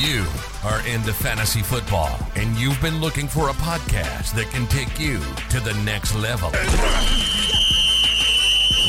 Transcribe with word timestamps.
You 0.00 0.24
are 0.64 0.80
into 0.86 1.12
fantasy 1.12 1.60
football, 1.60 2.18
and 2.34 2.56
you've 2.56 2.80
been 2.80 3.02
looking 3.02 3.28
for 3.28 3.50
a 3.50 3.52
podcast 3.52 4.34
that 4.34 4.48
can 4.50 4.66
take 4.68 4.98
you 4.98 5.18
to 5.50 5.60
the 5.60 5.74
next 5.84 6.14
level. 6.14 6.48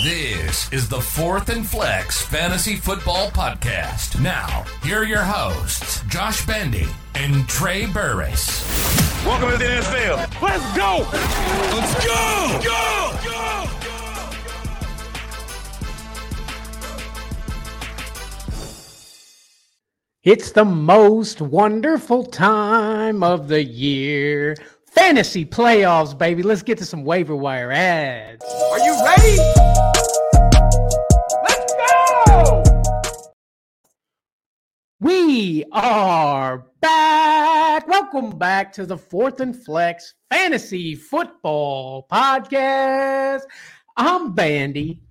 This 0.06 0.72
is 0.72 0.88
the 0.88 1.02
Fourth 1.02 1.50
and 1.50 1.68
Flex 1.68 2.22
Fantasy 2.22 2.78
Football 2.78 3.30
Podcast. 3.32 4.22
Now, 4.22 4.64
here 4.84 5.00
are 5.00 5.04
your 5.04 5.24
hosts, 5.24 6.02
Josh 6.08 6.46
Bendy 6.46 6.88
and 7.16 7.46
Trey 7.50 7.88
Burris. 7.88 8.64
Welcome 9.26 9.52
to 9.52 9.58
the 9.58 9.66
NFL. 9.66 10.42
Let's 10.42 10.78
go. 10.78 11.06
Let's 11.76 12.06
go. 12.06 12.60
Go. 12.64 13.20
Go. 13.26 13.61
It's 20.24 20.52
the 20.52 20.64
most 20.66 21.42
wonderful 21.42 22.24
time 22.24 23.24
of 23.24 23.48
the 23.48 23.64
year. 23.64 24.56
Fantasy 24.86 25.44
playoffs, 25.44 26.16
baby. 26.16 26.44
Let's 26.44 26.62
get 26.62 26.78
to 26.78 26.86
some 26.86 27.04
waiver 27.04 27.36
wire 27.36 27.72
adds. 27.72 28.46
Are 28.46 28.78
you 28.78 29.04
ready? 29.04 29.38
Let's 31.42 31.74
go. 31.74 32.64
We 35.00 35.66
are 35.72 36.68
back. 36.82 37.88
Welcome 37.88 38.38
back 38.38 38.72
to 38.74 38.86
the 38.86 39.00
Fourth 39.00 39.40
and 39.40 39.56
Flex 39.56 40.14
Fantasy 40.30 40.94
Football 40.94 42.06
Podcast. 42.12 43.42
I'm 43.98 44.36
Bandy. 44.36 45.02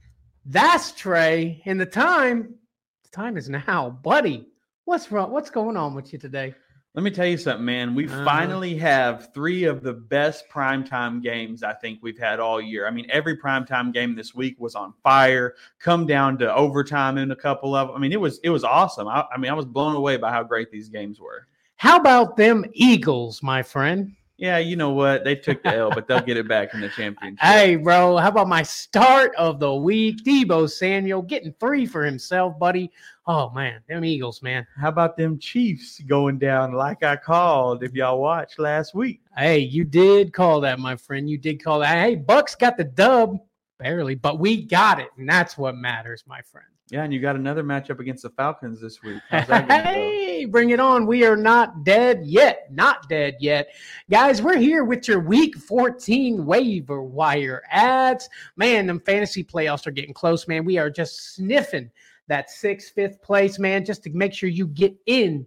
That's 0.46 0.92
Trey. 0.92 1.62
And 1.64 1.80
the 1.80 1.86
time, 1.86 2.54
the 3.02 3.10
time 3.10 3.36
is 3.36 3.48
now, 3.48 3.90
buddy. 3.90 4.46
What's 4.90 5.12
wrong? 5.12 5.30
What's 5.30 5.50
going 5.50 5.76
on 5.76 5.94
with 5.94 6.12
you 6.12 6.18
today? 6.18 6.52
Let 6.94 7.04
me 7.04 7.12
tell 7.12 7.24
you 7.24 7.36
something, 7.36 7.64
man. 7.64 7.94
We 7.94 8.08
Uh-huh. 8.08 8.24
finally 8.24 8.76
have 8.78 9.32
three 9.32 9.62
of 9.62 9.84
the 9.84 9.92
best 9.92 10.48
primetime 10.48 11.22
games 11.22 11.62
I 11.62 11.74
think 11.74 12.00
we've 12.02 12.18
had 12.18 12.40
all 12.40 12.60
year. 12.60 12.88
I 12.88 12.90
mean, 12.90 13.06
every 13.08 13.36
primetime 13.36 13.92
game 13.94 14.16
this 14.16 14.34
week 14.34 14.56
was 14.58 14.74
on 14.74 14.92
fire. 15.04 15.54
Come 15.78 16.06
down 16.06 16.38
to 16.38 16.52
overtime 16.52 17.18
in 17.18 17.30
a 17.30 17.36
couple 17.36 17.72
of. 17.76 17.90
I 17.92 17.98
mean, 17.98 18.10
it 18.10 18.20
was 18.20 18.40
it 18.42 18.50
was 18.50 18.64
awesome. 18.64 19.06
I, 19.06 19.24
I 19.32 19.38
mean, 19.38 19.52
I 19.52 19.54
was 19.54 19.64
blown 19.64 19.94
away 19.94 20.16
by 20.16 20.32
how 20.32 20.42
great 20.42 20.72
these 20.72 20.88
games 20.88 21.20
were. 21.20 21.46
How 21.76 21.96
about 21.96 22.36
them 22.36 22.64
Eagles, 22.72 23.44
my 23.44 23.62
friend? 23.62 24.16
Yeah, 24.40 24.56
you 24.56 24.74
know 24.74 24.88
what? 24.92 25.22
They 25.22 25.34
took 25.36 25.62
the 25.62 25.76
L, 25.76 25.90
but 25.90 26.08
they'll 26.08 26.22
get 26.22 26.38
it 26.38 26.48
back 26.48 26.72
in 26.72 26.80
the 26.80 26.88
championship. 26.88 27.38
Hey, 27.44 27.76
bro, 27.76 28.16
how 28.16 28.28
about 28.30 28.48
my 28.48 28.62
start 28.62 29.34
of 29.36 29.60
the 29.60 29.74
week? 29.74 30.24
Deebo 30.24 30.70
Samuel 30.70 31.20
getting 31.20 31.52
three 31.60 31.84
for 31.84 32.02
himself, 32.02 32.58
buddy. 32.58 32.90
Oh, 33.26 33.50
man, 33.50 33.80
them 33.86 34.02
Eagles, 34.02 34.40
man. 34.42 34.66
How 34.80 34.88
about 34.88 35.18
them 35.18 35.38
Chiefs 35.38 36.00
going 36.06 36.38
down 36.38 36.72
like 36.72 37.02
I 37.02 37.16
called? 37.16 37.84
If 37.84 37.92
y'all 37.92 38.18
watched 38.18 38.58
last 38.58 38.94
week, 38.94 39.20
Hey, 39.36 39.58
you 39.58 39.84
did 39.84 40.32
call 40.32 40.62
that, 40.62 40.78
my 40.78 40.96
friend. 40.96 41.28
You 41.28 41.36
did 41.36 41.62
call 41.62 41.80
that. 41.80 42.02
Hey, 42.02 42.14
Bucks 42.16 42.54
got 42.54 42.78
the 42.78 42.84
dub, 42.84 43.36
barely, 43.78 44.14
but 44.14 44.38
we 44.40 44.62
got 44.64 45.00
it, 45.00 45.08
and 45.18 45.28
that's 45.28 45.58
what 45.58 45.76
matters, 45.76 46.24
my 46.26 46.40
friend. 46.40 46.66
yeah, 46.88 47.04
and 47.04 47.12
you 47.12 47.20
got 47.20 47.36
another 47.36 47.62
matchup 47.62 48.00
against 48.00 48.22
the 48.22 48.30
Falcons 48.30 48.80
this 48.80 49.02
week. 49.02 49.20
How's 49.28 49.46
that 49.48 49.68
gonna 49.68 49.82
go? 49.94 50.00
Bring 50.46 50.70
it 50.70 50.80
on. 50.80 51.06
We 51.06 51.24
are 51.24 51.36
not 51.36 51.84
dead 51.84 52.22
yet. 52.24 52.72
Not 52.72 53.08
dead 53.08 53.36
yet. 53.40 53.68
Guys, 54.10 54.42
we're 54.42 54.58
here 54.58 54.84
with 54.84 55.08
your 55.08 55.20
week 55.20 55.56
14 55.56 56.44
waiver 56.44 57.02
wire 57.02 57.62
adds. 57.70 58.28
Man, 58.56 58.86
them 58.86 59.00
fantasy 59.00 59.44
playoffs 59.44 59.86
are 59.86 59.92
getting 59.92 60.14
close, 60.14 60.48
man. 60.48 60.64
We 60.64 60.78
are 60.78 60.90
just 60.90 61.34
sniffing 61.34 61.90
that 62.28 62.50
sixth, 62.50 62.94
fifth 62.94 63.20
place, 63.22 63.58
man, 63.58 63.84
just 63.84 64.02
to 64.04 64.10
make 64.10 64.32
sure 64.32 64.48
you 64.48 64.66
get 64.66 64.96
in. 65.06 65.46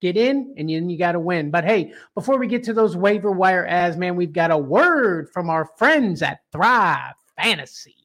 Get 0.00 0.16
in 0.16 0.54
and 0.56 0.68
then 0.68 0.88
you 0.88 0.96
got 0.96 1.12
to 1.12 1.20
win. 1.20 1.50
But 1.50 1.64
hey, 1.64 1.92
before 2.14 2.38
we 2.38 2.46
get 2.46 2.62
to 2.64 2.72
those 2.72 2.96
waiver 2.96 3.32
wire 3.32 3.66
adds, 3.66 3.96
man, 3.96 4.14
we've 4.14 4.32
got 4.32 4.52
a 4.52 4.56
word 4.56 5.28
from 5.30 5.50
our 5.50 5.64
friends 5.76 6.22
at 6.22 6.40
Thrive 6.52 7.14
Fantasy. 7.36 7.97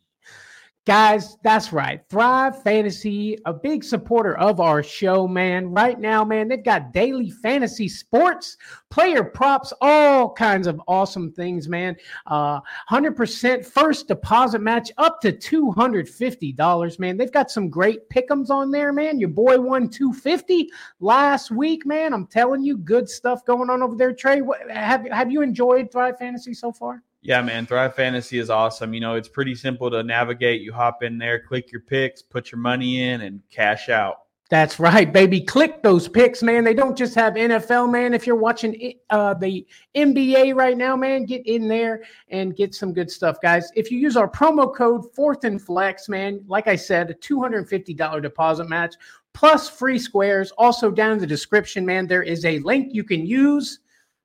Guys, 0.86 1.38
that's 1.44 1.72
right. 1.72 2.02
Thrive 2.10 2.62
Fantasy, 2.62 3.38
a 3.46 3.54
big 3.54 3.86
supporter 3.86 4.38
of 4.38 4.60
our 4.60 4.84
show, 4.84 5.26
man. 5.30 5.70
Right 5.70 5.98
now, 5.98 6.26
man, 6.26 6.50
they've 6.50 6.62
got 6.62 6.92
daily 6.92 7.30
fantasy 7.30 7.88
sports, 7.88 8.58
player 8.90 9.24
props, 9.24 9.72
all 9.80 10.34
kinds 10.34 10.68
of 10.68 10.82
awesome 10.90 11.32
things, 11.32 11.70
man. 11.70 11.96
Uh, 12.26 12.60
100% 12.92 13.66
first 13.66 14.10
deposit 14.10 14.60
match 14.60 14.92
up 14.98 15.22
to 15.22 15.32
$250, 15.32 17.00
man. 17.00 17.16
They've 17.16 17.32
got 17.32 17.50
some 17.50 17.70
great 17.70 18.10
pickums 18.10 18.50
on 18.50 18.70
there, 18.70 18.92
man. 18.92 19.22
Your 19.22 19.30
boy 19.30 19.62
won 19.62 19.88
250 19.88 20.70
last 21.00 21.50
week, 21.50 21.86
man. 21.86 22.14
I'm 22.14 22.28
telling 22.28 22.62
you, 22.62 22.76
good 22.76 23.08
stuff 23.08 23.46
going 23.46 23.70
on 23.70 23.82
over 23.82 23.96
there, 23.96 24.12
Trey. 24.12 24.42
Have, 24.70 25.08
have 25.08 25.32
you 25.32 25.44
enjoyed 25.44 25.94
Thrive 25.94 26.18
Fantasy 26.18 26.54
so 26.54 26.74
far? 26.74 27.02
Yeah, 27.24 27.42
man, 27.42 27.66
Thrive 27.66 27.96
Fantasy 27.96 28.38
is 28.38 28.50
awesome. 28.50 28.94
You 28.94 29.00
know, 29.00 29.16
it's 29.16 29.30
pretty 29.30 29.56
simple 29.56 29.90
to 29.90 30.04
navigate. 30.04 30.62
You 30.62 30.74
hop 30.74 31.04
in 31.04 31.18
there, 31.18 31.40
click 31.40 31.72
your 31.72 31.80
picks, 31.80 32.22
put 32.22 32.52
your 32.52 32.60
money 32.60 33.02
in, 33.02 33.22
and 33.22 33.42
cash 33.50 33.88
out. 33.88 34.18
That's 34.50 34.78
right, 34.78 35.12
baby. 35.12 35.40
Click 35.40 35.82
those 35.82 36.10
picks, 36.10 36.44
man. 36.44 36.66
They 36.66 36.74
don't 36.74 36.98
just 36.98 37.16
have 37.16 37.36
NFL, 37.36 37.90
man. 37.90 38.14
If 38.14 38.28
you're 38.28 38.36
watching 38.36 38.94
uh, 39.10 39.36
the 39.36 39.66
NBA 39.96 40.54
right 40.54 40.78
now, 40.78 40.98
man, 40.98 41.26
get 41.26 41.48
in 41.48 41.70
there 41.70 42.04
and 42.28 42.56
get 42.56 42.76
some 42.76 42.94
good 42.94 43.10
stuff, 43.10 43.38
guys. 43.42 43.72
If 43.74 43.90
you 43.90 43.98
use 43.98 44.18
our 44.18 44.30
promo 44.30 44.76
code 44.76 45.06
Fourth 45.16 45.46
and 45.46 45.62
Flex, 45.62 46.10
man, 46.10 46.44
like 46.46 46.68
I 46.68 46.76
said, 46.76 47.10
a 47.10 47.14
$250 47.14 48.22
deposit 48.22 48.68
match 48.68 48.96
plus 49.34 49.70
free 49.70 49.98
squares. 49.98 50.52
Also, 50.58 50.92
down 50.92 51.14
in 51.14 51.20
the 51.20 51.26
description, 51.26 51.86
man, 51.86 52.06
there 52.06 52.22
is 52.22 52.46
a 52.46 52.60
link 52.60 52.94
you 52.94 53.06
can 53.06 53.26
use. 53.26 53.80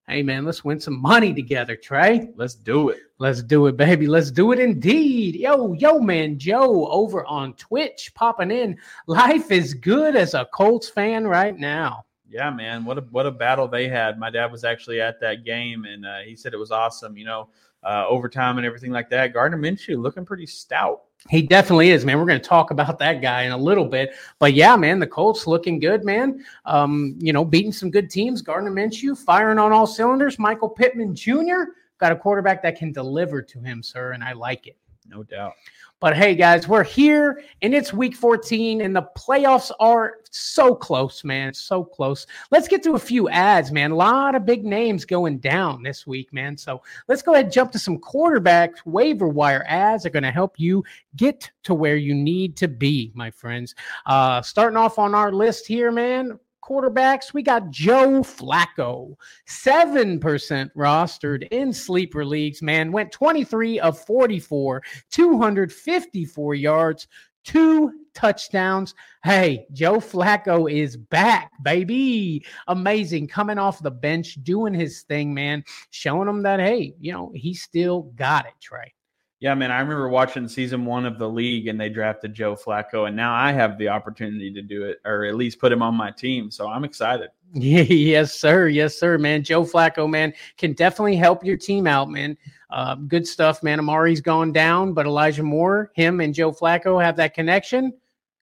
Hey, 0.09 0.23
man, 0.23 0.47
let's 0.47 0.65
win 0.65 0.81
some 0.81 1.03
money 1.03 1.35
together, 1.35 1.77
Trey. 1.77 2.31
Let's 2.35 2.55
do 2.55 2.89
it. 2.89 3.01
Let's 3.19 3.43
do 3.43 3.67
it, 3.67 3.77
baby. 3.77 4.07
Let's 4.07 4.31
do 4.31 4.53
it 4.53 4.59
indeed. 4.59 5.35
Yo, 5.35 5.75
yo, 5.75 5.99
man, 5.99 6.39
Joe 6.39 6.89
over 6.89 7.27
on 7.27 7.53
Twitch 7.55 8.11
popping 8.15 8.51
in. 8.51 8.79
Life 9.07 9.51
is 9.51 9.75
good 9.75 10.17
as 10.17 10.33
a 10.33 10.47
Colts 10.47 10.89
fan 10.89 11.27
right 11.27 11.59
now. 11.59 12.07
Yeah, 12.27 12.49
man, 12.49 12.87
what 12.87 12.97
a 12.97 13.03
what 13.11 13.27
a 13.27 13.31
battle 13.31 13.69
they 13.69 13.87
had. 13.87 14.19
My 14.19 14.31
dad 14.31 14.51
was 14.51 14.65
actually 14.65 14.99
at 15.01 15.21
that 15.21 15.45
game, 15.45 15.85
and 15.85 16.07
uh, 16.07 16.19
he 16.21 16.37
said 16.37 16.55
it 16.55 16.59
was 16.59 16.71
awesome. 16.71 17.19
You 17.19 17.27
know, 17.27 17.49
uh, 17.83 18.07
overtime 18.09 18.59
and 18.59 18.67
everything 18.67 18.91
like 18.91 19.11
that. 19.11 19.33
Gardner 19.33 19.59
Minshew 19.59 20.01
looking 20.01 20.25
pretty 20.25 20.47
stout. 20.47 21.03
He 21.29 21.43
definitely 21.43 21.91
is, 21.91 22.05
man. 22.05 22.19
We're 22.19 22.27
going 22.27 22.41
to 22.41 22.49
talk 22.49 22.71
about 22.71 22.99
that 23.01 23.21
guy 23.21 23.43
in 23.43 23.53
a 23.53 23.57
little 23.57 23.85
bit. 23.85 24.15
But 24.39 24.55
yeah, 24.55 24.77
man, 24.77 24.99
the 24.99 25.07
Colts 25.07 25.47
looking 25.47 25.81
good, 25.81 26.05
man. 26.05 26.45
Um, 26.65 27.17
you 27.19 27.33
know, 27.33 27.45
beating 27.45 27.73
some 27.73 27.91
good 27.91 28.09
teams. 28.09 28.41
Gardner 28.41 28.71
Minshew 28.71 29.19
firing 29.19 29.59
on 29.59 29.73
all 29.73 29.87
cylinders. 29.87 30.39
Michael 30.39 30.69
Pittman 30.69 31.15
Jr. 31.15 31.73
got 31.99 32.13
a 32.13 32.17
quarterback 32.17 32.63
that 32.63 32.79
can 32.79 32.93
deliver 32.93 33.43
to 33.43 33.61
him, 33.61 33.83
sir, 33.83 34.13
and 34.13 34.23
I 34.23 34.33
like 34.33 34.67
it. 34.67 34.77
No 35.09 35.23
doubt. 35.23 35.55
But 36.01 36.17
hey, 36.17 36.37
guys, 36.37 36.69
we're 36.69 36.85
here 36.85 37.43
and 37.61 37.75
it's 37.75 37.93
week 37.93 38.15
14, 38.15 38.83
and 38.83 38.95
the 38.95 39.09
playoffs 39.17 39.73
are 39.81 40.19
so 40.31 40.73
close, 40.73 41.25
man. 41.25 41.53
So 41.53 41.83
close. 41.83 42.25
Let's 42.53 42.69
get 42.69 42.85
to 42.85 42.95
a 42.95 43.01
few 43.01 43.29
adds, 43.31 43.73
man. 43.73 43.91
A 43.91 43.97
lot 43.97 44.37
of 44.37 44.47
big 44.47 44.65
names 44.65 45.05
going 45.05 45.39
down 45.39 45.83
this 45.83 46.07
week, 46.07 46.33
man. 46.33 46.57
So 46.57 46.83
let's 47.09 47.21
go 47.21 47.33
ahead 47.33 47.47
and 47.47 47.53
jump 47.53 47.73
to 47.73 47.81
some 47.81 47.99
quarterback 47.99 48.75
waiver 48.85 49.27
wire 49.27 49.65
adds 49.67 50.07
are 50.07 50.11
going 50.11 50.23
to 50.23 50.31
help 50.31 50.55
you 50.57 50.85
get 51.17 51.51
to 51.65 51.75
where 51.75 51.97
you 51.97 52.15
need 52.15 52.57
to 52.59 52.69
be, 52.69 53.11
my 53.17 53.33
friends. 53.33 53.75
Uh, 54.07 54.41
starting 54.41 54.77
off 54.77 55.01
on 55.01 55.17
our 55.17 55.33
list 55.33 55.67
here, 55.67 55.91
man. 55.91 56.39
Quarterbacks, 56.63 57.33
we 57.33 57.43
got 57.43 57.71
Joe 57.71 58.21
Flacco, 58.23 59.15
7% 59.49 60.71
rostered 60.77 61.49
in 61.49 61.73
sleeper 61.73 62.25
leagues, 62.25 62.63
man. 62.63 62.93
Went 62.93 63.13
23 63.13 63.81
of 63.81 63.99
44, 64.01 64.83
254 65.11 66.55
yards, 66.55 67.09
two 67.45 67.93
touchdowns. 68.15 68.95
Hey, 69.25 69.67
Joe 69.73 69.99
Flacco 69.99 70.71
is 70.71 70.97
back, 70.97 71.51
baby. 71.63 72.45
Amazing. 72.67 73.29
Coming 73.29 73.59
off 73.59 73.83
the 73.83 73.91
bench, 73.91 74.43
doing 74.43 74.75
his 74.75 75.03
thing, 75.03 75.33
man. 75.33 75.65
Showing 75.91 76.27
them 76.27 76.43
that, 76.43 76.61
hey, 76.61 76.95
you 77.01 77.13
know, 77.13 77.33
he 77.35 77.55
still 77.55 78.03
got 78.17 78.47
it, 78.47 78.55
Trey. 78.61 78.93
Yeah, 79.41 79.55
man, 79.55 79.71
I 79.71 79.79
remember 79.79 80.09
watching 80.09 80.49
season 80.49 80.85
one 80.85 81.07
of 81.07 81.17
the 81.19 81.29
league 81.29 81.69
and 81.69 81.81
they 81.81 81.89
drafted 81.89 82.35
Joe 82.35 82.57
Flacco, 82.57 83.07
and 83.07 83.15
now 83.15 83.33
I 83.33 83.53
have 83.53 83.79
the 83.79 83.89
opportunity 83.89 84.53
to 84.53 84.63
do 84.63 84.83
it 84.85 85.01
or 85.05 85.25
at 85.25 85.37
least 85.37 85.61
put 85.61 85.71
him 85.71 85.81
on 85.81 85.95
my 85.95 86.11
team. 86.11 86.51
So 86.51 86.67
I'm 86.67 86.83
excited. 86.83 87.31
yes, 87.55 88.35
sir. 88.35 88.69
Yes, 88.69 88.99
sir, 88.99 89.17
man. 89.17 89.45
Joe 89.45 89.63
Flacco, 89.63 90.11
man, 90.11 90.33
can 90.57 90.73
definitely 90.73 91.17
help 91.17 91.45
your 91.45 91.57
team 91.57 91.87
out, 91.87 92.11
man. 92.11 92.37
Uh, 92.71 92.97
good 92.97 93.27
stuff, 93.27 93.63
man. 93.63 93.79
Amari's 93.79 94.21
gone 94.21 94.53
down, 94.53 94.93
but 94.93 95.07
Elijah 95.07 95.45
Moore, 95.45 95.93
him 95.95 96.21
and 96.21 96.35
Joe 96.35 96.51
Flacco 96.51 97.03
have 97.03 97.17
that 97.17 97.33
connection. 97.33 97.93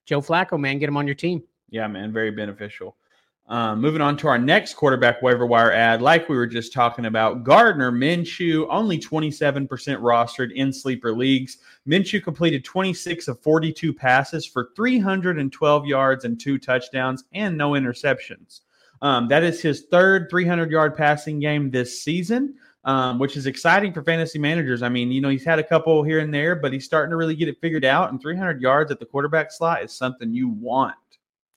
Joe 0.06 0.22
Flacco, 0.22 0.58
man, 0.58 0.78
get 0.78 0.88
him 0.88 0.96
on 0.96 1.06
your 1.06 1.14
team. 1.14 1.42
Yeah, 1.68 1.86
man, 1.88 2.12
very 2.12 2.30
beneficial. 2.30 2.96
Um, 3.48 3.80
moving 3.80 4.00
on 4.00 4.16
to 4.18 4.28
our 4.28 4.38
next 4.38 4.74
quarterback 4.74 5.22
waiver 5.22 5.46
wire 5.46 5.70
add, 5.70 6.02
like 6.02 6.28
we 6.28 6.36
were 6.36 6.48
just 6.48 6.72
talking 6.72 7.04
about, 7.06 7.44
Gardner 7.44 7.92
Minshew, 7.92 8.66
only 8.68 8.98
27% 8.98 9.68
rostered 9.68 10.52
in 10.52 10.72
sleeper 10.72 11.12
leagues. 11.12 11.58
Minshew 11.86 12.22
completed 12.22 12.64
26 12.64 13.28
of 13.28 13.40
42 13.40 13.94
passes 13.94 14.44
for 14.44 14.70
312 14.74 15.86
yards 15.86 16.24
and 16.24 16.40
two 16.40 16.58
touchdowns 16.58 17.22
and 17.34 17.56
no 17.56 17.72
interceptions. 17.72 18.62
Um, 19.00 19.28
that 19.28 19.44
is 19.44 19.62
his 19.62 19.82
third 19.92 20.28
300 20.28 20.70
yard 20.70 20.96
passing 20.96 21.38
game 21.38 21.70
this 21.70 22.02
season. 22.02 22.54
Um, 22.84 23.18
which 23.18 23.36
is 23.36 23.46
exciting 23.46 23.92
for 23.92 24.04
fantasy 24.04 24.38
managers. 24.38 24.80
I 24.80 24.88
mean, 24.88 25.10
you 25.10 25.20
know, 25.20 25.28
he's 25.28 25.44
had 25.44 25.58
a 25.58 25.64
couple 25.64 26.04
here 26.04 26.20
and 26.20 26.32
there, 26.32 26.54
but 26.54 26.72
he's 26.72 26.84
starting 26.84 27.10
to 27.10 27.16
really 27.16 27.34
get 27.34 27.48
it 27.48 27.60
figured 27.60 27.84
out. 27.84 28.12
And 28.12 28.22
300 28.22 28.62
yards 28.62 28.92
at 28.92 29.00
the 29.00 29.04
quarterback 29.04 29.50
slot 29.50 29.82
is 29.82 29.92
something 29.92 30.32
you 30.32 30.50
want. 30.50 30.94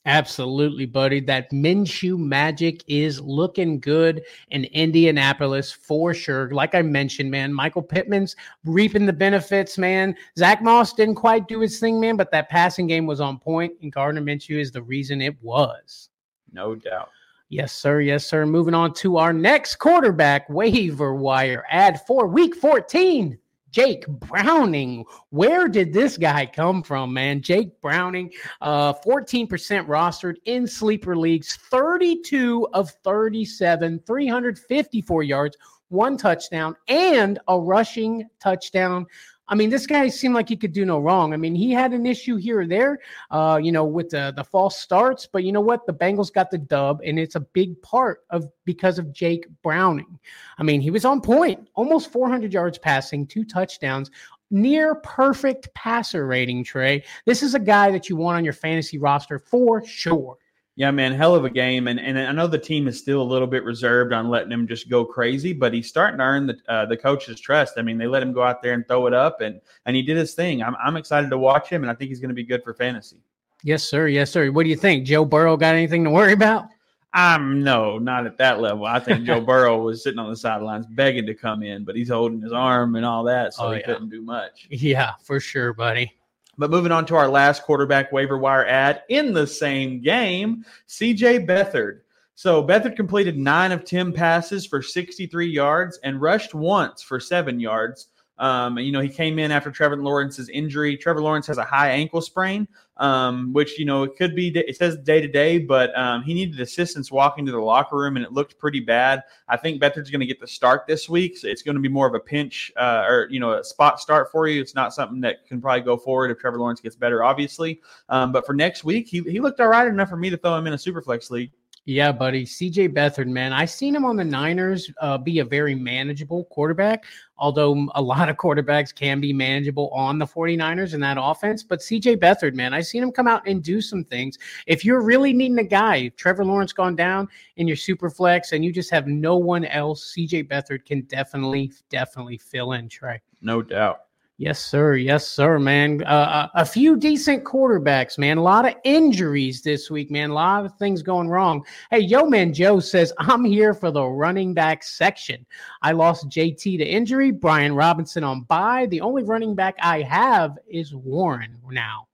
Absolutely, 0.09 0.87
buddy. 0.87 1.19
That 1.19 1.51
Minshew 1.51 2.17
magic 2.17 2.83
is 2.87 3.21
looking 3.21 3.79
good 3.79 4.23
in 4.49 4.63
Indianapolis 4.65 5.71
for 5.71 6.15
sure. 6.15 6.49
Like 6.49 6.73
I 6.73 6.81
mentioned, 6.81 7.29
man, 7.29 7.53
Michael 7.53 7.83
Pittman's 7.83 8.35
reaping 8.65 9.05
the 9.05 9.13
benefits, 9.13 9.77
man. 9.77 10.15
Zach 10.35 10.63
Moss 10.63 10.93
didn't 10.93 11.13
quite 11.13 11.47
do 11.47 11.59
his 11.59 11.79
thing, 11.79 11.99
man, 11.99 12.17
but 12.17 12.31
that 12.31 12.49
passing 12.49 12.87
game 12.87 13.05
was 13.05 13.21
on 13.21 13.37
point, 13.37 13.73
and 13.83 13.91
Gardner 13.91 14.21
Minshew 14.21 14.59
is 14.59 14.71
the 14.71 14.81
reason 14.81 15.21
it 15.21 15.37
was. 15.43 16.09
No 16.51 16.73
doubt. 16.73 17.09
Yes, 17.49 17.71
sir. 17.71 18.01
Yes, 18.01 18.25
sir. 18.25 18.47
Moving 18.47 18.73
on 18.73 18.95
to 18.95 19.17
our 19.17 19.31
next 19.31 19.75
quarterback 19.75 20.49
waiver 20.49 21.13
wire 21.13 21.65
add 21.69 22.01
for 22.07 22.25
week 22.25 22.55
14. 22.55 23.37
Jake 23.71 24.07
Browning. 24.07 25.05
Where 25.29 25.67
did 25.67 25.93
this 25.93 26.17
guy 26.17 26.45
come 26.45 26.83
from, 26.83 27.13
man? 27.13 27.41
Jake 27.41 27.79
Browning, 27.81 28.31
uh, 28.61 28.93
14% 28.93 29.47
rostered 29.87 30.35
in 30.45 30.67
sleeper 30.67 31.15
leagues, 31.15 31.55
32 31.55 32.67
of 32.73 32.91
37, 33.03 33.99
354 34.05 35.23
yards, 35.23 35.57
one 35.89 36.17
touchdown, 36.17 36.75
and 36.87 37.39
a 37.47 37.59
rushing 37.59 38.27
touchdown. 38.39 39.05
I 39.49 39.55
mean, 39.55 39.71
this 39.71 39.87
guy 39.87 40.07
seemed 40.07 40.35
like 40.35 40.47
he 40.47 40.55
could 40.55 40.73
do 40.73 40.85
no 40.85 40.99
wrong. 40.99 41.33
I 41.33 41.37
mean, 41.37 41.55
he 41.55 41.71
had 41.71 41.91
an 41.91 42.05
issue 42.05 42.35
here 42.35 42.61
or 42.61 42.67
there, 42.67 42.99
uh, 43.31 43.59
you 43.61 43.71
know, 43.71 43.83
with 43.83 44.11
the, 44.11 44.31
the 44.35 44.43
false 44.43 44.79
starts, 44.79 45.25
but 45.25 45.43
you 45.43 45.51
know 45.51 45.61
what? 45.61 45.87
The 45.87 45.93
Bengals 45.93 46.31
got 46.31 46.51
the 46.51 46.59
dub, 46.59 47.01
and 47.03 47.19
it's 47.19 47.35
a 47.35 47.39
big 47.39 47.81
part 47.81 48.23
of 48.29 48.47
because 48.65 48.99
of 48.99 49.11
Jake 49.11 49.47
Browning. 49.63 50.19
I 50.59 50.63
mean, 50.63 50.81
he 50.81 50.91
was 50.91 51.03
on 51.03 51.19
point, 51.19 51.67
almost 51.73 52.11
400 52.11 52.53
yards 52.53 52.77
passing, 52.77 53.25
two 53.25 53.43
touchdowns, 53.43 54.11
near 54.51 54.95
perfect 54.95 55.73
passer 55.73 56.27
rating, 56.27 56.63
Trey. 56.63 57.03
This 57.25 57.41
is 57.41 57.55
a 57.55 57.59
guy 57.59 57.91
that 57.91 58.07
you 58.07 58.15
want 58.15 58.37
on 58.37 58.43
your 58.43 58.53
fantasy 58.53 58.99
roster 58.99 59.39
for 59.39 59.83
sure. 59.85 60.37
Yeah, 60.79 60.91
man, 60.91 61.11
hell 61.11 61.35
of 61.35 61.43
a 61.43 61.49
game, 61.49 61.89
and 61.89 61.99
and 61.99 62.17
I 62.17 62.31
know 62.31 62.47
the 62.47 62.57
team 62.57 62.87
is 62.87 62.97
still 62.97 63.21
a 63.21 63.31
little 63.31 63.49
bit 63.49 63.65
reserved 63.65 64.13
on 64.13 64.29
letting 64.29 64.49
him 64.49 64.65
just 64.65 64.89
go 64.89 65.03
crazy, 65.03 65.51
but 65.51 65.73
he's 65.73 65.89
starting 65.89 66.19
to 66.19 66.23
earn 66.23 66.47
the 66.47 66.57
uh, 66.69 66.85
the 66.85 66.95
coach's 66.95 67.41
trust. 67.41 67.73
I 67.75 67.81
mean, 67.81 67.97
they 67.97 68.07
let 68.07 68.23
him 68.23 68.31
go 68.31 68.43
out 68.43 68.63
there 68.63 68.71
and 68.71 68.87
throw 68.87 69.05
it 69.05 69.13
up, 69.13 69.41
and 69.41 69.59
and 69.85 69.93
he 69.93 70.01
did 70.01 70.15
his 70.15 70.35
thing. 70.35 70.63
I'm 70.63 70.77
I'm 70.81 70.95
excited 70.95 71.29
to 71.31 71.37
watch 71.37 71.67
him, 71.67 71.83
and 71.83 71.91
I 71.91 71.95
think 71.95 72.07
he's 72.07 72.21
going 72.21 72.29
to 72.29 72.33
be 72.33 72.45
good 72.45 72.63
for 72.63 72.73
fantasy. 72.73 73.17
Yes, 73.61 73.83
sir. 73.83 74.07
Yes, 74.07 74.31
sir. 74.31 74.49
What 74.51 74.63
do 74.63 74.69
you 74.69 74.77
think? 74.77 75.05
Joe 75.05 75.25
Burrow 75.25 75.57
got 75.57 75.75
anything 75.75 76.05
to 76.05 76.11
worry 76.11 76.31
about? 76.31 76.69
Um, 77.13 77.61
no, 77.61 77.97
not 77.97 78.25
at 78.25 78.37
that 78.37 78.61
level. 78.61 78.85
I 78.85 78.99
think 78.99 79.25
Joe 79.25 79.41
Burrow 79.41 79.81
was 79.81 80.01
sitting 80.01 80.17
on 80.19 80.29
the 80.29 80.37
sidelines 80.37 80.85
begging 80.85 81.25
to 81.25 81.33
come 81.33 81.61
in, 81.61 81.83
but 81.83 81.97
he's 81.97 82.07
holding 82.07 82.39
his 82.39 82.53
arm 82.53 82.95
and 82.95 83.05
all 83.05 83.25
that, 83.25 83.53
so 83.53 83.63
Oh, 83.67 83.71
he 83.71 83.79
yeah. 83.79 83.85
couldn't 83.85 84.11
do 84.11 84.21
much. 84.21 84.65
Yeah, 84.69 85.11
for 85.23 85.41
sure, 85.41 85.73
buddy. 85.73 86.13
But 86.59 86.71
moving 86.71 86.91
on 86.91 87.05
to 87.05 87.15
our 87.15 87.29
last 87.29 87.63
quarterback 87.63 88.11
waiver 88.11 88.37
wire 88.37 88.67
add 88.67 89.03
in 89.07 89.33
the 89.33 89.47
same 89.47 90.01
game, 90.01 90.65
CJ 90.89 91.47
Beathard. 91.47 92.01
So 92.35 92.61
Beathard 92.61 92.97
completed 92.97 93.37
nine 93.37 93.71
of 93.71 93.85
10 93.85 94.11
passes 94.11 94.65
for 94.65 94.81
63 94.81 95.47
yards 95.47 95.99
and 96.03 96.21
rushed 96.21 96.53
once 96.53 97.01
for 97.01 97.17
seven 97.17 97.61
yards. 97.61 98.09
Um, 98.39 98.79
you 98.79 98.91
know, 98.91 99.01
he 99.01 99.09
came 99.09 99.37
in 99.37 99.51
after 99.51 99.69
Trevor 99.69 99.97
Lawrence's 99.97 100.49
injury. 100.49 100.95
Trevor 100.95 101.21
Lawrence 101.21 101.45
has 101.47 101.57
a 101.57 101.63
high 101.63 101.89
ankle 101.89 102.21
sprain, 102.21 102.67
um, 102.97 103.51
which, 103.51 103.77
you 103.77 103.85
know, 103.85 104.03
it 104.03 104.15
could 104.15 104.33
be, 104.33 104.47
it 104.47 104.77
says 104.77 104.97
day 104.97 105.19
to 105.19 105.27
day, 105.27 105.59
but 105.59 105.95
um, 105.97 106.23
he 106.23 106.33
needed 106.33 106.59
assistance 106.59 107.11
walking 107.11 107.45
to 107.45 107.51
the 107.51 107.59
locker 107.59 107.97
room 107.97 108.15
and 108.15 108.25
it 108.25 108.31
looked 108.31 108.57
pretty 108.57 108.79
bad. 108.79 109.23
I 109.49 109.57
think 109.57 109.81
Beathard's 109.81 110.09
going 110.09 110.21
to 110.21 110.25
get 110.25 110.39
the 110.39 110.47
start 110.47 110.87
this 110.87 111.09
week. 111.09 111.37
So 111.37 111.47
it's 111.47 111.61
going 111.61 111.75
to 111.75 111.81
be 111.81 111.89
more 111.89 112.07
of 112.07 112.13
a 112.13 112.19
pinch 112.19 112.71
uh, 112.77 113.03
or, 113.07 113.27
you 113.29 113.41
know, 113.41 113.53
a 113.53 113.63
spot 113.63 113.99
start 113.99 114.31
for 114.31 114.47
you. 114.47 114.61
It's 114.61 114.75
not 114.75 114.93
something 114.93 115.19
that 115.21 115.45
can 115.45 115.59
probably 115.59 115.81
go 115.81 115.97
forward 115.97 116.31
if 116.31 116.37
Trevor 116.37 116.59
Lawrence 116.59 116.79
gets 116.79 116.95
better, 116.95 117.23
obviously. 117.23 117.81
Um, 118.07 118.31
but 118.31 118.45
for 118.45 118.53
next 118.53 118.85
week, 118.85 119.07
he, 119.07 119.21
he 119.21 119.41
looked 119.41 119.59
all 119.59 119.67
right 119.67 119.85
enough 119.85 120.09
for 120.09 120.17
me 120.17 120.29
to 120.29 120.37
throw 120.37 120.55
him 120.55 120.65
in 120.65 120.73
a 120.73 120.77
super 120.77 121.01
flex 121.01 121.29
league. 121.29 121.51
Yeah, 121.89 122.11
buddy. 122.11 122.45
CJ 122.45 122.93
Beathard, 122.93 123.25
man. 123.25 123.51
I've 123.51 123.71
seen 123.71 123.95
him 123.95 124.05
on 124.05 124.15
the 124.15 124.23
Niners 124.23 124.91
uh, 125.01 125.17
be 125.17 125.39
a 125.39 125.43
very 125.43 125.73
manageable 125.73 126.43
quarterback, 126.51 127.05
although 127.35 127.87
a 127.95 128.01
lot 128.01 128.29
of 128.29 128.37
quarterbacks 128.37 128.93
can 128.93 129.19
be 129.19 129.33
manageable 129.33 129.89
on 129.89 130.19
the 130.19 130.27
49ers 130.27 130.93
in 130.93 130.99
that 130.99 131.17
offense. 131.19 131.63
But 131.63 131.79
CJ 131.79 132.17
Beathard, 132.17 132.53
man, 132.53 132.75
I've 132.75 132.85
seen 132.85 133.01
him 133.01 133.11
come 133.11 133.27
out 133.27 133.41
and 133.47 133.63
do 133.63 133.81
some 133.81 134.03
things. 134.03 134.37
If 134.67 134.85
you're 134.85 135.01
really 135.01 135.33
needing 135.33 135.57
a 135.57 135.63
guy, 135.63 136.09
Trevor 136.09 136.45
Lawrence 136.45 136.73
gone 136.73 136.95
down 136.95 137.27
in 137.55 137.67
your 137.67 137.75
super 137.75 138.11
flex 138.11 138.51
and 138.51 138.63
you 138.63 138.71
just 138.71 138.91
have 138.91 139.07
no 139.07 139.37
one 139.37 139.65
else, 139.65 140.13
CJ 140.15 140.47
Beathard 140.47 140.85
can 140.85 141.01
definitely, 141.05 141.73
definitely 141.89 142.37
fill 142.37 142.73
in, 142.73 142.87
Trey. 142.87 143.19
No 143.41 143.63
doubt. 143.63 144.01
Yes, 144.41 144.63
sir. 144.63 144.95
Yes, 144.95 145.27
sir, 145.27 145.59
man. 145.59 146.01
Uh, 146.05 146.47
a 146.55 146.61
a 146.61 146.65
few 146.65 146.95
decent 146.95 147.43
quarterbacks, 147.43 148.17
man. 148.17 148.37
A 148.37 148.41
lot 148.41 148.65
of 148.65 148.73
injuries 148.85 149.61
this 149.61 149.91
week, 149.91 150.09
man. 150.09 150.29
A 150.29 150.33
lot 150.33 150.65
of 150.65 150.73
things 150.77 151.01
going 151.01 151.27
wrong. 151.27 151.65
Hey, 151.91 151.99
Yo 151.99 152.25
Man 152.25 152.53
Joe 152.53 152.79
says, 152.79 153.11
I'm 153.19 153.43
here 153.43 153.73
for 153.73 153.91
the 153.91 154.01
running 154.01 154.53
back 154.53 154.81
section. 154.81 155.45
I 155.81 155.91
lost 155.91 156.29
JT 156.29 156.77
to 156.77 156.85
injury, 156.85 157.31
Brian 157.31 157.75
Robinson 157.75 158.23
on 158.23 158.43
bye. 158.43 158.85
The 158.85 159.01
only 159.01 159.23
running 159.23 159.55
back 159.55 159.75
I 159.81 160.03
have 160.03 160.57
is 160.69 160.95
Warren 160.95 161.57
now. 161.69 162.07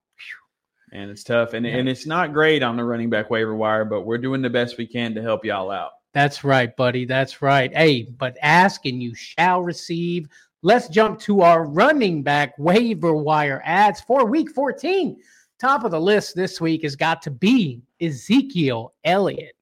And 0.92 1.12
it's 1.12 1.24
tough. 1.24 1.54
And, 1.54 1.64
Yeah. 1.64 1.76
and 1.78 1.88
it's 1.88 2.08
not 2.08 2.34
great 2.34 2.64
on 2.64 2.76
the 2.76 2.84
running 2.84 3.12
back 3.12 3.30
waiver 3.30 3.54
wire, 3.56 3.86
but 3.86 4.02
we're 4.02 4.18
doing 4.18 4.42
the 4.42 4.50
best 4.50 4.80
we 4.80 4.88
can 4.88 5.14
to 5.14 5.22
help 5.22 5.46
y'all 5.46 5.70
out. 5.70 5.92
That's 6.14 6.44
right, 6.46 6.74
buddy. 6.78 7.04
That's 7.04 7.42
right. 7.42 7.76
Hey, 7.76 8.04
but 8.04 8.38
ask 8.42 8.86
and 8.86 9.04
you 9.04 9.14
shall 9.14 9.62
receive. 9.62 10.30
Let's 10.66 10.88
jump 10.88 11.20
to 11.20 11.42
our 11.42 11.64
running 11.64 12.24
back 12.24 12.58
waiver 12.58 13.14
wire 13.14 13.62
adds 13.66 14.02
for 14.02 14.26
week 14.26 14.50
14. 14.50 15.16
Top 15.60 15.84
of 15.84 15.92
the 15.92 16.02
list 16.02 16.36
this 16.36 16.60
week 16.60 16.82
has 16.82 16.96
got 16.96 17.22
to 17.22 17.30
be 17.30 17.84
Ezekiel 18.02 18.96
Elliott. 19.04 19.54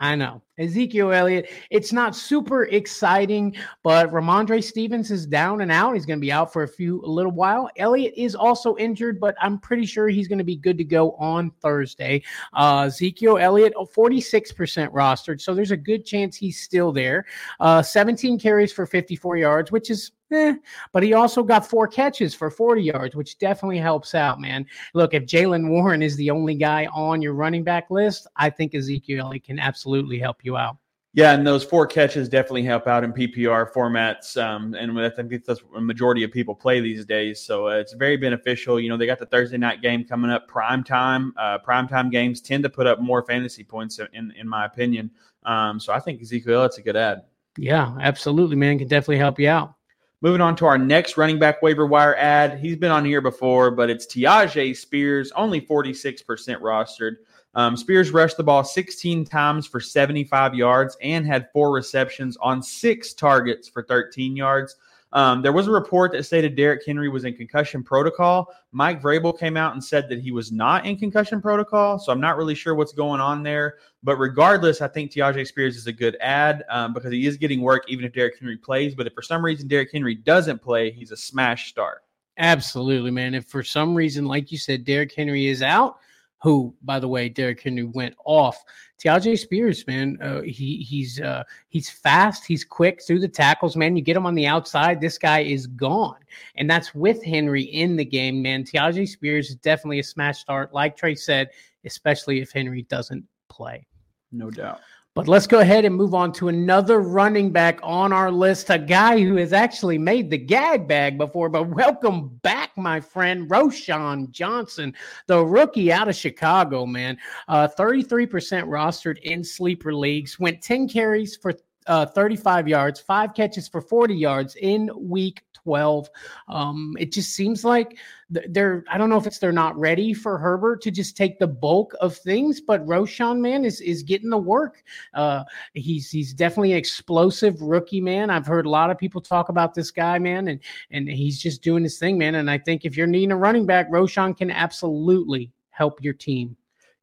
I 0.00 0.16
know. 0.16 0.40
Ezekiel 0.58 1.12
Elliott. 1.12 1.50
It's 1.70 1.92
not 1.92 2.16
super 2.16 2.64
exciting, 2.64 3.54
but 3.82 4.10
Rhamondre 4.12 4.62
Stevens 4.62 5.10
is 5.10 5.26
down 5.26 5.60
and 5.60 5.70
out. 5.70 5.94
He's 5.94 6.06
going 6.06 6.18
to 6.18 6.24
be 6.24 6.32
out 6.32 6.52
for 6.52 6.62
a 6.62 6.68
few 6.68 7.02
a 7.02 7.06
little 7.06 7.32
while. 7.32 7.70
Elliott 7.76 8.14
is 8.16 8.34
also 8.34 8.76
injured, 8.76 9.20
but 9.20 9.34
I'm 9.40 9.58
pretty 9.58 9.86
sure 9.86 10.08
he's 10.08 10.28
going 10.28 10.38
to 10.38 10.44
be 10.44 10.56
good 10.56 10.78
to 10.78 10.84
go 10.84 11.12
on 11.12 11.50
Thursday. 11.60 12.22
Uh, 12.52 12.84
Ezekiel 12.86 13.38
Elliott, 13.38 13.74
oh, 13.76 13.86
46% 13.86 14.88
rostered, 14.90 15.40
so 15.40 15.54
there's 15.54 15.70
a 15.70 15.76
good 15.76 16.04
chance 16.04 16.36
he's 16.36 16.62
still 16.62 16.92
there. 16.92 17.26
Uh, 17.60 17.82
17 17.82 18.38
carries 18.38 18.72
for 18.72 18.86
54 18.86 19.36
yards, 19.36 19.72
which 19.72 19.90
is 19.90 20.12
eh, 20.32 20.54
but 20.92 21.02
he 21.02 21.14
also 21.14 21.42
got 21.42 21.68
four 21.68 21.86
catches 21.86 22.34
for 22.34 22.50
40 22.50 22.82
yards, 22.82 23.14
which 23.14 23.38
definitely 23.38 23.78
helps 23.78 24.14
out, 24.14 24.40
man. 24.40 24.66
Look, 24.94 25.14
if 25.14 25.24
Jaylen 25.24 25.68
Warren 25.68 26.02
is 26.02 26.16
the 26.16 26.30
only 26.30 26.54
guy 26.54 26.86
on 26.92 27.22
your 27.22 27.34
running 27.34 27.64
back 27.64 27.90
list, 27.90 28.26
I 28.36 28.50
think 28.50 28.74
Ezekiel 28.74 29.32
can 29.44 29.58
absolutely 29.58 30.18
help 30.18 30.44
you 30.44 30.45
out. 30.54 30.76
Yeah, 31.16 31.32
and 31.32 31.46
those 31.46 31.64
four 31.64 31.86
catches 31.86 32.28
definitely 32.28 32.64
help 32.64 32.86
out 32.86 33.02
in 33.02 33.10
PPR 33.10 33.72
formats, 33.72 34.36
um, 34.36 34.74
and 34.74 35.00
I 35.00 35.08
think 35.08 35.46
that's 35.46 35.64
what 35.64 35.78
a 35.78 35.80
majority 35.80 36.24
of 36.24 36.30
people 36.30 36.54
play 36.54 36.78
these 36.80 37.06
days. 37.06 37.40
So 37.40 37.68
uh, 37.68 37.76
it's 37.76 37.94
very 37.94 38.18
beneficial. 38.18 38.78
You 38.78 38.90
know, 38.90 38.98
they 38.98 39.06
got 39.06 39.18
the 39.18 39.24
Thursday 39.24 39.56
night 39.56 39.80
game 39.80 40.04
coming 40.04 40.30
up, 40.30 40.46
prime 40.46 40.84
time. 40.84 41.32
Uh, 41.38 41.56
prime 41.56 41.88
time 41.88 42.10
games 42.10 42.42
tend 42.42 42.64
to 42.64 42.68
put 42.68 42.86
up 42.86 43.00
more 43.00 43.22
fantasy 43.22 43.64
points, 43.64 43.98
in 44.12 44.30
in 44.36 44.46
my 44.46 44.66
opinion. 44.66 45.10
Um, 45.46 45.80
so 45.80 45.94
I 45.94 46.00
think 46.00 46.20
Ezekiel, 46.20 46.60
that's 46.60 46.76
a 46.76 46.82
good 46.82 46.96
add. 46.96 47.22
Yeah, 47.56 47.96
absolutely, 47.98 48.56
man. 48.56 48.78
Can 48.78 48.88
definitely 48.88 49.16
help 49.16 49.38
you 49.40 49.48
out. 49.48 49.72
Moving 50.20 50.42
on 50.42 50.54
to 50.56 50.66
our 50.66 50.76
next 50.76 51.16
running 51.16 51.38
back 51.38 51.62
waiver 51.62 51.86
wire 51.86 52.16
add. 52.16 52.58
He's 52.58 52.76
been 52.76 52.90
on 52.90 53.06
here 53.06 53.22
before, 53.22 53.70
but 53.70 53.88
it's 53.88 54.06
Tyjae 54.06 54.76
Spears, 54.76 55.32
only 55.32 55.60
46% 55.60 56.24
rostered. 56.60 57.16
Um, 57.56 57.74
Spears 57.74 58.10
rushed 58.10 58.36
the 58.36 58.44
ball 58.44 58.62
16 58.62 59.24
times 59.24 59.66
for 59.66 59.80
75 59.80 60.54
yards 60.54 60.96
and 61.00 61.26
had 61.26 61.48
four 61.52 61.72
receptions 61.72 62.36
on 62.36 62.62
six 62.62 63.14
targets 63.14 63.66
for 63.66 63.82
13 63.82 64.36
yards. 64.36 64.76
Um, 65.12 65.40
there 65.40 65.52
was 65.52 65.66
a 65.66 65.70
report 65.70 66.12
that 66.12 66.24
stated 66.24 66.54
Derrick 66.54 66.82
Henry 66.84 67.08
was 67.08 67.24
in 67.24 67.34
concussion 67.34 67.82
protocol. 67.82 68.54
Mike 68.72 69.00
Vrabel 69.00 69.38
came 69.38 69.56
out 69.56 69.72
and 69.72 69.82
said 69.82 70.10
that 70.10 70.20
he 70.20 70.32
was 70.32 70.52
not 70.52 70.84
in 70.84 70.98
concussion 70.98 71.40
protocol. 71.40 71.98
So 71.98 72.12
I'm 72.12 72.20
not 72.20 72.36
really 72.36 72.54
sure 72.54 72.74
what's 72.74 72.92
going 72.92 73.22
on 73.22 73.42
there. 73.42 73.76
But 74.02 74.16
regardless, 74.16 74.82
I 74.82 74.88
think 74.88 75.10
Tyjae 75.10 75.46
Spears 75.46 75.78
is 75.78 75.86
a 75.86 75.92
good 75.92 76.18
add 76.20 76.62
um, 76.68 76.92
because 76.92 77.10
he 77.10 77.26
is 77.26 77.38
getting 77.38 77.62
work 77.62 77.84
even 77.88 78.04
if 78.04 78.12
Derrick 78.12 78.38
Henry 78.38 78.58
plays. 78.58 78.94
But 78.94 79.06
if 79.06 79.14
for 79.14 79.22
some 79.22 79.42
reason 79.42 79.66
Derrick 79.66 79.90
Henry 79.90 80.14
doesn't 80.14 80.60
play, 80.60 80.90
he's 80.90 81.12
a 81.12 81.16
smash 81.16 81.70
start. 81.70 82.02
Absolutely, 82.36 83.10
man. 83.10 83.34
If 83.34 83.46
for 83.46 83.62
some 83.62 83.94
reason, 83.94 84.26
like 84.26 84.52
you 84.52 84.58
said, 84.58 84.84
Derrick 84.84 85.14
Henry 85.14 85.46
is 85.46 85.62
out, 85.62 86.00
who, 86.42 86.74
by 86.82 87.00
the 87.00 87.08
way, 87.08 87.28
Derrick 87.28 87.62
Henry 87.62 87.84
went 87.84 88.14
off. 88.24 88.62
Tyjae 89.02 89.38
Spears, 89.38 89.86
man, 89.86 90.18
uh, 90.22 90.42
he 90.42 90.78
he's 90.78 91.20
uh, 91.20 91.42
he's 91.68 91.90
fast, 91.90 92.46
he's 92.46 92.64
quick 92.64 93.02
through 93.02 93.20
the 93.20 93.28
tackles, 93.28 93.76
man. 93.76 93.96
You 93.96 94.02
get 94.02 94.16
him 94.16 94.26
on 94.26 94.34
the 94.34 94.46
outside, 94.46 95.00
this 95.00 95.18
guy 95.18 95.40
is 95.40 95.66
gone, 95.66 96.20
and 96.56 96.70
that's 96.70 96.94
with 96.94 97.22
Henry 97.24 97.62
in 97.62 97.96
the 97.96 98.04
game, 98.04 98.42
man. 98.42 98.64
Tyjae 98.64 99.08
Spears 99.08 99.50
is 99.50 99.56
definitely 99.56 100.00
a 100.00 100.04
smash 100.04 100.38
start, 100.38 100.72
like 100.72 100.96
Trey 100.96 101.14
said, 101.14 101.48
especially 101.84 102.40
if 102.40 102.52
Henry 102.52 102.82
doesn't 102.82 103.24
play. 103.48 103.86
No 104.32 104.50
doubt. 104.50 104.80
But 105.16 105.28
let's 105.28 105.46
go 105.46 105.60
ahead 105.60 105.86
and 105.86 105.96
move 105.96 106.12
on 106.12 106.30
to 106.34 106.48
another 106.48 107.00
running 107.00 107.50
back 107.50 107.80
on 107.82 108.12
our 108.12 108.30
list, 108.30 108.68
a 108.68 108.78
guy 108.78 109.18
who 109.18 109.36
has 109.36 109.54
actually 109.54 109.96
made 109.96 110.28
the 110.28 110.36
gag 110.36 110.86
bag 110.86 111.16
before. 111.16 111.48
But 111.48 111.70
welcome 111.70 112.28
back, 112.42 112.76
my 112.76 113.00
friend, 113.00 113.48
Roschon 113.48 114.30
Johnson, 114.30 114.94
the 115.26 115.42
rookie 115.42 115.90
out 115.90 116.10
of 116.10 116.16
Chicago, 116.16 116.84
man. 116.84 117.16
Uh, 117.48 117.66
33% 117.66 118.28
rostered 118.64 119.16
in 119.22 119.42
sleeper 119.42 119.94
leagues, 119.94 120.38
went 120.38 120.60
10 120.60 120.86
carries 120.86 121.34
for 121.34 121.54
uh, 121.86 122.04
35 122.04 122.68
yards, 122.68 123.00
five 123.00 123.32
catches 123.32 123.68
for 123.68 123.80
40 123.80 124.14
yards 124.14 124.54
in 124.56 124.90
week 124.94 125.44
12. 125.66 126.08
Um, 126.46 126.94
it 126.96 127.10
just 127.10 127.34
seems 127.34 127.64
like 127.64 127.98
they're, 128.30 128.84
I 128.88 128.96
don't 128.96 129.10
know 129.10 129.16
if 129.16 129.26
it's 129.26 129.40
they're 129.40 129.50
not 129.50 129.76
ready 129.76 130.14
for 130.14 130.38
Herbert 130.38 130.80
to 130.82 130.92
just 130.92 131.16
take 131.16 131.40
the 131.40 131.46
bulk 131.48 131.92
of 132.00 132.16
things, 132.16 132.60
but 132.60 132.86
Roschon, 132.86 133.40
man, 133.40 133.64
is, 133.64 133.80
is 133.80 134.04
getting 134.04 134.30
the 134.30 134.38
work. 134.38 134.84
Uh, 135.12 135.42
he's, 135.74 136.08
he's 136.08 136.32
definitely 136.32 136.70
an 136.70 136.78
explosive 136.78 137.60
rookie, 137.60 138.00
man. 138.00 138.30
I've 138.30 138.46
heard 138.46 138.66
a 138.66 138.70
lot 138.70 138.92
of 138.92 138.98
people 138.98 139.20
talk 139.20 139.48
about 139.48 139.74
this 139.74 139.90
guy, 139.90 140.20
man, 140.20 140.46
and, 140.46 140.60
and 140.92 141.08
he's 141.08 141.42
just 141.42 141.62
doing 141.62 141.82
his 141.82 141.98
thing, 141.98 142.16
man. 142.16 142.36
And 142.36 142.48
I 142.48 142.58
think 142.58 142.84
if 142.84 142.96
you're 142.96 143.08
needing 143.08 143.32
a 143.32 143.36
running 143.36 143.66
back, 143.66 143.90
Roschon 143.90 144.36
can 144.36 144.52
absolutely 144.52 145.50
help 145.70 146.00
your 146.00 146.14
team. 146.14 146.56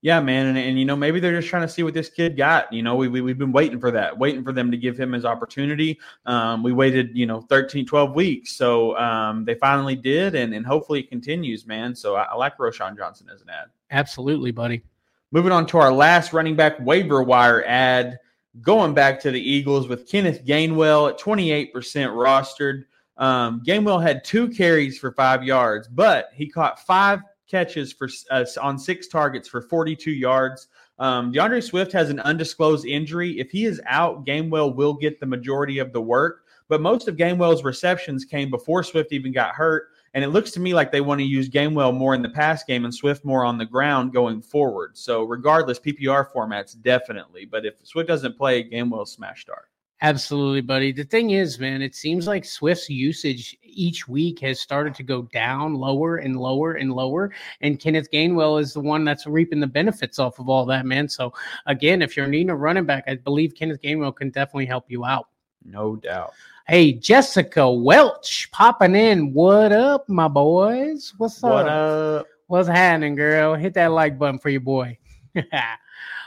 Yeah, 0.03 0.19
man. 0.19 0.48
And, 0.48 0.57
and, 0.57 0.77
you 0.77 0.83
know, 0.83 0.98
maybe 0.98 1.22
they're 1.22 1.36
just 1.39 1.48
trying 1.48 1.65
to 1.65 1.74
see 1.74 1.81
what 1.81 1.93
this 1.93 2.10
kid 2.10 2.36
got. 2.36 2.72
You 2.74 2.83
know, 2.83 2.98
we, 2.98 3.07
we, 3.07 3.22
we've 3.22 3.38
been 3.38 3.53
waiting 3.53 3.79
for 3.79 3.89
that, 3.91 4.15
waiting 4.15 4.43
for 4.43 4.51
them 4.51 4.69
to 4.69 4.75
give 4.75 5.00
him 5.00 5.13
his 5.13 5.24
opportunity. 5.24 5.98
Um, 6.25 6.62
we 6.62 6.74
waited, 6.74 7.17
you 7.17 7.25
know, 7.25 7.39
13, 7.39 7.86
12 7.86 8.13
weeks. 8.13 8.51
So 8.51 8.98
um, 8.98 9.45
they 9.45 9.55
finally 9.55 9.95
did. 9.95 10.36
And, 10.36 10.53
and 10.53 10.65
hopefully 10.65 11.00
it 11.00 11.10
continues, 11.10 11.65
man. 11.65 11.95
So 11.95 12.17
I, 12.17 12.24
I 12.24 12.36
like 12.36 12.57
Roschon 12.57 12.98
Johnson 12.98 13.29
as 13.33 13.41
an 13.41 13.50
add. 13.50 13.67
Absolutely, 13.91 14.51
buddy. 14.51 14.83
Moving 15.31 15.53
on 15.53 15.65
to 15.67 15.77
our 15.77 15.91
last 15.91 16.33
running 16.33 16.57
back 16.57 16.77
waiver 16.81 17.24
wire 17.24 17.63
add, 17.65 18.19
going 18.60 18.93
back 18.93 19.22
to 19.22 19.31
the 19.31 19.39
Eagles 19.41 19.88
with 19.88 20.05
Kenneth 20.05 20.43
Gainwell 20.45 21.12
at 21.12 21.17
28% 21.17 21.72
rostered. 21.72 22.83
Um, 23.15 23.63
Gainwell 23.65 24.03
had 24.03 24.25
two 24.25 24.50
carries 24.50 25.00
for 25.00 25.13
five 25.13 25.45
yards, 25.45 25.88
but 25.88 26.27
he 26.33 26.50
caught 26.50 26.86
five 26.86 27.22
catches 27.53 27.93
for 27.93 28.10
uh, 28.31 28.43
on 28.60 28.79
six 28.79 29.07
targets 29.07 29.48
for 29.48 29.62
42 29.62 30.10
yards. 30.10 30.69
Um, 30.98 31.31
D'Andre 31.31 31.62
Swift 31.62 31.91
has 31.91 32.10
an 32.10 32.19
undisclosed 32.22 32.86
injury. 32.88 33.39
If 33.39 33.51
he 33.51 33.65
is 33.65 33.79
out, 33.86 34.25
Gainwell 34.25 34.75
will 34.75 34.95
get 34.95 35.19
the 35.19 35.27
majority 35.27 35.77
of 35.77 35.93
the 35.93 36.01
work. 36.01 36.45
But 36.67 36.81
most 36.81 37.07
of 37.07 37.15
Gainwell's 37.15 37.63
receptions 37.63 38.25
came 38.25 38.50
before 38.50 38.83
Swift 38.83 39.12
even 39.12 39.31
got 39.31 39.53
hurt. 39.53 39.89
And 40.15 40.24
it 40.24 40.29
looks 40.29 40.50
to 40.51 40.60
me 40.60 40.74
like 40.74 40.91
they 40.91 41.01
want 41.01 41.19
to 41.19 41.25
use 41.25 41.48
Gainwell 41.48 41.95
more 41.95 42.15
in 42.15 42.24
the 42.24 42.29
pass 42.29 42.63
game 42.63 42.86
and 42.86 42.93
Swift 42.93 43.24
more 43.24 43.45
on 43.45 43.60
the 43.60 43.65
ground 43.65 44.13
going 44.13 44.41
forward. 44.41 44.98
So, 44.98 45.24
regardless, 45.24 45.79
PPR 45.79 46.31
formats 46.31 46.79
definitely. 46.81 47.45
But 47.45 47.67
if 47.67 47.75
Swift 47.83 48.07
doesn't 48.07 48.38
play, 48.38 48.67
Gainwell 48.67 49.07
smash 49.07 49.41
start. 49.41 49.69
Absolutely, 50.03 50.60
buddy. 50.60 50.91
The 50.91 51.05
thing 51.05 51.29
is, 51.29 51.60
man, 51.60 51.81
it 51.81 51.95
seems 51.95 52.27
like 52.27 52.43
Swift's 52.43 52.89
usage 52.89 53.57
each 53.63 54.05
week 54.05 54.38
has 54.41 54.60
started 54.60 54.93
to 54.95 55.03
go 55.03 55.22
down 55.31 55.75
lower 55.75 56.17
and 56.17 56.36
lower 56.36 56.74
and 56.74 56.91
lower. 56.91 57.31
And 57.62 57.79
Kenneth 57.79 58.12
Gainwell 58.12 58.60
is 58.60 58.74
the 58.74 58.81
one 58.81 59.05
that's 59.05 59.25
reaping 59.25 59.62
the 59.62 59.67
benefits 59.67 60.19
off 60.19 60.39
of 60.39 60.50
all 60.50 60.65
that, 60.65 60.86
man. 60.86 61.07
So, 61.07 61.33
again, 61.67 62.01
if 62.01 62.17
you're 62.17 62.27
needing 62.27 62.50
a 62.50 62.55
running 62.55 62.83
back, 62.86 63.05
I 63.07 63.15
believe 63.15 63.55
Kenneth 63.55 63.81
Gainwell 63.81 64.13
can 64.13 64.29
definitely 64.29 64.65
help 64.65 64.91
you 64.91 65.05
out. 65.05 65.29
No 65.63 65.95
doubt. 65.95 66.33
Hey, 66.67 66.91
Jessica 66.91 67.72
Welch 67.72 68.51
popping 68.51 68.95
in. 68.95 69.33
What 69.33 69.72
up, 69.72 70.10
my 70.10 70.27
boys? 70.27 71.13
What's 71.17 71.41
up? 71.41 71.50
What 71.50 71.67
up? 71.69 72.27
What's 72.48 72.67
happening, 72.67 73.15
girl? 73.15 73.55
Hit 73.55 73.74
that 73.75 73.93
like 73.93 74.19
button 74.19 74.38
for 74.38 74.50
your 74.50 74.60
boy. 74.60 74.98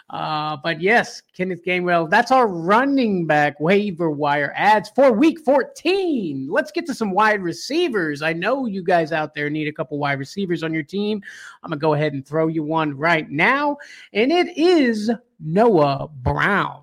Uh, 0.09 0.57
but 0.63 0.81
yes, 0.81 1.21
Kenneth 1.37 1.65
Gainwell, 1.65 2.09
that's 2.09 2.31
our 2.31 2.47
running 2.47 3.27
back 3.27 3.59
waiver 3.59 4.09
wire 4.09 4.53
adds 4.55 4.89
for 4.95 5.11
week 5.11 5.41
14. 5.41 6.49
Let's 6.49 6.71
get 6.71 6.87
to 6.87 6.95
some 6.95 7.11
wide 7.11 7.43
receivers. 7.43 8.23
I 8.23 8.33
know 8.33 8.67
you 8.67 8.85
guys 8.85 9.11
out 9.11 9.35
there 9.35 9.51
need 9.51 9.67
a 9.67 9.73
couple 9.73 9.99
wide 9.99 10.21
receivers 10.21 10.63
on 10.63 10.73
your 10.73 10.85
team. 10.85 11.21
I'm 11.63 11.71
going 11.71 11.79
to 11.81 11.83
go 11.83 11.95
ahead 11.95 12.13
and 12.13 12.25
throw 12.25 12.47
you 12.47 12.63
one 12.63 12.97
right 12.97 13.29
now, 13.29 13.79
and 14.13 14.31
it 14.31 14.57
is 14.57 15.11
Noah 15.41 16.09
Brown. 16.23 16.83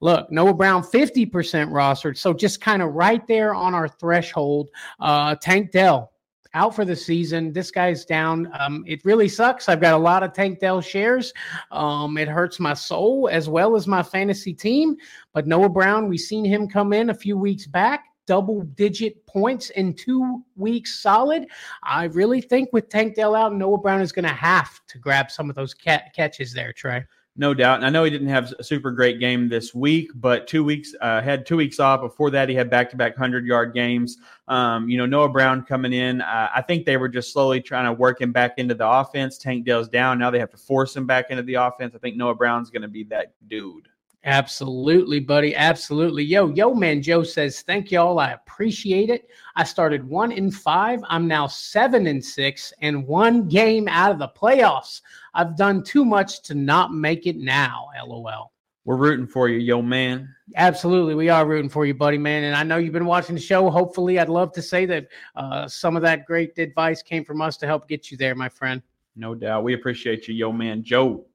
Look, 0.00 0.30
Noah 0.30 0.54
Brown, 0.54 0.82
50% 0.82 1.30
rostered. 1.70 2.18
So 2.18 2.34
just 2.34 2.60
kind 2.60 2.82
of 2.82 2.94
right 2.94 3.26
there 3.26 3.54
on 3.54 3.74
our 3.74 3.88
threshold. 3.88 4.70
Uh, 5.00 5.36
Tank 5.36 5.70
Dell, 5.70 6.12
out 6.56 6.74
for 6.74 6.86
the 6.86 6.96
season. 6.96 7.52
This 7.52 7.70
guy's 7.70 8.04
down. 8.06 8.50
Um, 8.58 8.82
it 8.86 9.04
really 9.04 9.28
sucks. 9.28 9.68
I've 9.68 9.80
got 9.80 9.92
a 9.92 9.98
lot 9.98 10.22
of 10.22 10.32
Tank 10.32 10.58
Dell 10.58 10.80
shares. 10.80 11.32
Um, 11.70 12.16
it 12.16 12.28
hurts 12.28 12.58
my 12.58 12.72
soul 12.72 13.28
as 13.30 13.48
well 13.48 13.76
as 13.76 13.86
my 13.86 14.02
fantasy 14.02 14.54
team. 14.54 14.96
But 15.34 15.46
Noah 15.46 15.68
Brown, 15.68 16.08
we've 16.08 16.18
seen 16.18 16.44
him 16.44 16.66
come 16.66 16.94
in 16.94 17.10
a 17.10 17.14
few 17.14 17.36
weeks 17.36 17.66
back. 17.66 18.06
Double 18.26 18.62
digit 18.62 19.24
points 19.26 19.70
in 19.70 19.94
two 19.94 20.42
weeks 20.56 21.00
solid. 21.00 21.46
I 21.84 22.04
really 22.04 22.40
think 22.40 22.70
with 22.72 22.88
Tank 22.88 23.14
Dell 23.14 23.36
out, 23.36 23.54
Noah 23.54 23.78
Brown 23.78 24.00
is 24.00 24.10
going 24.10 24.24
to 24.24 24.30
have 24.30 24.80
to 24.88 24.98
grab 24.98 25.30
some 25.30 25.50
of 25.50 25.56
those 25.56 25.74
catches 25.74 26.52
there, 26.52 26.72
Trey. 26.72 27.04
No 27.38 27.52
doubt. 27.52 27.76
And 27.76 27.86
I 27.86 27.90
know 27.90 28.02
he 28.04 28.10
didn't 28.10 28.28
have 28.28 28.54
a 28.58 28.64
super 28.64 28.90
great 28.90 29.20
game 29.20 29.48
this 29.48 29.74
week, 29.74 30.10
but 30.14 30.46
two 30.46 30.64
weeks 30.64 30.94
uh, 31.02 31.20
had 31.20 31.44
two 31.44 31.56
weeks 31.56 31.78
off. 31.78 32.00
Before 32.00 32.30
that, 32.30 32.48
he 32.48 32.54
had 32.54 32.70
back 32.70 32.88
to 32.90 32.96
back 32.96 33.14
hundred 33.14 33.44
yard 33.44 33.74
games. 33.74 34.16
Um, 34.48 34.88
you 34.88 34.96
know, 34.96 35.04
Noah 35.04 35.28
Brown 35.28 35.62
coming 35.62 35.92
in. 35.92 36.22
Uh, 36.22 36.48
I 36.54 36.62
think 36.62 36.86
they 36.86 36.96
were 36.96 37.10
just 37.10 37.34
slowly 37.34 37.60
trying 37.60 37.84
to 37.84 37.92
work 37.92 38.22
him 38.22 38.32
back 38.32 38.54
into 38.56 38.74
the 38.74 38.88
offense. 38.88 39.36
Tank 39.36 39.66
Dell's 39.66 39.88
down 39.88 40.18
now; 40.18 40.30
they 40.30 40.38
have 40.38 40.50
to 40.50 40.56
force 40.56 40.96
him 40.96 41.06
back 41.06 41.30
into 41.30 41.42
the 41.42 41.54
offense. 41.54 41.94
I 41.94 41.98
think 41.98 42.16
Noah 42.16 42.34
Brown's 42.34 42.70
going 42.70 42.82
to 42.82 42.88
be 42.88 43.04
that 43.04 43.34
dude. 43.48 43.88
Absolutely, 44.26 45.20
buddy. 45.20 45.54
Absolutely. 45.54 46.24
Yo, 46.24 46.48
yo, 46.48 46.74
man, 46.74 47.00
Joe 47.00 47.22
says, 47.22 47.62
thank 47.62 47.92
y'all. 47.92 48.18
I 48.18 48.32
appreciate 48.32 49.08
it. 49.08 49.30
I 49.54 49.62
started 49.62 50.02
one 50.02 50.32
in 50.32 50.50
five. 50.50 50.98
I'm 51.08 51.28
now 51.28 51.46
seven 51.46 52.08
and 52.08 52.22
six 52.22 52.72
and 52.80 53.06
one 53.06 53.46
game 53.46 53.86
out 53.86 54.10
of 54.10 54.18
the 54.18 54.28
playoffs. 54.28 55.00
I've 55.34 55.56
done 55.56 55.84
too 55.84 56.04
much 56.04 56.42
to 56.42 56.56
not 56.56 56.92
make 56.92 57.28
it 57.28 57.36
now. 57.36 57.86
LOL. 58.04 58.52
We're 58.84 58.96
rooting 58.96 59.28
for 59.28 59.48
you, 59.48 59.58
yo, 59.58 59.80
man. 59.80 60.34
Absolutely. 60.56 61.14
We 61.14 61.28
are 61.28 61.46
rooting 61.46 61.70
for 61.70 61.86
you, 61.86 61.94
buddy, 61.94 62.18
man. 62.18 62.42
And 62.42 62.56
I 62.56 62.64
know 62.64 62.78
you've 62.78 62.92
been 62.92 63.06
watching 63.06 63.36
the 63.36 63.40
show. 63.40 63.70
Hopefully, 63.70 64.18
I'd 64.18 64.28
love 64.28 64.52
to 64.54 64.62
say 64.62 64.86
that 64.86 65.06
uh, 65.36 65.68
some 65.68 65.94
of 65.94 66.02
that 66.02 66.24
great 66.24 66.58
advice 66.58 67.00
came 67.00 67.24
from 67.24 67.40
us 67.40 67.56
to 67.58 67.66
help 67.66 67.88
get 67.88 68.10
you 68.10 68.16
there, 68.16 68.34
my 68.34 68.48
friend. 68.48 68.82
No 69.14 69.36
doubt. 69.36 69.62
We 69.62 69.74
appreciate 69.74 70.26
you, 70.26 70.34
yo, 70.34 70.50
man. 70.50 70.82
Joe. 70.82 71.26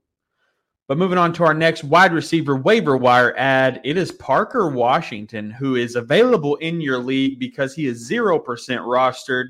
But 0.91 0.97
moving 0.97 1.17
on 1.17 1.31
to 1.35 1.45
our 1.45 1.53
next 1.53 1.85
wide 1.85 2.11
receiver 2.11 2.57
waiver 2.57 2.97
wire 2.97 3.33
add, 3.37 3.79
it 3.85 3.95
is 3.95 4.11
Parker 4.11 4.67
Washington, 4.67 5.49
who 5.49 5.77
is 5.77 5.95
available 5.95 6.57
in 6.57 6.81
your 6.81 6.97
league 6.97 7.39
because 7.39 7.73
he 7.73 7.85
is 7.85 8.11
0% 8.11 8.43
rostered. 8.43 9.45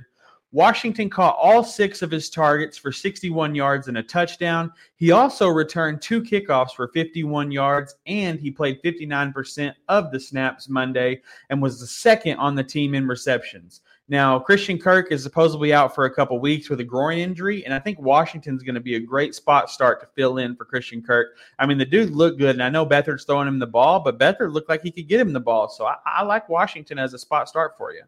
Washington 0.51 1.09
caught 1.09 1.35
all 1.41 1.63
six 1.63 2.03
of 2.03 2.11
his 2.11 2.29
targets 2.29 2.77
for 2.77 2.91
61 2.91 3.55
yards 3.55 3.87
and 3.87 3.97
a 3.97 4.03
touchdown. 4.03 4.71
He 4.97 5.09
also 5.09 5.47
returned 5.47 6.03
two 6.03 6.21
kickoffs 6.21 6.75
for 6.75 6.89
51 6.89 7.49
yards, 7.49 7.95
and 8.05 8.39
he 8.39 8.51
played 8.51 8.79
59% 8.83 9.73
of 9.87 10.11
the 10.11 10.19
snaps 10.19 10.69
Monday 10.69 11.23
and 11.49 11.59
was 11.59 11.79
the 11.79 11.87
second 11.87 12.37
on 12.37 12.53
the 12.53 12.63
team 12.63 12.93
in 12.93 13.07
receptions. 13.07 13.81
Now, 14.11 14.37
Christian 14.39 14.77
Kirk 14.77 15.09
is 15.09 15.23
supposedly 15.23 15.73
out 15.73 15.95
for 15.95 16.03
a 16.03 16.13
couple 16.13 16.37
weeks 16.37 16.69
with 16.69 16.81
a 16.81 16.83
groin 16.83 17.17
injury, 17.17 17.63
and 17.63 17.73
I 17.73 17.79
think 17.79 17.97
Washington's 17.97 18.61
going 18.61 18.75
to 18.75 18.81
be 18.81 18.95
a 18.95 18.99
great 18.99 19.33
spot 19.33 19.69
start 19.69 20.01
to 20.01 20.07
fill 20.17 20.37
in 20.37 20.53
for 20.57 20.65
Christian 20.65 21.01
Kirk. 21.01 21.37
I 21.59 21.65
mean, 21.65 21.77
the 21.77 21.85
dude 21.85 22.09
looked 22.11 22.37
good, 22.37 22.53
and 22.53 22.61
I 22.61 22.67
know 22.67 22.85
Beathard's 22.85 23.23
throwing 23.23 23.47
him 23.47 23.57
the 23.57 23.67
ball, 23.67 24.01
but 24.01 24.19
Beathard 24.19 24.51
looked 24.51 24.67
like 24.67 24.81
he 24.81 24.91
could 24.91 25.07
get 25.07 25.21
him 25.21 25.31
the 25.31 25.39
ball. 25.39 25.69
So 25.69 25.85
I, 25.85 25.95
I 26.05 26.23
like 26.23 26.49
Washington 26.49 26.99
as 26.99 27.13
a 27.13 27.17
spot 27.17 27.47
start 27.47 27.77
for 27.77 27.93
you. 27.93 28.01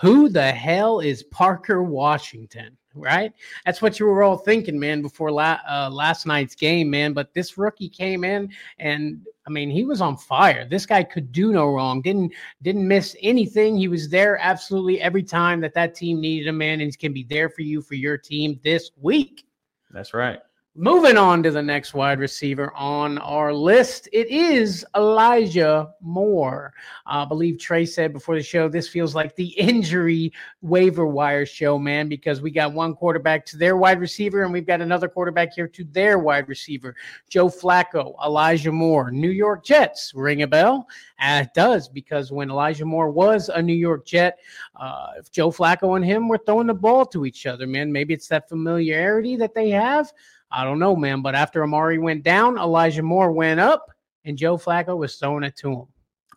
Who 0.00 0.30
the 0.30 0.50
hell 0.50 1.00
is 1.00 1.24
Parker 1.24 1.82
Washington? 1.82 2.78
Right? 2.94 3.32
That's 3.64 3.82
what 3.82 3.98
you 3.98 4.06
were 4.06 4.22
all 4.22 4.36
thinking, 4.36 4.78
man, 4.78 5.02
before 5.02 5.30
la- 5.30 5.60
uh, 5.68 5.90
last 5.90 6.26
night's 6.26 6.54
game, 6.54 6.90
man. 6.90 7.12
But 7.12 7.32
this 7.34 7.56
rookie 7.56 7.88
came 7.88 8.24
in, 8.24 8.50
and 8.78 9.26
I 9.46 9.50
mean, 9.50 9.70
he 9.70 9.84
was 9.84 10.00
on 10.00 10.16
fire. 10.16 10.66
This 10.68 10.86
guy 10.86 11.02
could 11.02 11.32
do 11.32 11.52
no 11.52 11.66
wrong. 11.72 12.02
Didn't 12.02 12.32
didn't 12.62 12.86
miss 12.86 13.16
anything. 13.22 13.76
He 13.76 13.88
was 13.88 14.08
there 14.08 14.38
absolutely 14.38 15.00
every 15.00 15.22
time 15.22 15.60
that 15.60 15.74
that 15.74 15.94
team 15.94 16.20
needed 16.20 16.48
him, 16.48 16.58
man, 16.58 16.80
and 16.80 16.90
he 16.90 16.96
can 16.96 17.12
be 17.12 17.24
there 17.24 17.48
for 17.48 17.62
you 17.62 17.82
for 17.82 17.94
your 17.94 18.18
team 18.18 18.60
this 18.62 18.90
week. 18.96 19.46
That's 19.90 20.14
right. 20.14 20.40
Moving 20.76 21.16
on 21.16 21.42
to 21.42 21.50
the 21.50 21.60
next 21.60 21.94
wide 21.94 22.20
receiver 22.20 22.72
on 22.76 23.18
our 23.18 23.52
list, 23.52 24.08
it 24.12 24.28
is 24.28 24.86
Elijah 24.94 25.90
Moore. 26.00 26.72
I 27.04 27.24
believe 27.24 27.58
Trey 27.58 27.84
said 27.84 28.12
before 28.12 28.36
the 28.36 28.42
show, 28.44 28.68
this 28.68 28.88
feels 28.88 29.12
like 29.12 29.34
the 29.34 29.48
injury 29.58 30.32
waiver 30.62 31.06
wire 31.06 31.44
show, 31.44 31.76
man, 31.76 32.08
because 32.08 32.40
we 32.40 32.52
got 32.52 32.72
one 32.72 32.94
quarterback 32.94 33.44
to 33.46 33.56
their 33.56 33.76
wide 33.76 33.98
receiver 33.98 34.44
and 34.44 34.52
we've 34.52 34.64
got 34.64 34.80
another 34.80 35.08
quarterback 35.08 35.52
here 35.54 35.66
to 35.66 35.82
their 35.86 36.20
wide 36.20 36.48
receiver. 36.48 36.94
Joe 37.28 37.48
Flacco, 37.48 38.14
Elijah 38.24 38.70
Moore, 38.70 39.10
New 39.10 39.30
York 39.30 39.64
Jets. 39.64 40.12
Ring 40.14 40.42
a 40.42 40.46
bell? 40.46 40.86
Uh, 41.20 41.42
it 41.42 41.50
does 41.52 41.88
because 41.88 42.30
when 42.30 42.48
Elijah 42.48 42.84
Moore 42.86 43.10
was 43.10 43.48
a 43.48 43.60
New 43.60 43.74
York 43.74 44.06
Jet, 44.06 44.38
uh, 44.76 45.08
if 45.18 45.32
Joe 45.32 45.50
Flacco 45.50 45.96
and 45.96 46.04
him 46.04 46.28
were 46.28 46.38
throwing 46.38 46.68
the 46.68 46.74
ball 46.74 47.04
to 47.06 47.26
each 47.26 47.44
other, 47.46 47.66
man, 47.66 47.90
maybe 47.90 48.14
it's 48.14 48.28
that 48.28 48.48
familiarity 48.48 49.34
that 49.34 49.52
they 49.52 49.70
have. 49.70 50.12
I 50.50 50.64
don't 50.64 50.78
know, 50.78 50.96
man. 50.96 51.22
But 51.22 51.34
after 51.34 51.62
Amari 51.62 51.98
went 51.98 52.22
down, 52.22 52.58
Elijah 52.58 53.02
Moore 53.02 53.32
went 53.32 53.60
up, 53.60 53.90
and 54.24 54.36
Joe 54.36 54.56
Flacco 54.56 54.96
was 54.96 55.16
throwing 55.16 55.44
it 55.44 55.56
to 55.58 55.72
him. 55.72 55.86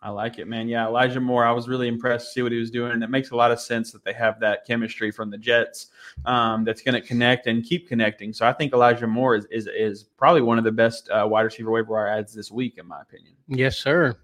I 0.04 0.10
like 0.10 0.38
it, 0.38 0.46
man. 0.46 0.68
Yeah, 0.68 0.86
Elijah 0.86 1.18
Moore. 1.18 1.46
I 1.46 1.52
was 1.52 1.66
really 1.66 1.88
impressed 1.88 2.26
to 2.26 2.32
see 2.32 2.42
what 2.42 2.52
he 2.52 2.58
was 2.58 2.70
doing, 2.70 2.92
and 2.92 3.02
it 3.02 3.08
makes 3.08 3.30
a 3.30 3.36
lot 3.36 3.50
of 3.50 3.58
sense 3.58 3.90
that 3.92 4.04
they 4.04 4.12
have 4.12 4.38
that 4.40 4.66
chemistry 4.66 5.10
from 5.10 5.30
the 5.30 5.38
Jets 5.38 5.86
um, 6.26 6.62
that's 6.62 6.82
going 6.82 6.94
to 6.94 7.00
connect 7.00 7.46
and 7.46 7.64
keep 7.64 7.88
connecting. 7.88 8.34
So 8.34 8.46
I 8.46 8.52
think 8.52 8.74
Elijah 8.74 9.06
Moore 9.06 9.34
is 9.34 9.46
is, 9.50 9.66
is 9.66 10.04
probably 10.18 10.42
one 10.42 10.58
of 10.58 10.64
the 10.64 10.72
best 10.72 11.08
uh, 11.08 11.26
wide 11.26 11.42
receiver 11.42 11.70
waiver 11.70 11.94
wire 11.94 12.08
adds 12.08 12.34
this 12.34 12.50
week, 12.50 12.76
in 12.76 12.86
my 12.86 13.00
opinion. 13.00 13.32
Yes, 13.48 13.78
sir. 13.78 14.14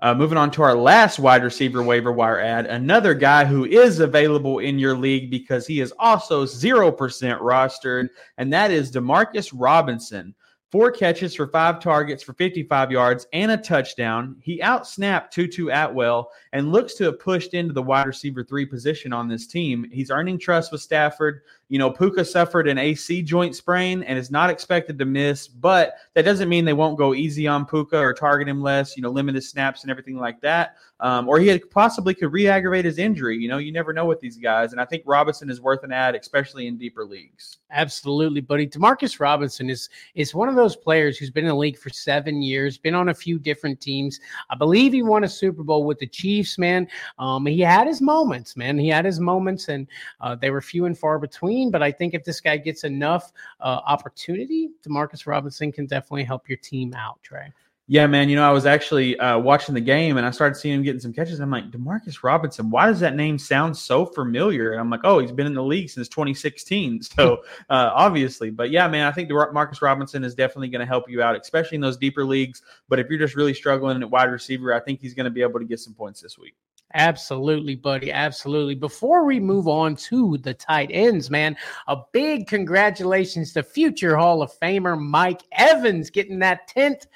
Uh, 0.00 0.14
moving 0.14 0.38
on 0.38 0.48
to 0.48 0.62
our 0.62 0.76
last 0.76 1.18
wide 1.18 1.42
receiver 1.42 1.82
waiver 1.82 2.12
wire 2.12 2.38
add, 2.38 2.66
another 2.66 3.14
guy 3.14 3.44
who 3.44 3.64
is 3.64 3.98
available 3.98 4.60
in 4.60 4.78
your 4.78 4.96
league 4.96 5.28
because 5.28 5.66
he 5.66 5.80
is 5.80 5.92
also 5.98 6.44
0% 6.44 6.96
rostered, 7.40 8.08
and 8.36 8.52
that 8.52 8.70
is 8.70 8.92
Demarcus 8.92 9.52
Robinson. 9.52 10.34
Four 10.70 10.92
catches 10.92 11.34
for 11.34 11.48
five 11.48 11.80
targets 11.80 12.22
for 12.22 12.34
55 12.34 12.92
yards 12.92 13.26
and 13.32 13.50
a 13.50 13.56
touchdown. 13.56 14.36
He 14.40 14.60
outsnapped 14.60 15.30
Tutu 15.30 15.70
Atwell 15.70 16.30
and 16.52 16.70
looks 16.70 16.94
to 16.94 17.04
have 17.04 17.18
pushed 17.18 17.54
into 17.54 17.72
the 17.72 17.82
wide 17.82 18.06
receiver 18.06 18.44
three 18.44 18.66
position 18.66 19.12
on 19.12 19.28
this 19.28 19.46
team. 19.46 19.88
He's 19.90 20.10
earning 20.10 20.38
trust 20.38 20.70
with 20.70 20.82
Stafford. 20.82 21.40
You 21.68 21.78
know, 21.78 21.90
Puka 21.90 22.24
suffered 22.24 22.66
an 22.66 22.78
AC 22.78 23.22
joint 23.22 23.54
sprain 23.54 24.02
and 24.02 24.18
is 24.18 24.30
not 24.30 24.48
expected 24.48 24.98
to 24.98 25.04
miss, 25.04 25.46
but 25.46 25.94
that 26.14 26.24
doesn't 26.24 26.48
mean 26.48 26.64
they 26.64 26.72
won't 26.72 26.96
go 26.96 27.14
easy 27.14 27.46
on 27.46 27.66
Puka 27.66 27.98
or 27.98 28.14
target 28.14 28.48
him 28.48 28.62
less, 28.62 28.96
you 28.96 29.02
know, 29.02 29.10
limit 29.10 29.34
his 29.34 29.50
snaps 29.50 29.82
and 29.82 29.90
everything 29.90 30.16
like 30.16 30.40
that. 30.40 30.76
Um, 31.00 31.28
or 31.28 31.38
he 31.38 31.56
possibly 31.58 32.14
could 32.14 32.32
re 32.32 32.48
aggravate 32.48 32.84
his 32.84 32.98
injury. 32.98 33.36
You 33.36 33.48
know, 33.48 33.58
you 33.58 33.70
never 33.70 33.92
know 33.92 34.06
with 34.06 34.18
these 34.18 34.36
guys. 34.36 34.72
And 34.72 34.80
I 34.80 34.84
think 34.84 35.04
Robinson 35.06 35.48
is 35.48 35.60
worth 35.60 35.84
an 35.84 35.92
add, 35.92 36.16
especially 36.16 36.66
in 36.66 36.76
deeper 36.76 37.04
leagues. 37.04 37.58
Absolutely, 37.70 38.40
buddy. 38.40 38.66
Demarcus 38.66 39.20
Robinson 39.20 39.70
is 39.70 39.90
is 40.14 40.34
one 40.34 40.48
of 40.48 40.56
those 40.56 40.74
players 40.74 41.16
who's 41.16 41.30
been 41.30 41.44
in 41.44 41.50
the 41.50 41.54
league 41.54 41.78
for 41.78 41.90
seven 41.90 42.42
years, 42.42 42.78
been 42.78 42.94
on 42.94 43.10
a 43.10 43.14
few 43.14 43.38
different 43.38 43.80
teams. 43.80 44.18
I 44.50 44.56
believe 44.56 44.92
he 44.92 45.02
won 45.02 45.24
a 45.24 45.28
Super 45.28 45.62
Bowl 45.62 45.84
with 45.84 45.98
the 45.98 46.06
Chiefs, 46.06 46.58
man. 46.58 46.88
Um, 47.18 47.46
he 47.46 47.60
had 47.60 47.86
his 47.86 48.00
moments, 48.00 48.56
man. 48.56 48.78
He 48.78 48.88
had 48.88 49.04
his 49.04 49.20
moments, 49.20 49.68
and 49.68 49.86
uh, 50.20 50.34
they 50.34 50.50
were 50.50 50.62
few 50.62 50.86
and 50.86 50.98
far 50.98 51.18
between. 51.18 51.57
But 51.66 51.82
I 51.82 51.92
think 51.92 52.14
if 52.14 52.24
this 52.24 52.40
guy 52.40 52.56
gets 52.56 52.84
enough 52.84 53.32
uh, 53.60 53.80
opportunity, 53.86 54.70
Demarcus 54.86 55.26
Robinson 55.26 55.72
can 55.72 55.86
definitely 55.86 56.24
help 56.24 56.48
your 56.48 56.58
team 56.58 56.94
out, 56.94 57.22
Trey. 57.22 57.52
Yeah, 57.90 58.06
man. 58.06 58.28
You 58.28 58.36
know, 58.36 58.46
I 58.46 58.52
was 58.52 58.66
actually 58.66 59.18
uh, 59.18 59.38
watching 59.38 59.74
the 59.74 59.80
game 59.80 60.18
and 60.18 60.26
I 60.26 60.30
started 60.30 60.56
seeing 60.56 60.74
him 60.74 60.82
getting 60.82 61.00
some 61.00 61.14
catches. 61.14 61.40
I'm 61.40 61.50
like, 61.50 61.70
Demarcus 61.70 62.22
Robinson, 62.22 62.68
why 62.68 62.86
does 62.86 63.00
that 63.00 63.16
name 63.16 63.38
sound 63.38 63.74
so 63.74 64.04
familiar? 64.04 64.72
And 64.72 64.80
I'm 64.80 64.90
like, 64.90 65.00
oh, 65.04 65.20
he's 65.20 65.32
been 65.32 65.46
in 65.46 65.54
the 65.54 65.62
league 65.62 65.88
since 65.88 66.06
2016. 66.08 67.00
So 67.18 67.38
uh, 67.70 67.90
obviously, 67.94 68.50
but 68.50 68.70
yeah, 68.70 68.86
man, 68.86 69.06
I 69.06 69.12
think 69.12 69.30
Demarcus 69.30 69.80
Robinson 69.80 70.22
is 70.22 70.34
definitely 70.34 70.68
going 70.68 70.80
to 70.80 70.86
help 70.86 71.08
you 71.08 71.22
out, 71.22 71.40
especially 71.40 71.76
in 71.76 71.80
those 71.80 71.96
deeper 71.96 72.24
leagues. 72.24 72.62
But 72.88 72.98
if 72.98 73.08
you're 73.08 73.18
just 73.18 73.34
really 73.34 73.54
struggling 73.54 74.00
at 74.02 74.10
wide 74.10 74.30
receiver, 74.30 74.74
I 74.74 74.80
think 74.80 75.00
he's 75.00 75.14
going 75.14 75.24
to 75.24 75.30
be 75.30 75.42
able 75.42 75.58
to 75.58 75.64
get 75.64 75.80
some 75.80 75.94
points 75.94 76.20
this 76.20 76.38
week. 76.38 76.54
Absolutely, 76.94 77.74
buddy. 77.74 78.10
Absolutely. 78.10 78.74
Before 78.74 79.24
we 79.24 79.38
move 79.38 79.68
on 79.68 79.94
to 79.96 80.38
the 80.38 80.54
tight 80.54 80.90
ends, 80.92 81.30
man, 81.30 81.56
a 81.86 81.98
big 82.12 82.46
congratulations 82.46 83.52
to 83.52 83.62
future 83.62 84.16
Hall 84.16 84.40
of 84.42 84.50
Famer 84.58 84.98
Mike 84.98 85.42
Evans 85.52 86.08
getting 86.08 86.38
that 86.38 86.68
10th 86.74 87.06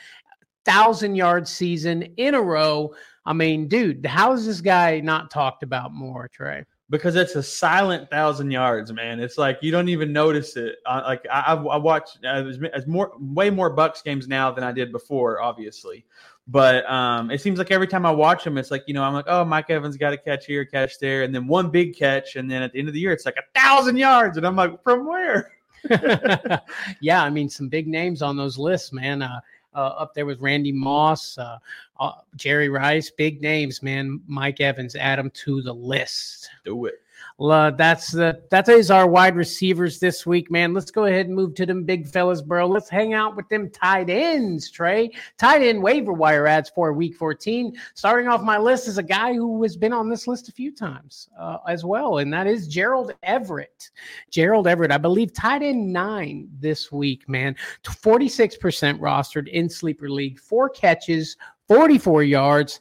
thousand 0.64 1.16
yard 1.16 1.48
season 1.48 2.02
in 2.18 2.34
a 2.34 2.42
row. 2.42 2.94
I 3.24 3.32
mean, 3.32 3.66
dude, 3.66 4.04
how 4.04 4.32
is 4.32 4.46
this 4.46 4.60
guy 4.60 5.00
not 5.00 5.30
talked 5.30 5.62
about 5.62 5.92
more, 5.92 6.28
Trey? 6.28 6.64
Because 6.92 7.16
it's 7.16 7.36
a 7.36 7.42
silent 7.42 8.10
thousand 8.10 8.50
yards, 8.50 8.92
man. 8.92 9.18
It's 9.18 9.38
like 9.38 9.58
you 9.62 9.70
don't 9.72 9.88
even 9.88 10.12
notice 10.12 10.58
it. 10.58 10.76
Uh, 10.84 11.00
like 11.06 11.26
I, 11.32 11.54
I 11.54 11.76
watch 11.78 12.10
uh, 12.22 12.44
as 12.74 12.86
more, 12.86 13.12
way 13.18 13.48
more 13.48 13.70
Bucks 13.70 14.02
games 14.02 14.28
now 14.28 14.50
than 14.50 14.62
I 14.62 14.72
did 14.72 14.92
before, 14.92 15.40
obviously. 15.40 16.04
But 16.48 16.84
um, 16.90 17.30
it 17.30 17.40
seems 17.40 17.58
like 17.58 17.70
every 17.70 17.86
time 17.86 18.04
I 18.04 18.10
watch 18.10 18.44
them, 18.44 18.58
it's 18.58 18.70
like 18.70 18.84
you 18.86 18.92
know 18.92 19.02
I'm 19.02 19.14
like, 19.14 19.24
oh, 19.26 19.42
Mike 19.42 19.70
Evans 19.70 19.96
got 19.96 20.12
a 20.12 20.18
catch 20.18 20.44
here, 20.44 20.66
catch 20.66 20.98
there, 20.98 21.22
and 21.22 21.34
then 21.34 21.46
one 21.46 21.70
big 21.70 21.96
catch, 21.96 22.36
and 22.36 22.50
then 22.50 22.60
at 22.62 22.74
the 22.74 22.78
end 22.78 22.88
of 22.88 22.94
the 22.94 23.00
year, 23.00 23.12
it's 23.12 23.24
like 23.24 23.38
a 23.38 23.58
thousand 23.58 23.96
yards, 23.96 24.36
and 24.36 24.46
I'm 24.46 24.54
like, 24.54 24.82
from 24.82 25.06
where? 25.06 25.50
yeah, 27.00 27.22
I 27.22 27.30
mean, 27.30 27.48
some 27.48 27.70
big 27.70 27.88
names 27.88 28.20
on 28.20 28.36
those 28.36 28.58
lists, 28.58 28.92
man. 28.92 29.22
Uh, 29.22 29.40
up 29.78 30.14
there 30.14 30.26
with 30.26 30.40
Randy 30.40 30.72
Moss, 30.72 31.36
uh, 31.38 31.58
uh, 32.00 32.12
Jerry 32.36 32.68
Rice, 32.68 33.10
big 33.10 33.40
names, 33.40 33.82
man. 33.82 34.20
Mike 34.26 34.60
Evans, 34.60 34.96
add 34.96 35.18
them 35.18 35.30
to 35.30 35.62
the 35.62 35.72
list. 35.72 36.48
Do 36.64 36.86
it. 36.86 37.01
That's 37.48 38.12
the 38.12 38.42
that 38.50 38.68
is 38.68 38.90
our 38.90 39.08
wide 39.08 39.34
receivers 39.34 39.98
this 39.98 40.24
week, 40.24 40.50
man. 40.50 40.74
Let's 40.74 40.90
go 40.90 41.06
ahead 41.06 41.26
and 41.26 41.34
move 41.34 41.54
to 41.56 41.66
them 41.66 41.84
big 41.84 42.06
fellas, 42.06 42.40
bro. 42.40 42.66
Let's 42.66 42.88
hang 42.88 43.14
out 43.14 43.34
with 43.36 43.48
them 43.48 43.70
tight 43.70 44.08
ends, 44.08 44.70
Trey. 44.70 45.10
Tight 45.38 45.62
end 45.62 45.82
waiver 45.82 46.12
wire 46.12 46.46
adds 46.46 46.70
for 46.70 46.92
week 46.92 47.16
14. 47.16 47.76
Starting 47.94 48.28
off 48.28 48.42
my 48.42 48.58
list 48.58 48.86
is 48.86 48.98
a 48.98 49.02
guy 49.02 49.34
who 49.34 49.62
has 49.62 49.76
been 49.76 49.92
on 49.92 50.08
this 50.08 50.26
list 50.28 50.48
a 50.48 50.52
few 50.52 50.72
times 50.72 51.28
uh, 51.38 51.58
as 51.68 51.84
well, 51.84 52.18
and 52.18 52.32
that 52.32 52.46
is 52.46 52.68
Gerald 52.68 53.12
Everett. 53.22 53.90
Gerald 54.30 54.68
Everett, 54.68 54.92
I 54.92 54.98
believe, 54.98 55.32
tight 55.32 55.62
end 55.62 55.92
nine 55.92 56.48
this 56.60 56.92
week, 56.92 57.28
man. 57.28 57.56
46% 57.84 58.98
rostered 59.00 59.48
in 59.48 59.68
sleeper 59.68 60.08
league, 60.08 60.38
four 60.38 60.68
catches, 60.68 61.36
44 61.68 62.22
yards 62.22 62.80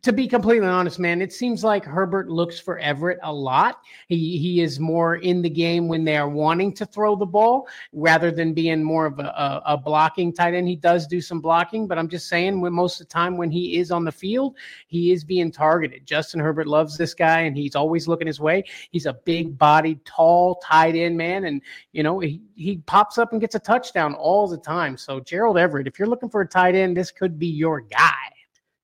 to 0.00 0.12
be 0.12 0.26
completely 0.26 0.66
honest, 0.66 0.98
man, 0.98 1.20
it 1.20 1.32
seems 1.32 1.62
like 1.62 1.84
Herbert 1.84 2.30
looks 2.30 2.58
for 2.58 2.78
Everett 2.78 3.18
a 3.22 3.32
lot. 3.32 3.80
He 4.08 4.38
he 4.38 4.62
is 4.62 4.80
more 4.80 5.16
in 5.16 5.42
the 5.42 5.50
game 5.50 5.86
when 5.86 6.02
they 6.02 6.16
are 6.16 6.28
wanting 6.28 6.72
to 6.74 6.86
throw 6.86 7.14
the 7.14 7.26
ball 7.26 7.68
rather 7.92 8.30
than 8.30 8.54
being 8.54 8.82
more 8.82 9.06
of 9.06 9.18
a, 9.18 9.24
a, 9.24 9.62
a, 9.66 9.76
blocking 9.76 10.32
tight 10.32 10.54
end. 10.54 10.66
He 10.66 10.76
does 10.76 11.06
do 11.06 11.20
some 11.20 11.40
blocking, 11.40 11.86
but 11.86 11.98
I'm 11.98 12.08
just 12.08 12.28
saying 12.28 12.60
when 12.60 12.72
most 12.72 13.00
of 13.00 13.06
the 13.06 13.12
time 13.12 13.36
when 13.36 13.50
he 13.50 13.76
is 13.78 13.90
on 13.90 14.04
the 14.04 14.12
field, 14.12 14.56
he 14.86 15.12
is 15.12 15.24
being 15.24 15.52
targeted. 15.52 16.06
Justin 16.06 16.40
Herbert 16.40 16.66
loves 16.66 16.96
this 16.96 17.12
guy 17.12 17.40
and 17.40 17.56
he's 17.56 17.76
always 17.76 18.08
looking 18.08 18.26
his 18.26 18.40
way. 18.40 18.64
He's 18.90 19.06
a 19.06 19.12
big 19.12 19.58
bodied, 19.58 20.04
tall 20.06 20.56
tight 20.64 20.96
end 20.96 21.16
man, 21.16 21.44
and 21.44 21.60
you 21.92 22.02
know 22.02 22.18
he, 22.18 22.40
he 22.54 22.78
pops 22.78 23.18
up 23.18 23.32
and 23.32 23.40
gets 23.40 23.54
a 23.54 23.60
touchdown 23.60 24.14
all 24.14 24.48
the 24.48 24.58
time. 24.58 24.96
So 24.96 25.20
Gerald 25.20 25.58
Everett, 25.58 25.86
if 25.86 25.98
you're 25.98 26.08
looking 26.08 26.30
for 26.30 26.40
a 26.40 26.48
tight 26.48 26.74
end, 26.74 26.96
this 26.96 27.10
could 27.10 27.38
be 27.38 27.48
your 27.48 27.82
guy. 27.82 28.21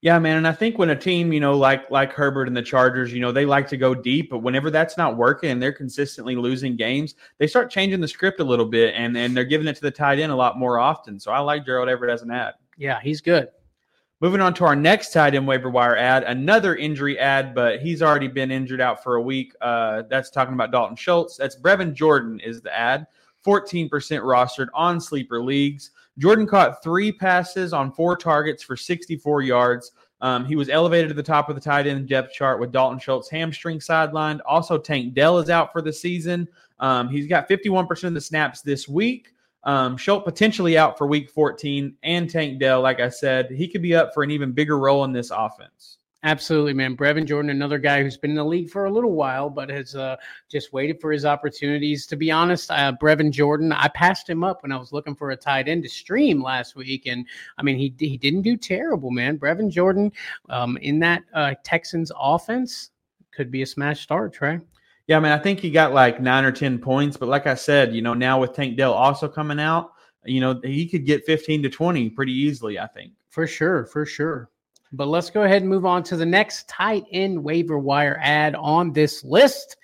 Yeah, 0.01 0.21
man, 0.21 0.37
and 0.37 0.47
I 0.47 0.53
think 0.53 0.79
when 0.79 0.91
a 0.91 0.97
team, 0.97 1.33
you 1.33 1.41
know, 1.41 1.57
like 1.57 1.91
like 1.91 2.13
Herbert 2.13 2.47
and 2.47 2.57
the 2.57 2.63
Chargers, 2.63 3.13
you 3.13 3.21
know, 3.21 3.33
they 3.33 3.45
like 3.45 3.67
to 3.69 3.77
go 3.77 3.97
deep, 3.97 4.31
but 4.31 4.39
whenever 4.39 4.71
that's 4.71 4.97
not 4.97 5.17
working 5.17 5.51
and 5.51 5.61
they're 5.61 5.73
consistently 5.73 6.37
losing 6.37 6.77
games, 6.77 7.17
they 7.39 7.49
start 7.49 7.69
changing 7.69 8.01
the 8.01 8.07
script 8.07 8.39
a 8.39 8.45
little 8.45 8.65
bit 8.65 8.95
and 8.95 9.17
and 9.17 9.37
they're 9.37 9.45
giving 9.45 9.67
it 9.67 9.75
to 9.75 9.83
the 9.83 9.91
tight 9.91 10.21
end 10.21 10.31
a 10.31 10.37
lot 10.37 10.57
more 10.57 10.79
often. 10.79 11.19
So 11.19 11.33
I 11.33 11.41
like 11.41 11.67
Gerald 11.67 11.89
Everett 11.89 12.13
as 12.13 12.23
an 12.23 12.31
add. 12.31 12.55
Yeah, 12.77 13.01
he's 13.01 13.21
good. 13.21 13.49
Moving 14.21 14.41
on 14.41 14.55
to 14.55 14.65
our 14.65 14.77
next 14.77 15.13
tight 15.13 15.35
end 15.35 15.49
waiver 15.49 15.71
wire 15.71 15.97
add, 15.97 16.23
another 16.23 16.77
injury 16.77 17.19
add, 17.19 17.53
but 17.53 17.81
he's 17.81 18.01
already 18.01 18.29
been 18.29 18.53
injured 18.53 18.81
out 18.81 19.03
for 19.03 19.17
a 19.17 19.23
week. 19.23 19.53
Uh, 19.61 20.03
that's 20.09 20.31
talking 20.31 20.55
about 20.55 20.71
Dalton 20.71 20.97
Schultz. 20.97 21.37
That's 21.37 21.59
Brevin 21.59 21.93
Jordan 21.93 22.39
is 22.39 22.61
the 22.61 22.77
add. 22.77 23.07
14% 23.45 23.89
rostered 23.91 24.69
on 24.75 25.01
sleeper 25.01 25.43
leagues. 25.43 25.91
Jordan 26.19 26.47
caught 26.47 26.83
three 26.83 27.13
passes 27.13 27.73
on 27.73 27.93
four 27.93 28.17
targets 28.17 28.63
for 28.63 28.77
64 28.77 29.43
yards. 29.43 29.93
Um, 30.21 30.45
he 30.45 30.57
was 30.57 30.69
elevated 30.69 31.09
to 31.09 31.15
the 31.15 31.23
top 31.23 31.49
of 31.49 31.55
the 31.55 31.61
tight 31.61 31.87
end 31.87 32.09
depth 32.09 32.33
chart 32.33 32.59
with 32.59 32.73
Dalton 32.73 32.99
Schultz 32.99 33.31
hamstring 33.31 33.79
sidelined. 33.79 34.41
Also, 34.45 34.77
Tank 34.77 35.15
Dell 35.15 35.39
is 35.39 35.49
out 35.49 35.73
for 35.73 35.81
the 35.81 35.93
season. 35.93 36.49
Um, 36.81 37.09
he's 37.09 37.29
got 37.29 37.49
51% 37.49 38.05
of 38.05 38.15
the 38.15 38.21
snaps 38.21 38.61
this 38.63 38.89
week. 38.89 39.33
Um, 39.65 39.97
Schultz 39.97 40.25
potentially 40.25 40.77
out 40.77 40.99
for 40.99 41.07
week 41.07 41.31
14 41.31 41.95
and 42.03 42.29
Tank 42.31 42.59
Dell, 42.59 42.81
like 42.81 43.01
I 43.01 43.09
said, 43.09 43.51
he 43.51 43.69
could 43.69 43.83
be 43.83 43.95
up 43.95 44.13
for 44.13 44.23
an 44.23 44.31
even 44.31 44.53
bigger 44.53 44.79
role 44.79 45.05
in 45.05 45.13
this 45.13 45.31
offense. 45.31 45.98
Absolutely, 46.25 46.73
man. 46.73 46.97
Brevin 46.97 47.27
Jordan, 47.27 47.51
another 47.51 47.79
guy 47.79 48.03
who's 48.03 48.17
been 48.17 48.31
in 48.31 48.37
the 48.37 48.45
league 48.45 48.71
for 48.71 48.87
a 48.87 48.91
little 48.91 49.13
while, 49.13 49.49
but 49.49 49.71
has 49.71 49.95
uh, 49.95 50.17
just 50.49 50.73
waited 50.73 51.01
for 51.01 51.13
his 51.13 51.25
opportunities. 51.25 52.07
To 52.09 52.17
be 52.17 52.33
honest, 52.33 52.73
uh, 52.73 52.93
Brevin 53.01 53.31
Jordan, 53.31 53.71
I 53.71 53.87
passed 53.87 54.29
him 54.29 54.43
up 54.43 54.65
when 54.65 54.73
I 54.73 54.79
was 54.79 54.93
looking 54.93 55.15
for 55.15 55.31
a 55.31 55.37
tight 55.37 55.69
end 55.69 55.85
to 55.85 55.89
stream 55.89 56.43
last 56.43 56.75
week, 56.75 57.07
and 57.07 57.25
I 57.57 57.63
mean 57.63 57.77
he 57.77 57.95
he 58.01 58.17
didn't 58.17 58.43
do 58.43 58.57
terrible, 58.57 59.13
man. 59.13 59.39
Brevin 59.39 59.71
Jordan 59.71 60.11
um, 60.49 60.77
in 60.79 60.99
that 60.99 61.23
uh, 61.35 61.55
Texans 61.63 62.11
offense 62.19 62.91
could 63.31 63.53
be 63.53 63.63
a 63.63 63.67
smash 63.67 64.01
start, 64.01 64.33
Trey. 64.33 64.59
Yeah, 65.07 65.19
I 65.19 65.21
mean, 65.21 65.33
I 65.33 65.39
think 65.39 65.61
he 65.61 65.71
got 65.71 65.95
like 65.95 66.21
nine 66.21 66.45
or 66.45 66.53
ten 66.53 66.81
points, 66.81 67.17
but 67.17 67.29
like 67.29 67.47
I 67.47 67.55
said, 67.55 67.95
you 67.95 68.03
know, 68.03 68.15
now 68.15 68.41
with 68.41 68.55
Tank 68.55 68.77
Dell 68.77 68.93
also 68.93 69.29
coming 69.29 69.61
out, 69.61 69.93
you 70.25 70.41
know, 70.41 70.61
he 70.65 70.89
could 70.89 71.07
get 71.07 71.25
fifteen 71.25 71.63
to 71.63 71.71
twenty 71.71 72.11
pretty 72.11 72.33
easily. 72.33 72.77
I 72.77 72.89
think 72.89 73.13
for 73.29 73.47
sure, 73.47 73.87
for 73.87 74.05
sure. 74.05 74.51
But 74.93 75.09
let's 75.09 75.31
go 75.31 75.43
ahead 75.43 75.63
and 75.63 75.71
move 75.71 75.85
on 75.85 76.03
to 76.05 76.17
the 76.17 76.27
next 76.27 76.69
tight 76.69 77.05
end 77.13 77.43
waiver 77.43 77.79
wire 77.79 78.19
ad 78.23 78.55
on 78.55 78.93
this 78.93 79.23
list. 79.25 79.77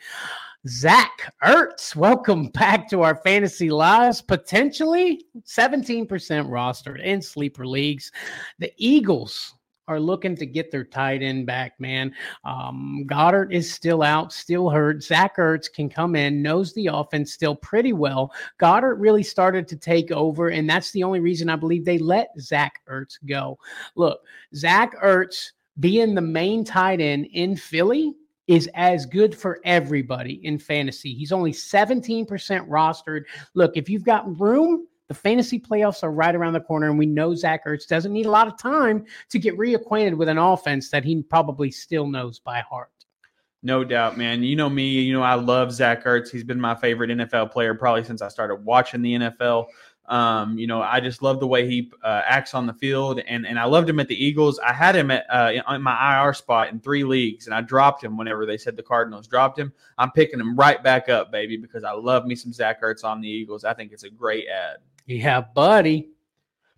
Zach 0.66 1.34
Ertz, 1.44 1.94
welcome 1.94 2.46
back 2.48 2.88
to 2.88 3.02
our 3.02 3.16
fantasy 3.16 3.68
lives. 3.70 4.22
Potentially 4.22 5.26
17% 5.44 6.08
rostered 6.08 7.04
in 7.04 7.20
sleeper 7.20 7.66
leagues. 7.66 8.10
The 8.58 8.72
Eagles 8.78 9.54
are 9.88 10.00
looking 10.00 10.36
to 10.36 10.46
get 10.46 10.70
their 10.70 10.84
tight 10.84 11.22
end 11.22 11.46
back, 11.46 11.78
man. 11.78 12.14
Um, 12.44 13.04
Goedert 13.06 13.52
is 13.52 13.72
still 13.72 14.02
out, 14.02 14.32
still 14.32 14.70
hurt. 14.70 15.02
Zach 15.02 15.36
Ertz 15.36 15.72
can 15.72 15.88
come 15.88 16.16
in, 16.16 16.42
knows 16.42 16.72
the 16.72 16.88
offense 16.88 17.32
still 17.32 17.56
pretty 17.56 17.92
well. 17.92 18.32
Goedert 18.58 18.98
really 18.98 19.22
started 19.22 19.68
to 19.68 19.76
take 19.76 20.10
over, 20.10 20.48
and 20.48 20.68
that's 20.68 20.90
the 20.92 21.02
only 21.02 21.20
reason 21.20 21.48
I 21.48 21.56
believe 21.56 21.84
they 21.84 21.98
let 21.98 22.28
Zach 22.40 22.80
Ertz 22.88 23.18
go. 23.26 23.58
Look, 23.94 24.20
Zach 24.54 24.94
Ertz 25.02 25.52
being 25.80 26.14
the 26.14 26.20
main 26.20 26.64
tight 26.64 27.00
end 27.00 27.26
in 27.32 27.56
Philly 27.56 28.14
is 28.46 28.68
as 28.74 29.06
good 29.06 29.36
for 29.36 29.60
everybody 29.64 30.34
in 30.44 30.58
fantasy. 30.58 31.14
He's 31.14 31.32
only 31.32 31.52
17% 31.52 32.26
rostered. 32.68 33.22
Look, 33.54 33.76
if 33.76 33.88
you've 33.88 34.04
got 34.04 34.38
room, 34.38 34.86
the 35.08 35.14
fantasy 35.14 35.58
playoffs 35.58 36.02
are 36.02 36.10
right 36.10 36.34
around 36.34 36.54
the 36.54 36.60
corner, 36.60 36.88
and 36.88 36.98
we 36.98 37.06
know 37.06 37.34
Zach 37.34 37.66
Ertz 37.66 37.86
doesn't 37.86 38.12
need 38.12 38.26
a 38.26 38.30
lot 38.30 38.48
of 38.48 38.58
time 38.58 39.04
to 39.30 39.38
get 39.38 39.56
reacquainted 39.58 40.16
with 40.16 40.28
an 40.28 40.38
offense 40.38 40.90
that 40.90 41.04
he 41.04 41.22
probably 41.22 41.70
still 41.70 42.06
knows 42.06 42.38
by 42.38 42.60
heart. 42.60 42.90
No 43.62 43.82
doubt, 43.82 44.18
man. 44.18 44.42
You 44.42 44.56
know 44.56 44.68
me. 44.68 45.00
You 45.00 45.14
know 45.14 45.22
I 45.22 45.34
love 45.34 45.72
Zach 45.72 46.04
Ertz. 46.04 46.30
He's 46.30 46.44
been 46.44 46.60
my 46.60 46.74
favorite 46.74 47.10
NFL 47.10 47.50
player 47.50 47.74
probably 47.74 48.04
since 48.04 48.20
I 48.20 48.28
started 48.28 48.56
watching 48.56 49.00
the 49.00 49.14
NFL. 49.14 49.66
Um, 50.06 50.58
you 50.58 50.66
know, 50.66 50.82
I 50.82 51.00
just 51.00 51.22
love 51.22 51.40
the 51.40 51.46
way 51.46 51.66
he 51.66 51.90
uh, 52.02 52.20
acts 52.26 52.52
on 52.52 52.66
the 52.66 52.74
field, 52.74 53.20
and 53.20 53.46
and 53.46 53.58
I 53.58 53.64
loved 53.64 53.88
him 53.88 54.00
at 54.00 54.08
the 54.08 54.22
Eagles. 54.22 54.58
I 54.58 54.74
had 54.74 54.94
him 54.94 55.10
at 55.10 55.24
uh, 55.30 55.62
in 55.70 55.82
my 55.82 56.22
IR 56.22 56.34
spot 56.34 56.70
in 56.70 56.78
three 56.78 57.04
leagues, 57.04 57.46
and 57.46 57.54
I 57.54 57.62
dropped 57.62 58.04
him 58.04 58.18
whenever 58.18 58.44
they 58.44 58.58
said 58.58 58.76
the 58.76 58.82
Cardinals 58.82 59.26
dropped 59.26 59.58
him. 59.58 59.72
I'm 59.96 60.10
picking 60.10 60.40
him 60.40 60.56
right 60.56 60.82
back 60.82 61.08
up, 61.08 61.32
baby, 61.32 61.56
because 61.56 61.84
I 61.84 61.92
love 61.92 62.26
me 62.26 62.34
some 62.34 62.52
Zach 62.52 62.82
Ertz 62.82 63.02
on 63.02 63.22
the 63.22 63.28
Eagles. 63.28 63.64
I 63.64 63.72
think 63.72 63.92
it's 63.92 64.04
a 64.04 64.10
great 64.10 64.44
add. 64.46 64.76
Yeah, 65.06 65.40
buddy. 65.40 66.10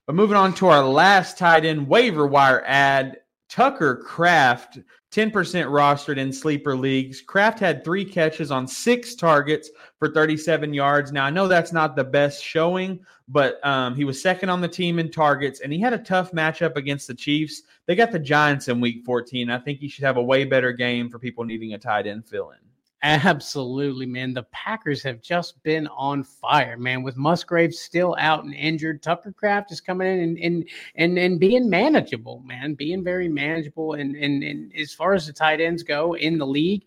But 0.07 0.15
moving 0.15 0.37
on 0.37 0.55
to 0.55 0.69
our 0.69 0.85
last 0.85 1.39
tight 1.39 1.65
end 1.65 1.89
waiver 1.89 2.27
wire 2.27 2.63
add, 2.67 3.19
Tucker 3.49 3.97
Kraft, 3.97 4.79
10% 5.13 5.31
rostered 5.33 6.19
in 6.19 6.33
sleeper 6.33 6.77
leagues. 6.77 7.21
Kraft 7.21 7.59
had 7.59 7.85
three 7.85 8.05
catches 8.05 8.51
on 8.51 8.67
six 8.67 9.15
targets 9.15 9.71
for 9.99 10.13
37 10.13 10.75
yards. 10.75 11.13
Now, 11.13 11.25
I 11.25 11.31
know 11.31 11.49
that's 11.49 11.73
not 11.73 11.97
the 11.97 12.05
best 12.05 12.43
showing, 12.43 13.01
but 13.29 13.65
um, 13.65 13.95
he 13.95 14.05
was 14.05 14.21
second 14.21 14.51
on 14.51 14.61
the 14.61 14.69
team 14.69 14.99
in 14.99 15.11
targets, 15.11 15.61
and 15.61 15.73
he 15.73 15.81
had 15.81 15.93
a 15.93 15.99
tough 15.99 16.33
matchup 16.33 16.77
against 16.77 17.07
the 17.07 17.15
Chiefs. 17.15 17.63
They 17.87 17.95
got 17.95 18.13
the 18.13 18.19
Giants 18.19 18.69
in 18.69 18.81
week 18.81 19.05
14. 19.05 19.49
I 19.49 19.59
think 19.59 19.79
he 19.79 19.89
should 19.89 20.05
have 20.05 20.17
a 20.17 20.23
way 20.23 20.45
better 20.45 20.73
game 20.73 21.09
for 21.09 21.19
people 21.19 21.45
needing 21.45 21.75
a 21.75 21.79
tight 21.79 22.07
end 22.07 22.27
fill 22.27 22.51
in. 22.51 22.66
Absolutely, 23.03 24.07
man. 24.07 24.33
The 24.33 24.45
Packers 24.45 25.03
have 25.03 25.21
just 25.21 25.63
been 25.63 25.87
on 25.89 26.25
fire, 26.25 26.77
man. 26.79 27.03
With 27.03 27.17
Musgrave 27.17 27.75
still 27.75 28.17
out 28.19 28.45
and 28.45 28.55
injured, 28.55 29.03
Tucker 29.03 29.33
Kraft 29.33 29.71
is 29.71 29.81
coming 29.81 30.09
in 30.09 30.21
and 30.21 30.39
and 30.39 30.69
and, 30.95 31.19
and 31.19 31.39
being 31.39 31.69
manageable, 31.69 32.43
man. 32.47 32.75
Being 32.75 33.05
very 33.05 33.29
manageable. 33.29 33.93
And, 33.95 34.17
and 34.17 34.43
and 34.43 34.73
as 34.75 34.95
far 34.95 35.13
as 35.13 35.27
the 35.27 35.33
tight 35.33 35.61
ends 35.61 35.83
go 35.83 36.17
in 36.17 36.39
the 36.39 36.47
league, 36.47 36.85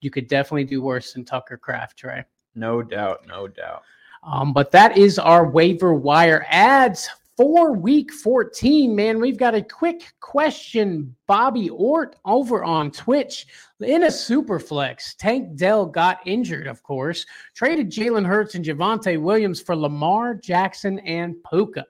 you 0.00 0.10
could 0.10 0.28
definitely 0.28 0.64
do 0.64 0.82
worse 0.82 1.12
than 1.14 1.24
Tucker 1.24 1.56
Kraft, 1.56 1.98
Trey. 1.98 2.24
No 2.54 2.82
doubt, 2.82 3.26
no 3.26 3.48
doubt. 3.48 3.82
Um, 4.22 4.52
but 4.52 4.70
that 4.72 4.98
is 4.98 5.18
our 5.18 5.48
waiver 5.48 5.94
wire 5.94 6.46
adds 6.48 7.08
for 7.36 7.72
week 7.72 8.12
14, 8.12 8.94
man. 8.94 9.20
We've 9.20 9.36
got 9.36 9.54
a 9.54 9.62
quick 9.62 10.14
question. 10.20 11.14
Bobby 11.26 11.68
Ort 11.70 12.16
over 12.24 12.64
on 12.64 12.90
Twitch 12.90 13.46
in 13.80 14.04
a 14.04 14.10
super 14.10 14.58
flex. 14.58 15.14
Tank 15.14 15.56
Dell 15.56 15.84
got 15.84 16.20
injured, 16.26 16.66
of 16.66 16.82
course. 16.82 17.26
Traded 17.54 17.90
Jalen 17.90 18.26
Hurts 18.26 18.54
and 18.54 18.64
Javonte 18.64 19.20
Williams 19.20 19.60
for 19.60 19.76
Lamar 19.76 20.34
Jackson 20.34 20.98
and 21.00 21.36
Puka. 21.50 21.84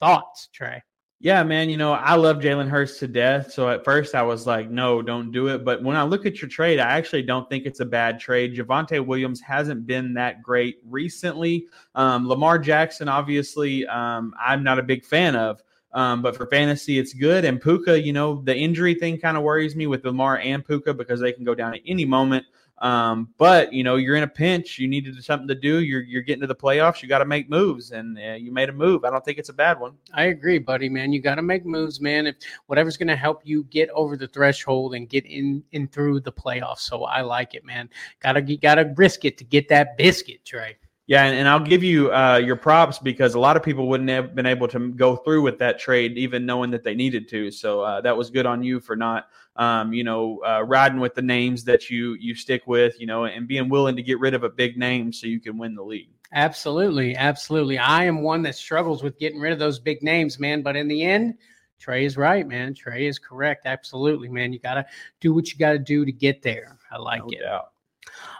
Thoughts, 0.00 0.48
Trey? 0.52 0.82
Yeah, 1.22 1.42
man. 1.42 1.68
You 1.68 1.76
know, 1.76 1.92
I 1.92 2.14
love 2.14 2.38
Jalen 2.38 2.70
Hurts 2.70 2.98
to 3.00 3.06
death. 3.06 3.52
So 3.52 3.68
at 3.68 3.84
first 3.84 4.14
I 4.14 4.22
was 4.22 4.46
like, 4.46 4.70
no, 4.70 5.02
don't 5.02 5.30
do 5.30 5.48
it. 5.48 5.66
But 5.66 5.82
when 5.82 5.94
I 5.94 6.02
look 6.02 6.24
at 6.24 6.40
your 6.40 6.48
trade, 6.48 6.78
I 6.78 6.96
actually 6.96 7.22
don't 7.22 7.46
think 7.50 7.66
it's 7.66 7.80
a 7.80 7.84
bad 7.84 8.18
trade. 8.18 8.56
Javonte 8.56 9.04
Williams 9.04 9.38
hasn't 9.42 9.86
been 9.86 10.14
that 10.14 10.42
great 10.42 10.78
recently. 10.86 11.66
Um, 11.94 12.26
Lamar 12.26 12.58
Jackson, 12.58 13.06
obviously, 13.06 13.86
um, 13.86 14.32
I'm 14.40 14.64
not 14.64 14.78
a 14.78 14.82
big 14.82 15.04
fan 15.04 15.36
of. 15.36 15.62
Um, 15.92 16.22
but 16.22 16.36
for 16.36 16.46
fantasy, 16.46 16.98
it's 16.98 17.12
good. 17.12 17.44
And 17.44 17.60
Puka, 17.60 18.00
you 18.00 18.14
know, 18.14 18.40
the 18.42 18.56
injury 18.56 18.94
thing 18.94 19.18
kind 19.18 19.36
of 19.36 19.42
worries 19.42 19.76
me 19.76 19.86
with 19.86 20.04
Lamar 20.06 20.38
and 20.38 20.64
Puka 20.64 20.94
because 20.94 21.20
they 21.20 21.32
can 21.32 21.44
go 21.44 21.54
down 21.54 21.74
at 21.74 21.80
any 21.84 22.06
moment. 22.06 22.46
Um, 22.80 23.28
but 23.36 23.72
you 23.72 23.84
know, 23.84 23.96
you're 23.96 24.16
in 24.16 24.22
a 24.22 24.28
pinch. 24.28 24.78
You 24.78 24.88
needed 24.88 25.22
something 25.22 25.48
to 25.48 25.54
do. 25.54 25.80
You're 25.80 26.02
you're 26.02 26.22
getting 26.22 26.40
to 26.40 26.46
the 26.46 26.54
playoffs. 26.54 27.02
You 27.02 27.08
got 27.08 27.18
to 27.18 27.26
make 27.26 27.50
moves, 27.50 27.90
and 27.90 28.18
uh, 28.18 28.32
you 28.32 28.52
made 28.52 28.70
a 28.70 28.72
move. 28.72 29.04
I 29.04 29.10
don't 29.10 29.24
think 29.24 29.38
it's 29.38 29.50
a 29.50 29.54
bad 29.54 29.78
one. 29.78 29.92
I 30.14 30.24
agree, 30.24 30.58
buddy. 30.58 30.88
Man, 30.88 31.12
you 31.12 31.20
got 31.20 31.34
to 31.34 31.42
make 31.42 31.66
moves, 31.66 32.00
man. 32.00 32.26
If 32.26 32.36
whatever's 32.66 32.96
going 32.96 33.08
to 33.08 33.16
help 33.16 33.42
you 33.44 33.64
get 33.64 33.90
over 33.90 34.16
the 34.16 34.28
threshold 34.28 34.94
and 34.94 35.08
get 35.08 35.26
in 35.26 35.62
in 35.72 35.88
through 35.88 36.20
the 36.20 36.32
playoffs. 36.32 36.80
So 36.80 37.04
I 37.04 37.20
like 37.20 37.54
it, 37.54 37.64
man. 37.64 37.90
Gotta 38.20 38.40
gotta 38.40 38.92
risk 38.96 39.24
it 39.24 39.36
to 39.38 39.44
get 39.44 39.68
that 39.68 39.98
biscuit, 39.98 40.44
Trey. 40.44 40.76
Yeah, 41.10 41.24
and, 41.24 41.36
and 41.36 41.48
I'll 41.48 41.58
give 41.58 41.82
you 41.82 42.14
uh, 42.14 42.36
your 42.36 42.54
props 42.54 43.00
because 43.00 43.34
a 43.34 43.40
lot 43.40 43.56
of 43.56 43.64
people 43.64 43.88
wouldn't 43.88 44.08
have 44.10 44.32
been 44.32 44.46
able 44.46 44.68
to 44.68 44.92
go 44.92 45.16
through 45.16 45.42
with 45.42 45.58
that 45.58 45.80
trade, 45.80 46.16
even 46.16 46.46
knowing 46.46 46.70
that 46.70 46.84
they 46.84 46.94
needed 46.94 47.28
to. 47.30 47.50
So 47.50 47.80
uh, 47.80 48.00
that 48.02 48.16
was 48.16 48.30
good 48.30 48.46
on 48.46 48.62
you 48.62 48.78
for 48.78 48.94
not, 48.94 49.26
um, 49.60 49.92
you 49.92 50.02
know, 50.02 50.40
uh, 50.44 50.62
riding 50.62 51.00
with 51.00 51.14
the 51.14 51.22
names 51.22 51.64
that 51.64 51.90
you 51.90 52.14
you 52.14 52.34
stick 52.34 52.66
with, 52.66 52.98
you 52.98 53.06
know, 53.06 53.26
and 53.26 53.46
being 53.46 53.68
willing 53.68 53.94
to 53.94 54.02
get 54.02 54.18
rid 54.18 54.32
of 54.32 54.42
a 54.42 54.48
big 54.48 54.78
name 54.78 55.12
so 55.12 55.26
you 55.26 55.38
can 55.38 55.58
win 55.58 55.74
the 55.74 55.82
league. 55.82 56.08
Absolutely, 56.32 57.14
absolutely. 57.14 57.76
I 57.76 58.04
am 58.04 58.22
one 58.22 58.40
that 58.42 58.54
struggles 58.54 59.02
with 59.02 59.18
getting 59.18 59.38
rid 59.38 59.52
of 59.52 59.58
those 59.58 59.78
big 59.78 60.02
names, 60.02 60.38
man. 60.38 60.62
But 60.62 60.76
in 60.76 60.88
the 60.88 61.02
end, 61.02 61.34
Trey 61.78 62.06
is 62.06 62.16
right, 62.16 62.48
man. 62.48 62.72
Trey 62.72 63.06
is 63.06 63.18
correct. 63.18 63.66
Absolutely, 63.66 64.30
man. 64.30 64.50
You 64.54 64.60
got 64.60 64.74
to 64.74 64.86
do 65.20 65.34
what 65.34 65.52
you 65.52 65.58
got 65.58 65.72
to 65.72 65.78
do 65.78 66.06
to 66.06 66.12
get 66.12 66.40
there. 66.40 66.78
I 66.90 66.96
like 66.96 67.20
no 67.20 67.28
it. 67.30 67.40
Doubt. 67.42 67.72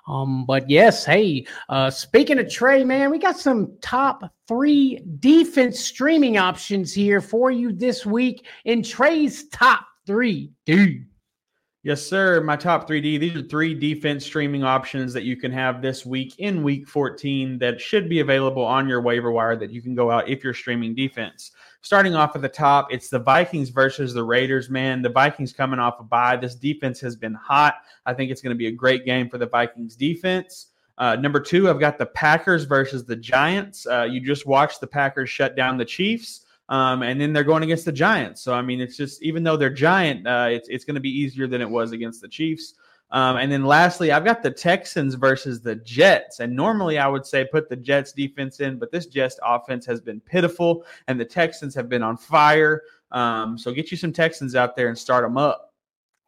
Um, 0.09 0.47
but 0.47 0.71
yes, 0.71 1.05
hey, 1.05 1.47
uh, 1.69 1.91
speaking 1.91 2.39
of 2.39 2.51
Trey, 2.51 2.83
man, 2.83 3.11
we 3.11 3.19
got 3.19 3.39
some 3.39 3.77
top 3.83 4.33
three 4.49 5.05
defense 5.19 5.81
streaming 5.81 6.39
options 6.39 6.95
here 6.95 7.21
for 7.21 7.51
you 7.51 7.73
this 7.73 8.07
week 8.07 8.47
in 8.65 8.83
Trey's 8.83 9.49
top 9.51 9.85
three, 10.07 10.51
dude. 10.65 11.07
Yes, 11.83 12.07
sir. 12.07 12.43
My 12.43 12.57
top 12.57 12.87
3D. 12.87 13.19
These 13.19 13.37
are 13.37 13.43
three 13.43 13.73
defense 13.73 14.27
streaming 14.27 14.63
options 14.63 15.15
that 15.15 15.23
you 15.23 15.35
can 15.35 15.51
have 15.51 15.81
this 15.81 16.05
week 16.05 16.35
in 16.39 16.63
week 16.63 16.87
14 16.87 17.59
that 17.59 17.81
should 17.81 18.07
be 18.07 18.21
available 18.21 18.63
on 18.63 18.87
your 18.87 19.01
waiver 19.01 19.33
wire 19.33 19.57
that 19.57 19.71
you 19.71 19.81
can 19.81 19.95
go 19.95 20.11
out 20.11 20.29
if 20.29 20.45
you're 20.45 20.53
streaming 20.53 20.95
defense. 20.95 21.53
Starting 21.81 22.15
off 22.15 22.37
at 22.37 22.43
the 22.43 22.49
top, 22.51 22.93
it's 22.93 23.09
the 23.09 23.19
Vikings 23.19 23.71
versus 23.71 24.13
the 24.13 24.23
Raiders, 24.23 24.69
man. 24.69 25.01
The 25.01 25.09
Vikings 25.09 25.55
coming 25.55 25.81
off 25.81 25.99
a 26.01 26.03
bye. 26.03 26.37
This 26.37 26.55
defense 26.55 27.01
has 27.01 27.17
been 27.17 27.33
hot. 27.33 27.77
I 28.05 28.13
think 28.13 28.31
it's 28.31 28.43
going 28.43 28.55
to 28.55 28.59
be 28.59 28.67
a 28.67 28.73
great 28.73 29.07
game 29.07 29.31
for 29.31 29.39
the 29.39 29.47
Vikings 29.47 29.97
defense. 29.97 30.67
Uh, 30.99 31.17
number 31.17 31.41
two, 31.41 31.71
I've 31.71 31.81
got 31.81 31.97
the 31.97 32.05
Packers 32.05 32.65
versus 32.65 33.07
the 33.07 33.17
Giants. 33.17 33.87
Uh, 33.87 34.03
you 34.03 34.21
just 34.21 34.45
watched 34.45 34.83
the 34.83 34.87
Packers 34.87 35.31
shut 35.31 35.57
down 35.57 35.79
the 35.79 35.85
Chiefs. 35.87 36.45
Um, 36.71 37.03
and 37.03 37.21
then 37.21 37.33
they're 37.33 37.45
going 37.45 37.65
against 37.65 37.85
the 37.85 37.93
Giants. 37.93 38.41
So 38.41 38.55
I 38.55 38.63
mean, 38.63 38.81
it's 38.81 38.97
just 38.97 39.23
even 39.23 39.43
though 39.43 39.57
they're 39.57 39.71
giant, 39.71 40.27
uh, 40.27 40.49
it's 40.51 40.69
it's 40.69 40.85
going 40.85 40.95
to 40.95 41.01
be 41.01 41.11
easier 41.11 41.47
than 41.47 41.61
it 41.61 41.69
was 41.69 41.93
against 41.93 42.23
the 42.23 42.29
Chiefs. 42.29 42.75
Um, 43.13 43.39
and 43.39 43.51
then 43.51 43.65
lastly, 43.65 44.13
I've 44.13 44.25
got 44.25 44.43
the 44.43 44.53
Texans 44.53 45.15
versus 45.15 45.61
the 45.61 45.75
Jets. 45.77 46.39
And 46.39 46.55
normally 46.55 46.99
I 46.99 47.09
would 47.09 47.27
say 47.27 47.45
put 47.45 47.69
the 47.69 47.77
Jets 47.77 48.13
defense 48.13 48.61
in, 48.61 48.79
but 48.79 48.93
this 48.93 49.07
Jets 49.07 49.39
offense 49.45 49.85
has 49.87 50.01
been 50.01 50.21
pitiful, 50.21 50.85
and 51.09 51.19
the 51.19 51.25
Texans 51.25 51.75
have 51.75 51.89
been 51.89 52.05
on 52.05 52.17
fire. 52.17 52.83
Um, 53.11 53.59
so 53.59 53.73
get 53.73 53.91
you 53.91 53.97
some 53.97 54.13
Texans 54.13 54.55
out 54.55 54.77
there 54.77 54.89
and 54.89 54.97
start 54.97 55.25
them 55.25 55.37
up. 55.37 55.75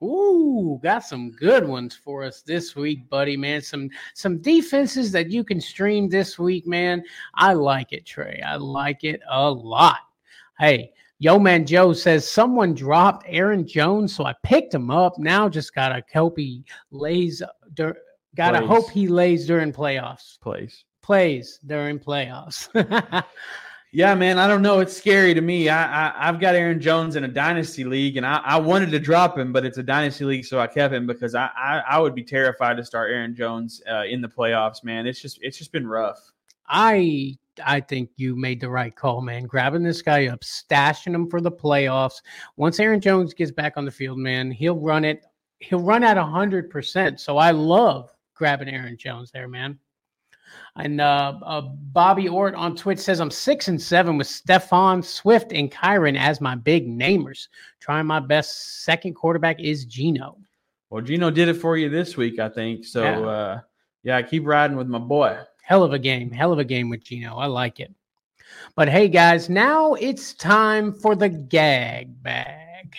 Ooh, 0.03 0.81
got 0.83 1.05
some 1.05 1.31
good 1.31 1.65
ones 1.69 1.95
for 1.95 2.25
us 2.25 2.43
this 2.43 2.75
week, 2.75 3.09
buddy, 3.09 3.37
man. 3.37 3.63
Some 3.63 3.89
some 4.15 4.39
defenses 4.39 5.13
that 5.13 5.31
you 5.31 5.45
can 5.45 5.61
stream 5.61 6.09
this 6.09 6.41
week, 6.41 6.67
man. 6.67 7.05
I 7.35 7.53
like 7.53 7.93
it, 7.93 8.05
Trey. 8.05 8.43
I 8.45 8.57
like 8.57 9.05
it 9.05 9.21
a 9.31 9.49
lot. 9.49 9.99
Hey, 10.59 10.93
Yo 11.19 11.39
Man 11.39 11.65
Joe 11.65 11.93
says 11.93 12.29
someone 12.29 12.75
dropped 12.75 13.25
Aaron 13.29 13.67
Jones, 13.67 14.15
so 14.15 14.25
I 14.25 14.35
picked 14.43 14.75
him 14.75 14.91
up. 14.91 15.19
Now 15.19 15.49
just 15.49 15.75
gotta 15.75 16.03
hope 16.13 16.37
he 16.39 16.65
lays. 16.91 17.43
Dur- 17.75 17.97
gotta 18.35 18.59
Plays. 18.59 18.69
hope 18.69 18.91
he 18.91 19.07
lays 19.09 19.47
during 19.47 19.73
playoffs. 19.73 20.41
Plays. 20.41 20.85
Plays 21.01 21.59
during 21.67 21.99
playoffs. 21.99 22.69
Yeah, 23.95 24.15
man, 24.15 24.39
I 24.39 24.47
don't 24.47 24.63
know. 24.63 24.81
It's 24.81 24.97
scary 24.97 25.35
to 25.35 25.43
me. 25.43 25.69
I, 25.69 26.09
I 26.09 26.29
I've 26.29 26.41
got 26.41 26.55
Aaron 26.55 26.81
Jones 26.81 27.15
in 27.15 27.25
a 27.25 27.29
dynasty 27.29 27.85
league, 27.85 28.17
and 28.17 28.25
I, 28.25 28.39
I 28.43 28.57
wanted 28.59 28.91
to 28.93 28.99
drop 28.99 29.37
him, 29.37 29.53
but 29.53 29.67
it's 29.67 29.77
a 29.77 29.83
dynasty 29.83 30.25
league, 30.25 30.47
so 30.47 30.59
I 30.59 30.67
kept 30.67 30.95
him 30.95 31.07
because 31.07 31.35
I 31.35 31.51
I, 31.55 31.83
I 31.87 31.99
would 31.99 32.15
be 32.15 32.23
terrified 32.25 32.79
to 32.79 32.85
start 32.87 33.11
Aaron 33.11 33.35
Jones 33.37 33.83
uh, 33.87 34.05
in 34.05 34.23
the 34.23 34.29
playoffs. 34.29 34.83
Man, 34.83 35.07
it's 35.07 35.21
just 35.21 35.39
it's 35.43 35.59
just 35.59 35.73
been 35.73 35.87
rough. 35.87 36.33
I 36.67 37.37
I 37.65 37.81
think 37.81 38.11
you 38.17 38.35
made 38.37 38.61
the 38.61 38.71
right 38.71 38.95
call, 38.95 39.21
man. 39.21 39.45
Grabbing 39.45 39.83
this 39.83 40.03
guy 40.03 40.27
up, 40.29 40.41
stashing 40.41 41.15
him 41.15 41.29
for 41.29 41.41
the 41.41 41.53
playoffs. 41.53 42.23
Once 42.57 42.81
Aaron 42.81 43.01
Jones 43.01 43.35
gets 43.35 43.51
back 43.51 43.75
on 43.77 43.85
the 43.85 43.91
field, 43.91 44.19
man, 44.19 44.51
he'll 44.51 44.79
run 44.79 45.05
it. 45.05 45.25
He'll 45.59 45.81
run 45.81 46.03
at 46.03 46.17
hundred 46.17 46.71
percent. 46.71 47.21
So 47.21 47.37
I 47.39 47.51
love 47.51 48.11
grabbing 48.35 48.69
Aaron 48.69 48.97
Jones 48.97 49.31
there, 49.31 49.49
man. 49.49 49.79
And 50.77 51.01
uh, 51.01 51.39
uh, 51.45 51.61
Bobby 51.61 52.29
Ort 52.29 52.55
on 52.55 52.75
Twitch 52.75 52.99
says 52.99 53.21
I'm 53.21 53.31
six 53.31 53.69
and 53.69 53.81
seven 53.81 54.19
with 54.19 54.27
Stefon 54.27 55.05
Swift 55.05 55.53
and 55.53 55.71
Kyren 55.71 56.19
as 56.19 56.41
my 56.41 56.55
big 56.55 56.89
namers. 56.89 57.49
Trying 57.81 58.07
my 58.07 58.21
best. 58.21 58.83
Second 58.83 59.15
quarterback 59.15 59.61
is 59.61 59.85
Gino. 59.85 60.39
Well, 60.91 61.03
Gino 61.03 61.31
did 61.31 61.49
it 61.49 61.55
for 61.55 61.77
you 61.77 61.89
this 61.89 62.17
week, 62.17 62.39
I 62.39 62.49
think. 62.49 62.85
So 62.85 63.03
Yeah. 63.03 63.21
uh, 63.21 63.61
yeah, 64.03 64.21
keep 64.23 64.47
riding 64.47 64.77
with 64.77 64.89
my 64.89 64.99
boy. 64.99 65.39
Hell 65.73 65.85
of 65.85 65.95
a 65.95 65.99
game. 65.99 66.31
Hell 66.31 66.53
of 66.53 66.59
a 66.59 66.65
game 66.65 66.91
with 66.91 67.03
Gino. 67.03 67.37
I 67.37 67.47
like 67.47 67.81
it. 67.81 67.91
But 68.77 68.91
hey, 68.91 69.09
guys, 69.09 69.49
now 69.49 69.95
it's 69.95 70.35
time 70.35 70.93
for 70.93 71.17
the 71.17 71.31
gag 71.31 72.23
bag. 72.23 72.95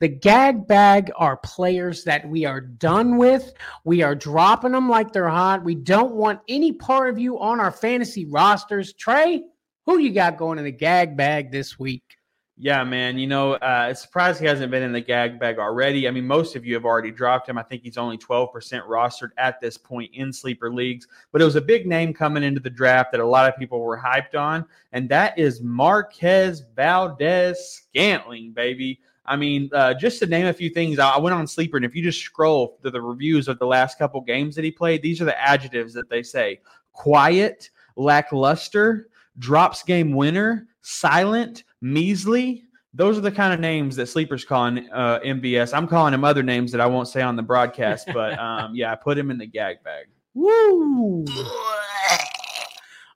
The 0.00 0.08
gag 0.08 0.66
bag 0.66 1.12
are 1.14 1.36
players 1.36 2.02
that 2.02 2.28
we 2.28 2.44
are 2.44 2.60
done 2.60 3.16
with. 3.16 3.52
We 3.84 4.02
are 4.02 4.16
dropping 4.16 4.72
them 4.72 4.88
like 4.88 5.12
they're 5.12 5.28
hot. 5.28 5.62
We 5.62 5.76
don't 5.76 6.14
want 6.14 6.40
any 6.48 6.72
part 6.72 7.10
of 7.10 7.16
you 7.20 7.38
on 7.38 7.60
our 7.60 7.70
fantasy 7.70 8.24
rosters. 8.24 8.92
Trey, 8.94 9.44
who 9.84 9.98
you 9.98 10.10
got 10.10 10.36
going 10.36 10.58
in 10.58 10.64
the 10.64 10.72
gag 10.72 11.16
bag 11.16 11.52
this 11.52 11.78
week? 11.78 12.16
Yeah, 12.58 12.84
man. 12.84 13.18
You 13.18 13.26
know, 13.26 13.54
uh, 13.54 13.88
it's 13.90 14.00
surprised 14.00 14.40
he 14.40 14.46
hasn't 14.46 14.70
been 14.70 14.82
in 14.82 14.92
the 14.92 15.00
gag 15.00 15.38
bag 15.38 15.58
already. 15.58 16.08
I 16.08 16.10
mean, 16.10 16.26
most 16.26 16.56
of 16.56 16.64
you 16.64 16.72
have 16.72 16.86
already 16.86 17.10
dropped 17.10 17.50
him. 17.50 17.58
I 17.58 17.62
think 17.62 17.82
he's 17.82 17.98
only 17.98 18.16
12% 18.16 18.50
rostered 18.88 19.30
at 19.36 19.60
this 19.60 19.76
point 19.76 20.10
in 20.14 20.32
sleeper 20.32 20.72
leagues. 20.72 21.06
But 21.32 21.42
it 21.42 21.44
was 21.44 21.56
a 21.56 21.60
big 21.60 21.86
name 21.86 22.14
coming 22.14 22.42
into 22.42 22.60
the 22.60 22.70
draft 22.70 23.12
that 23.12 23.20
a 23.20 23.26
lot 23.26 23.46
of 23.46 23.58
people 23.58 23.80
were 23.80 23.98
hyped 23.98 24.34
on, 24.34 24.64
and 24.92 25.06
that 25.10 25.38
is 25.38 25.60
Marquez 25.60 26.62
Valdes 26.74 27.58
Scantling, 27.58 28.52
baby. 28.52 29.00
I 29.26 29.36
mean, 29.36 29.68
uh, 29.74 29.92
just 29.92 30.18
to 30.20 30.26
name 30.26 30.46
a 30.46 30.52
few 30.52 30.70
things, 30.70 30.98
I 30.98 31.18
went 31.18 31.34
on 31.34 31.46
sleeper, 31.46 31.76
and 31.76 31.84
if 31.84 31.94
you 31.94 32.02
just 32.02 32.22
scroll 32.22 32.78
to 32.82 32.90
the 32.90 33.02
reviews 33.02 33.48
of 33.48 33.58
the 33.58 33.66
last 33.66 33.98
couple 33.98 34.22
games 34.22 34.54
that 34.54 34.64
he 34.64 34.70
played, 34.70 35.02
these 35.02 35.20
are 35.20 35.26
the 35.26 35.38
adjectives 35.38 35.92
that 35.92 36.08
they 36.08 36.22
say: 36.22 36.60
quiet, 36.94 37.68
lackluster, 37.96 39.08
drops 39.38 39.82
game 39.82 40.12
winner, 40.14 40.68
silent, 40.80 41.64
measly. 41.92 42.64
Those 42.94 43.18
are 43.18 43.22
the 43.22 43.32
kind 43.32 43.52
of 43.52 43.60
names 43.60 43.96
that 43.96 44.06
sleepers 44.06 44.44
calling 44.44 44.88
uh, 44.90 45.20
MVS. 45.20 45.74
I'm 45.74 45.86
calling 45.86 46.14
him 46.14 46.24
other 46.24 46.42
names 46.42 46.72
that 46.72 46.80
I 46.80 46.86
won't 46.86 47.08
say 47.08 47.20
on 47.20 47.36
the 47.36 47.42
broadcast, 47.42 48.08
but 48.14 48.38
um, 48.38 48.74
yeah, 48.74 48.92
I 48.92 48.96
put 48.96 49.18
him 49.18 49.30
in 49.30 49.38
the 49.38 49.46
gag 49.46 49.82
bag. 49.82 50.06
Woo! 50.34 51.24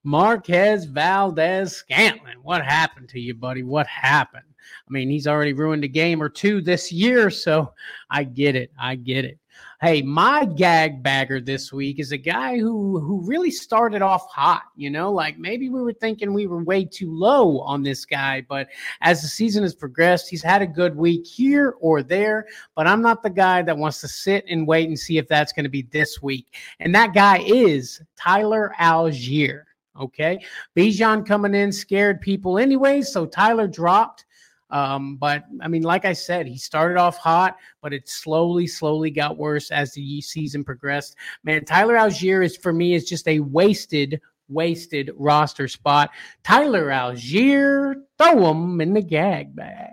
Marquez 0.04 0.86
Valdes 0.86 1.82
Scantlin. 1.82 2.36
What 2.42 2.64
happened 2.64 3.08
to 3.10 3.20
you, 3.20 3.34
buddy? 3.34 3.62
What 3.62 3.86
happened? 3.86 4.44
I 4.88 4.90
mean, 4.90 5.10
he's 5.10 5.26
already 5.26 5.52
ruined 5.52 5.84
a 5.84 5.88
game 5.88 6.22
or 6.22 6.28
two 6.28 6.60
this 6.60 6.90
year, 6.90 7.30
so 7.30 7.74
I 8.10 8.24
get 8.24 8.56
it. 8.56 8.70
I 8.78 8.94
get 8.94 9.24
it. 9.24 9.38
Hey, 9.82 10.02
my 10.02 10.44
gag 10.44 11.02
bagger 11.02 11.40
this 11.40 11.72
week 11.72 12.00
is 12.00 12.12
a 12.12 12.18
guy 12.18 12.58
who 12.58 13.00
who 13.00 13.22
really 13.24 13.50
started 13.50 14.02
off 14.02 14.28
hot, 14.28 14.64
you 14.76 14.90
know, 14.90 15.10
like 15.10 15.38
maybe 15.38 15.70
we 15.70 15.80
were 15.80 15.94
thinking 15.94 16.34
we 16.34 16.46
were 16.46 16.62
way 16.62 16.84
too 16.84 17.10
low 17.10 17.60
on 17.60 17.82
this 17.82 18.04
guy, 18.04 18.44
but 18.46 18.68
as 19.00 19.22
the 19.22 19.28
season 19.28 19.62
has 19.62 19.74
progressed, 19.74 20.28
he's 20.28 20.42
had 20.42 20.60
a 20.60 20.66
good 20.66 20.94
week 20.94 21.26
here 21.26 21.76
or 21.80 22.02
there, 22.02 22.44
but 22.76 22.86
I'm 22.86 23.00
not 23.00 23.22
the 23.22 23.30
guy 23.30 23.62
that 23.62 23.78
wants 23.78 24.02
to 24.02 24.08
sit 24.08 24.44
and 24.50 24.68
wait 24.68 24.86
and 24.86 24.98
see 24.98 25.16
if 25.16 25.26
that's 25.26 25.54
going 25.54 25.64
to 25.64 25.70
be 25.70 25.88
this 25.90 26.20
week. 26.20 26.54
And 26.80 26.94
that 26.94 27.14
guy 27.14 27.38
is 27.38 28.02
Tyler 28.18 28.74
Allgeier. 28.78 29.62
Okay. 29.98 30.44
Bijan 30.76 31.26
coming 31.26 31.54
in 31.54 31.72
scared 31.72 32.20
people 32.20 32.58
anyway. 32.58 33.00
So 33.00 33.24
Tyler 33.24 33.66
dropped. 33.66 34.26
Um, 34.70 35.16
but 35.16 35.44
I 35.60 35.68
mean, 35.68 35.82
like 35.82 36.04
I 36.04 36.12
said, 36.12 36.46
he 36.46 36.56
started 36.56 36.98
off 36.98 37.16
hot, 37.16 37.56
but 37.82 37.92
it 37.92 38.08
slowly, 38.08 38.66
slowly 38.66 39.10
got 39.10 39.36
worse 39.36 39.70
as 39.70 39.92
the 39.92 40.20
season 40.20 40.64
progressed. 40.64 41.16
Man, 41.44 41.64
Tyler 41.64 41.94
Allgeier 41.94 42.44
is 42.44 42.56
for 42.56 42.72
me 42.72 42.94
is 42.94 43.08
just 43.08 43.26
a 43.28 43.40
wasted, 43.40 44.20
wasted 44.48 45.10
roster 45.16 45.68
spot. 45.68 46.10
Tyler 46.44 46.88
Allgeier, 46.88 47.94
throw 48.18 48.50
him 48.50 48.80
in 48.80 48.94
the 48.94 49.02
gag 49.02 49.54
bag. 49.54 49.90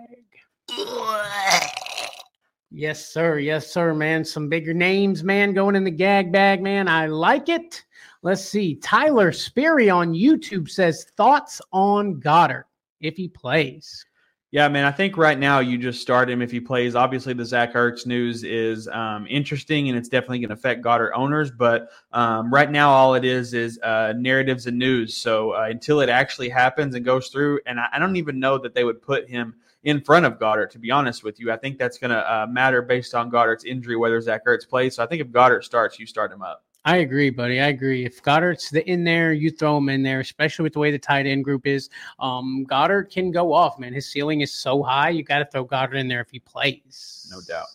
Yes, 2.70 3.08
sir. 3.08 3.38
Yes, 3.38 3.72
sir, 3.72 3.94
man. 3.94 4.24
Some 4.24 4.48
bigger 4.48 4.74
names, 4.74 5.24
man, 5.24 5.54
going 5.54 5.74
in 5.74 5.84
the 5.84 5.90
gag 5.90 6.30
bag, 6.30 6.62
man. 6.62 6.86
I 6.86 7.06
like 7.06 7.48
it. 7.48 7.84
Let's 8.22 8.44
see. 8.44 8.74
Tyler 8.76 9.32
Sperry 9.32 9.88
on 9.88 10.12
YouTube 10.12 10.68
says 10.68 11.06
thoughts 11.16 11.62
on 11.72 12.20
Goedert 12.20 12.64
if 13.00 13.16
he 13.16 13.28
plays. 13.28 14.04
Yeah, 14.50 14.66
man. 14.68 14.86
I 14.86 14.92
think 14.92 15.18
right 15.18 15.38
now 15.38 15.58
you 15.58 15.76
just 15.76 16.00
start 16.00 16.30
him 16.30 16.40
if 16.40 16.50
he 16.50 16.58
plays. 16.58 16.94
Obviously, 16.94 17.34
the 17.34 17.44
Zach 17.44 17.74
Ertz 17.74 18.06
news 18.06 18.44
is 18.44 18.88
um, 18.88 19.26
interesting 19.28 19.90
and 19.90 19.98
it's 19.98 20.08
definitely 20.08 20.38
going 20.38 20.48
to 20.48 20.54
affect 20.54 20.82
Goedert 20.82 21.10
owners. 21.14 21.50
But 21.50 21.90
um, 22.12 22.50
right 22.50 22.70
now, 22.70 22.88
all 22.88 23.14
it 23.14 23.26
is 23.26 23.52
is 23.52 23.78
uh, 23.80 24.14
narratives 24.16 24.66
and 24.66 24.78
news. 24.78 25.14
So 25.18 25.50
uh, 25.50 25.66
until 25.68 26.00
it 26.00 26.08
actually 26.08 26.48
happens 26.48 26.94
and 26.94 27.04
goes 27.04 27.28
through, 27.28 27.60
and 27.66 27.78
I, 27.78 27.88
I 27.92 27.98
don't 27.98 28.16
even 28.16 28.40
know 28.40 28.56
that 28.56 28.72
they 28.72 28.84
would 28.84 29.02
put 29.02 29.28
him 29.28 29.54
in 29.84 30.00
front 30.00 30.24
of 30.24 30.38
Goedert. 30.38 30.70
To 30.70 30.78
be 30.78 30.90
honest 30.90 31.22
with 31.22 31.38
you, 31.38 31.52
I 31.52 31.58
think 31.58 31.76
that's 31.76 31.98
going 31.98 32.12
to 32.12 32.32
uh, 32.32 32.46
matter 32.46 32.80
based 32.80 33.14
on 33.14 33.30
Goedert's 33.30 33.64
injury 33.64 33.96
whether 33.96 34.18
Zach 34.22 34.46
Ertz 34.46 34.66
plays. 34.66 34.96
So 34.96 35.04
I 35.04 35.06
think 35.06 35.20
if 35.20 35.28
Goedert 35.28 35.62
starts, 35.62 35.98
you 35.98 36.06
start 36.06 36.32
him 36.32 36.40
up. 36.40 36.64
I 36.88 36.96
agree, 36.96 37.28
buddy. 37.28 37.60
I 37.60 37.66
agree. 37.66 38.06
If 38.06 38.22
Goedert's 38.22 38.70
the, 38.70 38.82
in 38.90 39.04
there, 39.04 39.34
you 39.34 39.50
throw 39.50 39.76
him 39.76 39.90
in 39.90 40.02
there, 40.02 40.20
especially 40.20 40.62
with 40.62 40.72
the 40.72 40.78
way 40.78 40.90
the 40.90 40.98
tight 40.98 41.26
end 41.26 41.44
group 41.44 41.66
is. 41.66 41.90
Um, 42.18 42.64
Goedert 42.66 43.12
can 43.12 43.30
go 43.30 43.52
off, 43.52 43.78
man. 43.78 43.92
His 43.92 44.10
ceiling 44.10 44.40
is 44.40 44.54
so 44.54 44.82
high. 44.82 45.10
You 45.10 45.22
got 45.22 45.40
to 45.40 45.44
throw 45.44 45.66
Goedert 45.66 45.98
in 45.98 46.08
there 46.08 46.22
if 46.22 46.30
he 46.30 46.38
plays. 46.38 47.28
No 47.30 47.42
doubt. 47.42 47.66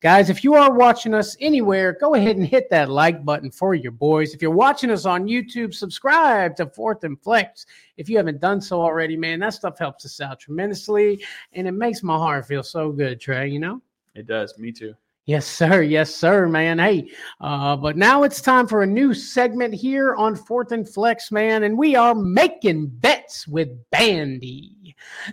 Guys, 0.00 0.30
if 0.30 0.44
you 0.44 0.54
are 0.54 0.72
watching 0.72 1.12
us 1.12 1.36
anywhere, 1.40 1.96
go 2.00 2.14
ahead 2.14 2.36
and 2.36 2.46
hit 2.46 2.70
that 2.70 2.88
like 2.88 3.24
button 3.24 3.50
for 3.50 3.74
your 3.74 3.90
boys. 3.90 4.32
If 4.32 4.40
you're 4.40 4.52
watching 4.52 4.92
us 4.92 5.06
on 5.06 5.26
YouTube, 5.26 5.74
subscribe 5.74 6.54
to 6.54 6.66
Fourth 6.66 7.02
and 7.02 7.20
Flex. 7.20 7.66
If 7.96 8.08
you 8.08 8.16
haven't 8.16 8.40
done 8.40 8.60
so 8.60 8.80
already, 8.80 9.16
man, 9.16 9.40
that 9.40 9.54
stuff 9.54 9.76
helps 9.76 10.04
us 10.04 10.20
out 10.20 10.38
tremendously. 10.38 11.24
And 11.52 11.66
it 11.66 11.72
makes 11.72 12.04
my 12.04 12.16
heart 12.16 12.46
feel 12.46 12.62
so 12.62 12.92
good, 12.92 13.20
Trey, 13.20 13.48
you 13.48 13.58
know? 13.58 13.82
It 14.14 14.28
does. 14.28 14.56
Me 14.56 14.70
too. 14.70 14.94
Yes, 15.24 15.46
sir. 15.46 15.82
Yes, 15.82 16.12
sir, 16.12 16.48
man. 16.48 16.80
Hey, 16.80 17.08
uh, 17.40 17.76
but 17.76 17.96
now 17.96 18.24
it's 18.24 18.40
time 18.40 18.66
for 18.66 18.82
a 18.82 18.86
new 18.86 19.14
segment 19.14 19.72
here 19.72 20.16
on 20.16 20.34
Fourth 20.34 20.72
and 20.72 20.88
Flex, 20.88 21.30
man, 21.30 21.62
and 21.62 21.78
we 21.78 21.94
are 21.94 22.14
making 22.14 22.88
bets 22.88 23.46
with 23.46 23.68
Bandy. 23.90 24.81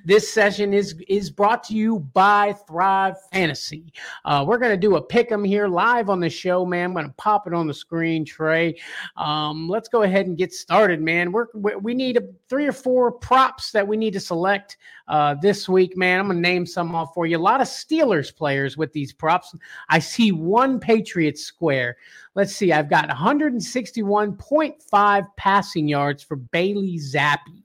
This 0.05 0.31
session 0.31 0.73
is 0.73 0.95
is 1.07 1.29
brought 1.29 1.63
to 1.65 1.73
you 1.73 1.99
by 2.13 2.53
Thrive 2.67 3.15
Fantasy. 3.31 3.93
Uh, 4.25 4.43
we're 4.47 4.57
gonna 4.57 4.77
do 4.77 4.95
a 4.95 5.01
pick 5.01 5.31
'em 5.31 5.43
here 5.43 5.67
live 5.67 6.09
on 6.09 6.19
the 6.19 6.29
show, 6.29 6.65
man. 6.65 6.85
I'm 6.85 6.93
gonna 6.93 7.13
pop 7.17 7.47
it 7.47 7.53
on 7.53 7.67
the 7.67 7.73
screen, 7.73 8.25
Trey. 8.25 8.79
Um, 9.17 9.69
let's 9.69 9.89
go 9.89 10.03
ahead 10.03 10.27
and 10.27 10.37
get 10.37 10.53
started, 10.53 11.01
man. 11.01 11.31
We're, 11.31 11.47
we 11.53 11.93
need 11.93 12.17
a, 12.17 12.21
three 12.49 12.67
or 12.67 12.71
four 12.71 13.11
props 13.11 13.71
that 13.71 13.87
we 13.87 13.97
need 13.97 14.13
to 14.13 14.19
select 14.19 14.77
uh, 15.07 15.35
this 15.41 15.67
week, 15.67 15.97
man. 15.97 16.19
I'm 16.19 16.27
gonna 16.27 16.39
name 16.39 16.65
some 16.65 16.93
off 16.95 17.13
for 17.13 17.25
you. 17.25 17.37
A 17.37 17.39
lot 17.39 17.61
of 17.61 17.67
Steelers 17.67 18.35
players 18.35 18.77
with 18.77 18.93
these 18.93 19.13
props. 19.13 19.55
I 19.89 19.99
see 19.99 20.31
one 20.31 20.79
Patriots 20.79 21.43
square. 21.43 21.97
Let's 22.35 22.55
see. 22.55 22.71
I've 22.71 22.89
got 22.89 23.09
161.5 23.09 25.27
passing 25.35 25.87
yards 25.87 26.23
for 26.23 26.37
Bailey 26.37 26.97
Zappe. 26.97 27.63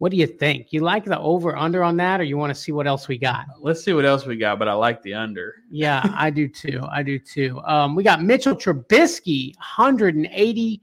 What 0.00 0.10
do 0.10 0.16
you 0.16 0.26
think? 0.26 0.72
You 0.72 0.80
like 0.80 1.04
the 1.04 1.18
over 1.20 1.54
under 1.54 1.84
on 1.84 1.98
that, 1.98 2.20
or 2.20 2.24
you 2.24 2.38
want 2.38 2.48
to 2.54 2.58
see 2.58 2.72
what 2.72 2.86
else 2.86 3.06
we 3.06 3.18
got? 3.18 3.44
Let's 3.60 3.84
see 3.84 3.92
what 3.92 4.06
else 4.06 4.24
we 4.24 4.34
got, 4.34 4.58
but 4.58 4.66
I 4.66 4.72
like 4.72 5.02
the 5.02 5.12
under. 5.12 5.56
Yeah, 5.70 6.00
I 6.16 6.30
do 6.30 6.48
too. 6.48 6.80
I 6.90 7.02
do 7.02 7.18
too. 7.18 7.60
Um, 7.66 7.94
we 7.94 8.02
got 8.02 8.22
Mitchell 8.22 8.56
Trubisky, 8.56 9.54
180 9.58 10.80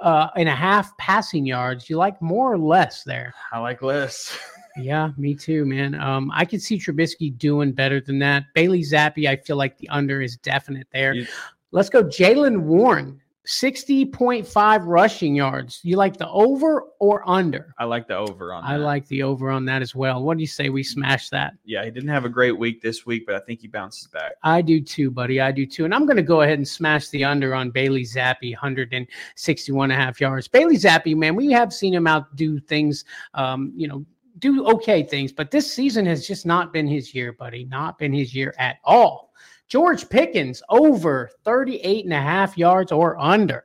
uh, 0.00 0.28
and 0.36 0.48
a 0.48 0.54
half 0.54 0.96
passing 0.96 1.44
yards. 1.44 1.90
You 1.90 1.98
like 1.98 2.20
more 2.22 2.52
or 2.54 2.58
less 2.58 3.04
there? 3.04 3.34
I 3.52 3.58
like 3.58 3.82
less. 3.82 4.36
Yeah, 4.76 5.10
me 5.16 5.36
too, 5.36 5.64
man. 5.64 5.94
Um, 5.94 6.32
I 6.34 6.44
could 6.44 6.60
see 6.60 6.76
Trubisky 6.76 7.38
doing 7.38 7.70
better 7.70 8.00
than 8.00 8.18
that. 8.18 8.46
Bailey 8.54 8.80
Zappe, 8.80 9.28
I 9.28 9.36
feel 9.36 9.54
like 9.56 9.78
the 9.78 9.88
under 9.88 10.20
is 10.20 10.36
definite 10.38 10.88
there. 10.92 11.14
You- 11.14 11.26
Let's 11.70 11.88
go, 11.88 12.02
Jaylen 12.02 12.62
Warren. 12.62 13.20
60.5 13.46 14.86
rushing 14.86 15.34
yards. 15.34 15.80
You 15.82 15.96
like 15.96 16.16
the 16.16 16.28
over 16.30 16.84
or 16.98 17.28
under? 17.28 17.74
I 17.78 17.84
like 17.84 18.08
the 18.08 18.16
over 18.16 18.54
on. 18.54 18.64
I 18.64 18.76
like 18.76 19.06
the 19.08 19.22
over 19.22 19.50
on 19.50 19.66
that 19.66 19.82
as 19.82 19.94
well. 19.94 20.22
What 20.22 20.38
do 20.38 20.42
you 20.42 20.46
say 20.46 20.70
we 20.70 20.82
smash 20.82 21.28
that? 21.28 21.52
Yeah, 21.64 21.84
he 21.84 21.90
didn't 21.90 22.08
have 22.08 22.24
a 22.24 22.30
great 22.30 22.58
week 22.58 22.80
this 22.80 23.04
week, 23.04 23.26
but 23.26 23.34
I 23.34 23.40
think 23.40 23.60
he 23.60 23.68
bounces 23.68 24.06
back. 24.06 24.32
I 24.42 24.62
do 24.62 24.80
too, 24.80 25.10
buddy. 25.10 25.40
I 25.40 25.52
do 25.52 25.66
too. 25.66 25.84
And 25.84 25.94
I'm 25.94 26.06
going 26.06 26.16
to 26.16 26.22
go 26.22 26.40
ahead 26.40 26.58
and 26.58 26.66
smash 26.66 27.08
the 27.08 27.24
under 27.24 27.54
on 27.54 27.70
Bailey 27.70 28.04
Zappe, 28.04 28.52
161 28.52 29.90
and 29.90 30.00
a 30.00 30.02
half 30.02 30.20
yards. 30.20 30.48
Bailey 30.48 30.76
Zappe, 30.76 31.14
man, 31.14 31.34
we 31.34 31.50
have 31.52 31.72
seen 31.72 31.92
him 31.92 32.06
out 32.06 32.34
do 32.36 32.58
things, 32.58 33.04
um, 33.34 33.72
you 33.76 33.88
know, 33.88 34.06
do 34.38 34.66
okay 34.66 35.02
things, 35.02 35.32
but 35.32 35.50
this 35.50 35.72
season 35.72 36.04
has 36.06 36.26
just 36.26 36.44
not 36.44 36.72
been 36.72 36.88
his 36.88 37.14
year, 37.14 37.32
buddy. 37.32 37.64
Not 37.66 37.98
been 37.98 38.12
his 38.12 38.34
year 38.34 38.54
at 38.58 38.76
all. 38.84 39.23
George 39.68 40.08
Pickens 40.08 40.62
over 40.68 41.30
38 41.44 42.04
and 42.04 42.14
a 42.14 42.20
half 42.20 42.56
yards 42.58 42.92
or 42.92 43.18
under. 43.18 43.64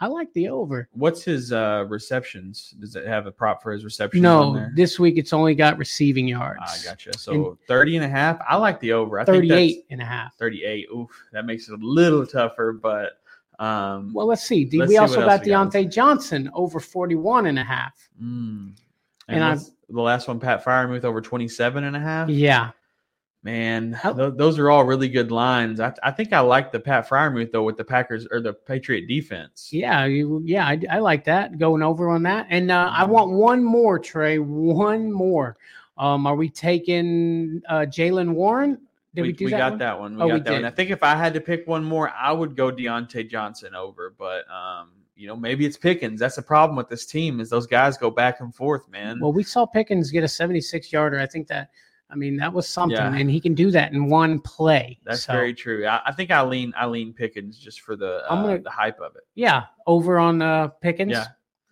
I 0.00 0.06
like 0.06 0.32
the 0.32 0.48
over. 0.48 0.88
What's 0.92 1.24
his 1.24 1.52
uh 1.52 1.84
receptions? 1.88 2.72
Does 2.78 2.94
it 2.94 3.04
have 3.06 3.26
a 3.26 3.32
prop 3.32 3.62
for 3.62 3.72
his 3.72 3.84
receptions? 3.84 4.22
No, 4.22 4.54
there? 4.54 4.72
this 4.76 4.98
week 5.00 5.18
it's 5.18 5.32
only 5.32 5.56
got 5.56 5.76
receiving 5.76 6.28
yards. 6.28 6.60
I 6.62 6.76
gotcha. 6.84 7.18
So 7.18 7.58
30 7.66 7.96
and 7.96 8.04
a 8.04 8.08
half. 8.08 8.38
I 8.48 8.56
like 8.56 8.78
the 8.78 8.92
over. 8.92 9.18
I 9.18 9.24
think 9.24 9.38
38 9.38 9.74
that's 9.74 9.86
and 9.90 10.00
a 10.00 10.04
half. 10.04 10.36
38. 10.36 10.86
Oof, 10.94 11.10
that 11.32 11.44
makes 11.46 11.68
it 11.68 11.72
a 11.74 11.84
little 11.84 12.24
tougher, 12.24 12.72
but 12.72 13.20
um 13.58 14.12
Well, 14.14 14.26
let's 14.28 14.44
see. 14.44 14.68
Let's 14.72 14.88
we 14.88 14.94
see 14.94 14.98
also 14.98 15.26
got 15.26 15.44
we 15.44 15.50
got. 15.50 15.72
Diontae 15.72 15.90
Johnson 15.90 16.48
over 16.54 16.78
41 16.78 17.46
and 17.46 17.58
a 17.58 17.64
half. 17.64 18.08
mm. 18.22 18.70
And 19.30 19.36
and, 19.36 19.44
I've- 19.44 19.64
the 19.90 20.00
last 20.00 20.28
one, 20.28 20.38
Pat 20.38 20.64
Freiermuth 20.64 21.04
over 21.04 21.20
27 21.20 21.82
and 21.84 21.96
a 21.96 22.00
half. 22.00 22.28
Yeah. 22.28 22.70
Man, 23.48 23.92
How- 23.94 24.12
tho- 24.12 24.30
those 24.30 24.58
are 24.58 24.68
all 24.70 24.84
really 24.84 25.08
good 25.08 25.30
lines. 25.30 25.80
I, 25.80 25.94
I 26.02 26.10
think 26.10 26.34
I 26.34 26.40
like 26.40 26.70
the 26.70 26.78
Pat 26.78 27.08
Freiermuth 27.08 27.50
though 27.50 27.62
with 27.62 27.78
the 27.78 27.84
Packers 27.84 28.26
or 28.30 28.42
the 28.42 28.52
Patriot 28.52 29.06
defense. 29.06 29.70
Yeah, 29.72 30.04
you, 30.04 30.42
yeah, 30.44 30.66
I, 30.66 30.78
I 30.90 30.98
like 30.98 31.24
that 31.24 31.56
going 31.58 31.82
over 31.82 32.10
on 32.10 32.22
that. 32.24 32.46
And 32.50 32.70
uh, 32.70 32.90
I 32.92 33.04
want 33.04 33.30
one 33.30 33.64
more, 33.64 33.98
Trey. 33.98 34.38
One 34.38 35.10
more. 35.10 35.56
Um, 35.96 36.26
are 36.26 36.36
we 36.36 36.50
taking 36.50 37.62
uh, 37.70 37.86
Jaylen 37.88 38.34
Warren? 38.34 38.78
Did 39.14 39.22
we, 39.22 39.28
we, 39.28 39.32
do 39.32 39.44
we 39.46 39.50
that? 39.52 39.58
got 39.58 39.70
one? 39.70 39.78
that 39.78 39.98
one. 39.98 40.16
We 40.16 40.22
Oh, 40.22 40.28
got 40.28 40.34
we 40.34 40.40
that 40.40 40.52
one. 40.52 40.64
I 40.66 40.70
think 40.70 40.90
if 40.90 41.02
I 41.02 41.16
had 41.16 41.32
to 41.32 41.40
pick 41.40 41.66
one 41.66 41.84
more, 41.84 42.10
I 42.10 42.32
would 42.32 42.54
go 42.54 42.70
Diontae 42.70 43.30
Johnson 43.30 43.74
over. 43.74 44.14
But 44.18 44.44
um, 44.50 44.90
you 45.16 45.26
know, 45.26 45.34
maybe 45.36 45.64
it's 45.64 45.78
Pickens. 45.78 46.20
That's 46.20 46.36
the 46.36 46.42
problem 46.42 46.76
with 46.76 46.90
this 46.90 47.06
team 47.06 47.40
is 47.40 47.48
those 47.48 47.66
guys 47.66 47.96
go 47.96 48.10
back 48.10 48.40
and 48.40 48.54
forth, 48.54 48.86
man. 48.90 49.18
Well, 49.20 49.32
we 49.32 49.42
saw 49.42 49.64
Pickens 49.64 50.10
get 50.10 50.22
a 50.22 50.28
76 50.28 50.92
yarder. 50.92 51.18
I 51.18 51.26
think 51.26 51.48
that, 51.48 51.70
I 52.10 52.14
mean, 52.14 52.36
that 52.38 52.52
was 52.52 52.66
something, 52.66 52.96
Yeah. 52.96 53.14
and 53.14 53.30
he 53.30 53.40
can 53.40 53.54
do 53.54 53.70
that 53.72 53.92
in 53.92 54.06
one 54.08 54.40
play. 54.40 54.98
That's 55.04 55.24
So, 55.24 55.32
very 55.34 55.52
true. 55.52 55.86
I, 55.86 56.00
I 56.06 56.12
think 56.12 56.30
I 56.30 56.42
lean 56.42 56.72
I 56.76 56.86
lean 56.86 57.12
Pickens 57.12 57.58
just 57.58 57.82
for 57.82 57.96
the 57.96 58.22
uh, 58.30 58.34
gonna- 58.42 58.58
the 58.62 58.70
hype 58.70 58.98
of 59.00 59.14
it. 59.16 59.22
Yeah, 59.34 59.64
over 59.86 60.18
on 60.18 60.40
uh, 60.40 60.68
Pickens. 60.68 61.12
Yeah. 61.12 61.26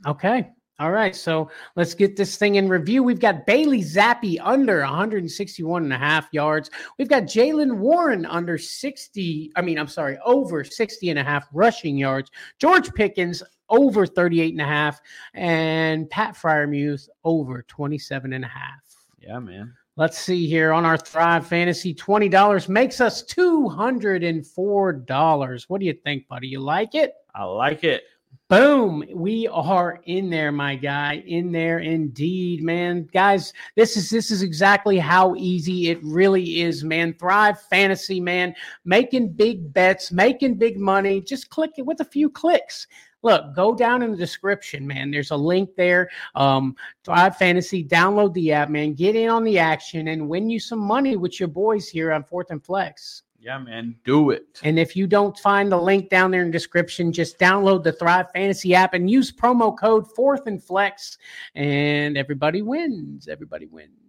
Okay. 0.07 0.51
All 0.79 0.92
right. 0.92 1.16
So 1.16 1.51
let's 1.75 1.94
get 1.94 2.16
this 2.16 2.37
thing 2.37 2.57
in 2.57 2.68
review. 2.68 3.03
We've 3.03 3.18
got 3.18 3.46
Bailey 3.46 3.81
Zappe 3.81 4.37
under 4.42 4.81
161 4.81 5.85
and 5.85 5.92
a 5.92 5.96
half 5.96 6.29
yards. 6.33 6.70
We've 6.99 7.09
got 7.09 7.22
Jaylen 7.22 7.79
Warren 7.79 8.27
under 8.27 8.59
60. 8.59 9.53
I 9.57 9.62
mean, 9.62 9.79
I'm 9.79 9.88
sorry, 9.88 10.18
over 10.22 10.64
60 10.64 11.09
and 11.09 11.18
a 11.18 11.25
half 11.25 11.49
rushing 11.55 11.96
yards. 11.96 12.31
George 12.59 12.92
Pickens 12.92 13.42
over 13.70 14.05
38 14.07 14.53
and 14.53 14.61
a 14.61 14.66
half. 14.66 15.01
And 15.33 16.11
Pat 16.11 16.35
Freiermuth 16.35 17.09
over 17.25 17.62
27 17.62 18.35
and 18.35 18.44
a 18.44 18.49
half. 18.49 18.83
Yeah, 19.18 19.38
man. 19.38 19.72
Let's 19.99 20.19
see 20.19 20.47
here 20.47 20.75
on 20.75 20.85
our 20.85 20.99
Thrive 20.99 21.47
Fantasy. 21.47 21.95
$20 21.95 22.69
makes 22.69 23.01
us 23.01 23.25
$204. 23.25 25.65
What 25.69 25.81
do 25.81 25.87
you 25.87 25.95
think, 25.95 26.29
buddy? 26.29 26.49
You 26.49 26.61
like 26.61 26.95
it? 26.95 27.15
I 27.35 27.45
like 27.45 27.83
it. 27.83 28.03
Boom. 28.51 29.03
We 29.15 29.49
are 29.49 30.03
in 30.05 30.29
there, 30.29 30.53
my 30.53 30.77
guy. 30.77 31.25
In 31.27 31.51
there 31.51 31.79
indeed, 31.79 32.63
man. 32.63 33.09
Guys, 33.11 33.55
this 33.75 33.97
is 33.97 34.11
this 34.11 34.31
is 34.31 34.43
exactly 34.43 34.99
how 34.99 35.35
easy 35.35 35.89
it 35.89 36.05
really 36.05 36.61
is, 36.61 36.85
man. 36.85 37.15
Thrive 37.15 37.59
fantasy, 37.63 38.21
man. 38.21 38.55
Making 38.85 39.33
big 39.33 39.73
bets, 39.73 40.13
making 40.13 40.57
big 40.57 40.79
money. 40.79 41.23
Just 41.23 41.49
click 41.49 41.71
it 41.79 41.87
with 41.87 42.01
a 42.01 42.05
few 42.05 42.29
clicks. 42.29 42.87
Look, 43.27 43.57
go 43.57 43.75
down 43.75 44.05
in 44.05 44.12
the 44.12 44.17
description, 44.17 44.87
man. 44.87 45.11
There's 45.11 45.33
a 45.33 45.37
link 45.37 45.75
there. 45.75 46.09
Um, 46.37 46.77
Thrive 47.03 47.37
Fantasy, 47.37 47.83
download 47.83 48.33
the 48.35 48.53
app, 48.53 48.71
man. 48.71 48.95
Get 48.95 49.17
in 49.17 49.29
on 49.29 49.43
the 49.43 49.59
action 49.59 50.07
and 50.07 50.29
win 50.29 50.49
you 50.49 50.61
some 50.61 50.79
money 50.79 51.17
with 51.17 51.41
your 51.41 51.49
boys 51.49 51.89
here 51.89 52.12
on 52.12 52.23
Fourth 52.23 52.53
and 52.53 52.65
Flex. 52.65 53.25
Yeah, 53.41 53.59
man. 53.59 53.97
Do 54.05 54.31
it. 54.31 54.61
And 54.62 54.79
if 54.79 54.95
you 54.95 55.09
don't 55.09 55.37
find 55.41 55.73
the 55.73 55.77
link 55.77 56.09
down 56.09 56.31
there 56.31 56.43
in 56.43 56.47
the 56.47 56.53
description, 56.53 57.11
just 57.12 57.37
download 57.41 57.83
the 57.83 57.91
Thrive 57.91 58.31
Fantasy 58.31 58.77
app 58.77 58.95
and 58.95 59.11
use 59.11 59.33
promo 59.33 59.77
code 59.77 60.07
Fourth 60.15 60.47
and 60.47 60.62
Flex, 60.62 61.19
and 61.57 62.17
everybody 62.17 62.62
wins. 62.62 63.27
Everybody 63.27 63.67
wins. 63.67 64.06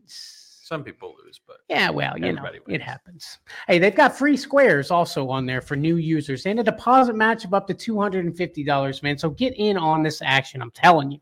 Some 0.67 0.83
people 0.83 1.15
lose, 1.23 1.39
but 1.47 1.61
Yeah, 1.69 1.89
well, 1.89 2.17
you 2.17 2.33
know, 2.33 2.43
Everybody 2.43 2.59
it 2.67 2.81
happens. 2.81 3.37
Hey, 3.69 3.79
they've 3.79 3.95
got 3.95 4.17
free 4.17 4.35
squares 4.35 4.91
also 4.91 5.29
on 5.29 5.45
there 5.45 5.61
for 5.61 5.77
new 5.77 5.95
users 5.95 6.45
and 6.45 6.59
a 6.59 6.63
deposit 6.63 7.15
match 7.15 7.45
of 7.45 7.53
up 7.53 7.67
to 7.67 7.73
$250, 7.73 9.01
man. 9.01 9.17
So 9.17 9.29
get 9.29 9.53
in 9.55 9.77
on 9.77 10.03
this 10.03 10.21
action. 10.21 10.61
I'm 10.61 10.71
telling 10.71 11.09
you. 11.09 11.19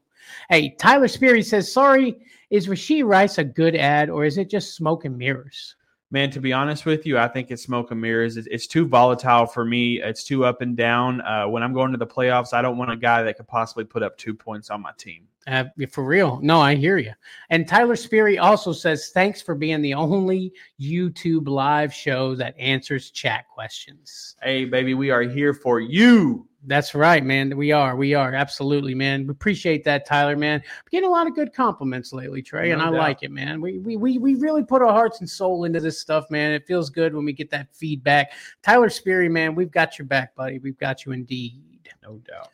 Hey, 0.49 0.71
Tyler 0.79 1.07
Speary 1.07 1.43
says, 1.43 1.71
sorry, 1.71 2.17
is 2.49 2.67
Rashee 2.67 3.05
Rice 3.05 3.37
a 3.37 3.43
good 3.43 3.75
add 3.75 4.09
or 4.09 4.25
is 4.25 4.39
it 4.39 4.49
just 4.49 4.73
smoke 4.75 5.05
and 5.05 5.15
mirrors? 5.15 5.75
Man, 6.11 6.29
to 6.31 6.39
be 6.39 6.53
honest 6.53 6.85
with 6.85 7.05
you, 7.05 7.17
I 7.17 7.27
think 7.27 7.51
it's 7.51 7.63
smoke 7.63 7.91
and 7.91 7.99
mirrors. 7.99 8.37
It's, 8.37 8.47
it's 8.51 8.67
too 8.67 8.87
volatile 8.87 9.45
for 9.45 9.65
me. 9.65 10.01
It's 10.01 10.23
too 10.23 10.45
up 10.45 10.61
and 10.61 10.77
down. 10.77 11.21
Uh, 11.21 11.47
when 11.47 11.63
I'm 11.63 11.73
going 11.73 11.91
to 11.91 11.97
the 11.97 12.07
playoffs, 12.07 12.53
I 12.53 12.61
don't 12.61 12.77
want 12.77 12.91
a 12.91 12.97
guy 12.97 13.23
that 13.23 13.37
could 13.37 13.47
possibly 13.47 13.83
put 13.83 14.03
up 14.03 14.17
two 14.17 14.33
points 14.33 14.69
on 14.69 14.81
my 14.81 14.91
team. 14.97 15.27
Uh, 15.47 15.65
for 15.91 16.03
real. 16.03 16.39
No, 16.41 16.59
I 16.59 16.73
hear 16.73 16.97
you. 16.97 17.13
And 17.51 17.67
Tyler 17.67 17.95
Speary 17.95 18.39
also 18.39 18.73
says, 18.73 19.11
thanks 19.13 19.43
for 19.43 19.53
being 19.53 19.81
the 19.81 19.93
only 19.93 20.51
YouTube 20.81 21.47
live 21.47 21.93
show 21.93 22.33
that 22.35 22.57
answers 22.57 23.11
chat 23.11 23.47
questions. 23.47 24.35
Hey, 24.41 24.65
baby, 24.65 24.95
we 24.95 25.11
are 25.11 25.21
here 25.21 25.53
for 25.53 25.79
you. 25.79 26.47
That's 26.67 26.95
right, 26.95 27.23
man. 27.23 27.55
We 27.55 27.71
are. 27.71 27.95
We 27.95 28.13
are. 28.15 28.33
Absolutely, 28.33 28.95
man. 28.95 29.27
We 29.27 29.31
appreciate 29.31 29.83
that, 29.83 30.05
Tyler, 30.05 30.35
man. 30.35 30.61
We're 30.65 30.89
getting 30.89 31.07
a 31.09 31.11
lot 31.11 31.27
of 31.27 31.35
good 31.35 31.53
compliments 31.53 32.11
lately, 32.11 32.41
Trey, 32.41 32.71
and 32.71 32.79
No 32.81 32.87
I 32.87 32.91
doubt. 32.91 32.97
like 32.99 33.23
it, 33.23 33.31
man. 33.31 33.61
We, 33.61 33.77
we, 33.79 33.97
we, 33.97 34.17
we 34.17 34.35
really 34.35 34.63
put 34.63 34.81
our 34.81 34.91
hearts 34.91 35.19
and 35.19 35.29
soul 35.29 35.65
into 35.65 35.79
this 35.79 35.99
stuff, 35.99 36.29
man. 36.31 36.51
It 36.51 36.65
feels 36.65 36.89
good 36.89 37.13
when 37.13 37.23
we 37.23 37.33
get 37.33 37.51
that 37.51 37.67
feedback. 37.73 38.31
Tyler 38.63 38.89
Speary, 38.89 39.29
man, 39.29 39.53
we've 39.53 39.71
got 39.71 39.99
your 39.99 40.07
back, 40.07 40.33
buddy. 40.35 40.57
We've 40.59 40.77
got 40.77 41.05
you 41.05 41.11
indeed. 41.11 41.89
No 42.03 42.21
doubt. 42.27 42.49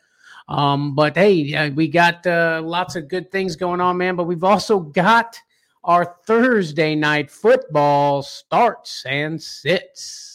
Um, 0.48 0.94
but 0.94 1.16
hey, 1.16 1.70
we 1.70 1.88
got 1.88 2.26
uh, 2.26 2.60
lots 2.64 2.96
of 2.96 3.08
good 3.08 3.30
things 3.30 3.56
going 3.56 3.80
on, 3.80 3.96
man. 3.96 4.16
But 4.16 4.24
we've 4.24 4.44
also 4.44 4.80
got 4.80 5.40
our 5.84 6.16
Thursday 6.26 6.94
night 6.94 7.30
football 7.30 8.22
starts 8.22 9.04
and 9.06 9.40
sits. 9.40 10.31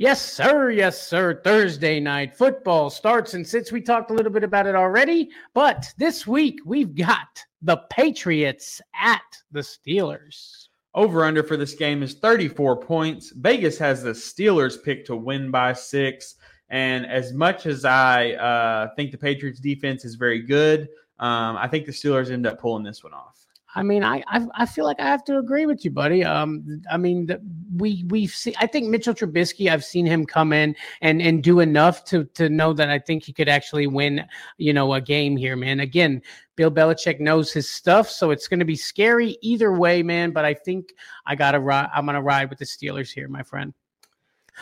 Yes, 0.00 0.22
sir. 0.22 0.70
Yes, 0.70 1.08
sir. 1.08 1.40
Thursday 1.42 1.98
night 1.98 2.32
football 2.32 2.88
starts 2.88 3.34
and 3.34 3.44
sits. 3.44 3.72
We 3.72 3.80
talked 3.80 4.12
a 4.12 4.14
little 4.14 4.30
bit 4.30 4.44
about 4.44 4.68
it 4.68 4.76
already, 4.76 5.28
but 5.54 5.92
this 5.98 6.24
week 6.24 6.60
we've 6.64 6.94
got 6.94 7.44
the 7.62 7.78
Patriots 7.90 8.80
at 8.94 9.20
the 9.50 9.58
Steelers. 9.58 10.68
Over 10.94 11.24
under 11.24 11.42
for 11.42 11.56
this 11.56 11.74
game 11.74 12.04
is 12.04 12.14
34 12.14 12.76
points. 12.76 13.32
Vegas 13.32 13.76
has 13.78 14.04
the 14.04 14.12
Steelers 14.12 14.80
picked 14.80 15.08
to 15.08 15.16
win 15.16 15.50
by 15.50 15.72
six. 15.72 16.36
And 16.68 17.04
as 17.04 17.32
much 17.32 17.66
as 17.66 17.84
I 17.84 18.34
uh, 18.34 18.94
think 18.94 19.10
the 19.10 19.18
Patriots 19.18 19.58
defense 19.58 20.04
is 20.04 20.14
very 20.14 20.42
good, 20.42 20.82
um, 21.18 21.56
I 21.56 21.66
think 21.66 21.86
the 21.86 21.92
Steelers 21.92 22.30
end 22.30 22.46
up 22.46 22.60
pulling 22.60 22.84
this 22.84 23.02
one 23.02 23.14
off. 23.14 23.37
I 23.74 23.82
mean, 23.82 24.02
I, 24.02 24.22
I 24.28 24.46
I 24.54 24.66
feel 24.66 24.86
like 24.86 24.98
I 24.98 25.04
have 25.04 25.24
to 25.24 25.38
agree 25.38 25.66
with 25.66 25.84
you, 25.84 25.90
buddy. 25.90 26.24
Um, 26.24 26.82
I 26.90 26.96
mean, 26.96 27.26
the, 27.26 27.40
we 27.76 28.04
we've 28.08 28.30
seen. 28.30 28.54
I 28.58 28.66
think 28.66 28.88
Mitchell 28.88 29.14
Trubisky. 29.14 29.70
I've 29.70 29.84
seen 29.84 30.06
him 30.06 30.24
come 30.24 30.54
in 30.54 30.74
and 31.02 31.20
and 31.20 31.42
do 31.42 31.60
enough 31.60 32.04
to 32.06 32.24
to 32.24 32.48
know 32.48 32.72
that 32.72 32.88
I 32.88 32.98
think 32.98 33.24
he 33.24 33.32
could 33.32 33.48
actually 33.48 33.86
win. 33.86 34.24
You 34.56 34.72
know, 34.72 34.94
a 34.94 35.00
game 35.00 35.36
here, 35.36 35.54
man. 35.54 35.80
Again, 35.80 36.22
Bill 36.56 36.70
Belichick 36.70 37.20
knows 37.20 37.52
his 37.52 37.68
stuff, 37.68 38.08
so 38.08 38.30
it's 38.30 38.48
going 38.48 38.60
to 38.60 38.66
be 38.66 38.76
scary 38.76 39.36
either 39.42 39.72
way, 39.72 40.02
man. 40.02 40.30
But 40.30 40.46
I 40.46 40.54
think 40.54 40.94
I 41.26 41.34
gotta 41.34 41.60
ride. 41.60 41.90
I'm 41.94 42.06
gonna 42.06 42.22
ride 42.22 42.48
with 42.48 42.58
the 42.58 42.64
Steelers 42.64 43.12
here, 43.12 43.28
my 43.28 43.42
friend. 43.42 43.74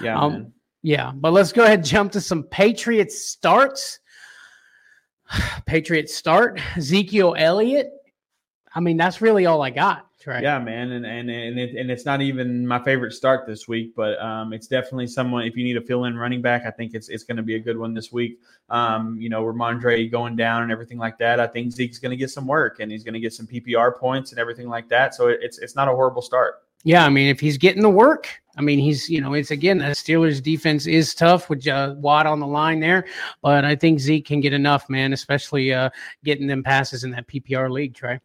Yeah, 0.01 0.19
Um. 0.19 0.53
Yeah, 0.83 1.11
but 1.12 1.33
let's 1.33 1.53
go 1.53 1.64
ahead 1.64 1.81
and 1.81 1.87
jump 1.87 2.12
to 2.12 2.21
some 2.21 2.45
Patriots 2.45 3.25
starts. 3.25 3.99
Patriots 5.66 6.14
start 6.14 6.61
Ezekiel 6.77 7.35
Elliott. 7.37 7.90
I 8.77 8.81
mean, 8.81 8.99
that's 8.99 9.23
really 9.23 9.47
all 9.47 9.62
I 9.62 9.71
got. 9.71 10.07
That's 10.12 10.27
right. 10.27 10.43
Yeah, 10.43 10.59
man, 10.59 10.93
and 10.93 11.07
and 11.07 11.31
and, 11.31 11.59
it, 11.59 11.74
and 11.77 11.91
it's 11.91 12.05
not 12.05 12.20
even 12.20 12.66
my 12.66 12.79
favorite 12.79 13.12
start 13.12 13.47
this 13.47 13.66
week, 13.66 13.95
but 13.97 14.20
um, 14.20 14.53
it's 14.53 14.66
definitely 14.66 15.07
someone. 15.07 15.45
If 15.45 15.57
you 15.57 15.64
need 15.64 15.79
a 15.79 15.81
fill-in 15.81 16.14
running 16.14 16.43
back, 16.43 16.66
I 16.66 16.70
think 16.70 16.93
it's 16.93 17.09
it's 17.09 17.24
going 17.24 17.39
to 17.39 17.43
be 17.43 17.55
a 17.55 17.59
good 17.59 17.79
one 17.79 17.95
this 17.95 18.12
week. 18.12 18.39
Um, 18.68 19.16
you 19.18 19.31
know, 19.31 19.43
Rhamondre 19.43 20.11
going 20.11 20.37
down 20.37 20.62
and 20.62 20.70
everything 20.70 20.99
like 20.99 21.16
that. 21.18 21.41
I 21.41 21.47
think 21.47 21.72
Zeke's 21.72 21.99
going 21.99 22.11
to 22.11 22.18
get 22.18 22.31
some 22.31 22.47
work, 22.47 22.81
and 22.81 22.93
he's 22.93 23.03
going 23.03 23.14
to 23.14 23.20
get 23.20 23.33
some 23.33 23.47
PPR 23.47 23.97
points 23.97 24.31
and 24.31 24.39
everything 24.39 24.68
like 24.68 24.91
that. 24.91 25.14
So 25.14 25.29
it, 25.29 25.41
it's 25.43 25.59
it's 25.59 25.74
not 25.74 25.89
a 25.89 25.93
horrible 25.93 26.20
start. 26.20 26.62
Yeah, 26.85 27.07
I 27.07 27.09
mean, 27.09 27.29
if 27.29 27.41
he's 27.41 27.57
getting 27.57 27.83
the 27.83 27.89
work, 27.89 28.29
I 28.59 28.61
mean, 28.61 28.79
he's 28.79 29.09
you 29.09 29.22
know, 29.22 29.33
it's 29.33 29.51
again, 29.51 29.79
the 29.79 29.87
Steelers' 29.87 30.43
defense 30.43 30.87
is 30.87 31.14
tough 31.14 31.49
with 31.49 31.66
uh, 31.66 31.95
Watt 31.97 32.27
on 32.27 32.41
the 32.41 32.47
line 32.47 32.81
there, 32.81 33.07
but 33.41 33.64
I 33.64 33.74
think 33.74 34.01
Zeke 34.01 34.27
can 34.27 34.41
get 34.41 34.53
enough, 34.53 34.91
man, 34.91 35.14
especially 35.14 35.72
uh, 35.72 35.89
getting 36.24 36.47
them 36.47 36.62
passes 36.62 37.05
in 37.05 37.11
that 37.12 37.27
PPR 37.27 37.70
league, 37.70 37.95
Trey. 37.95 38.20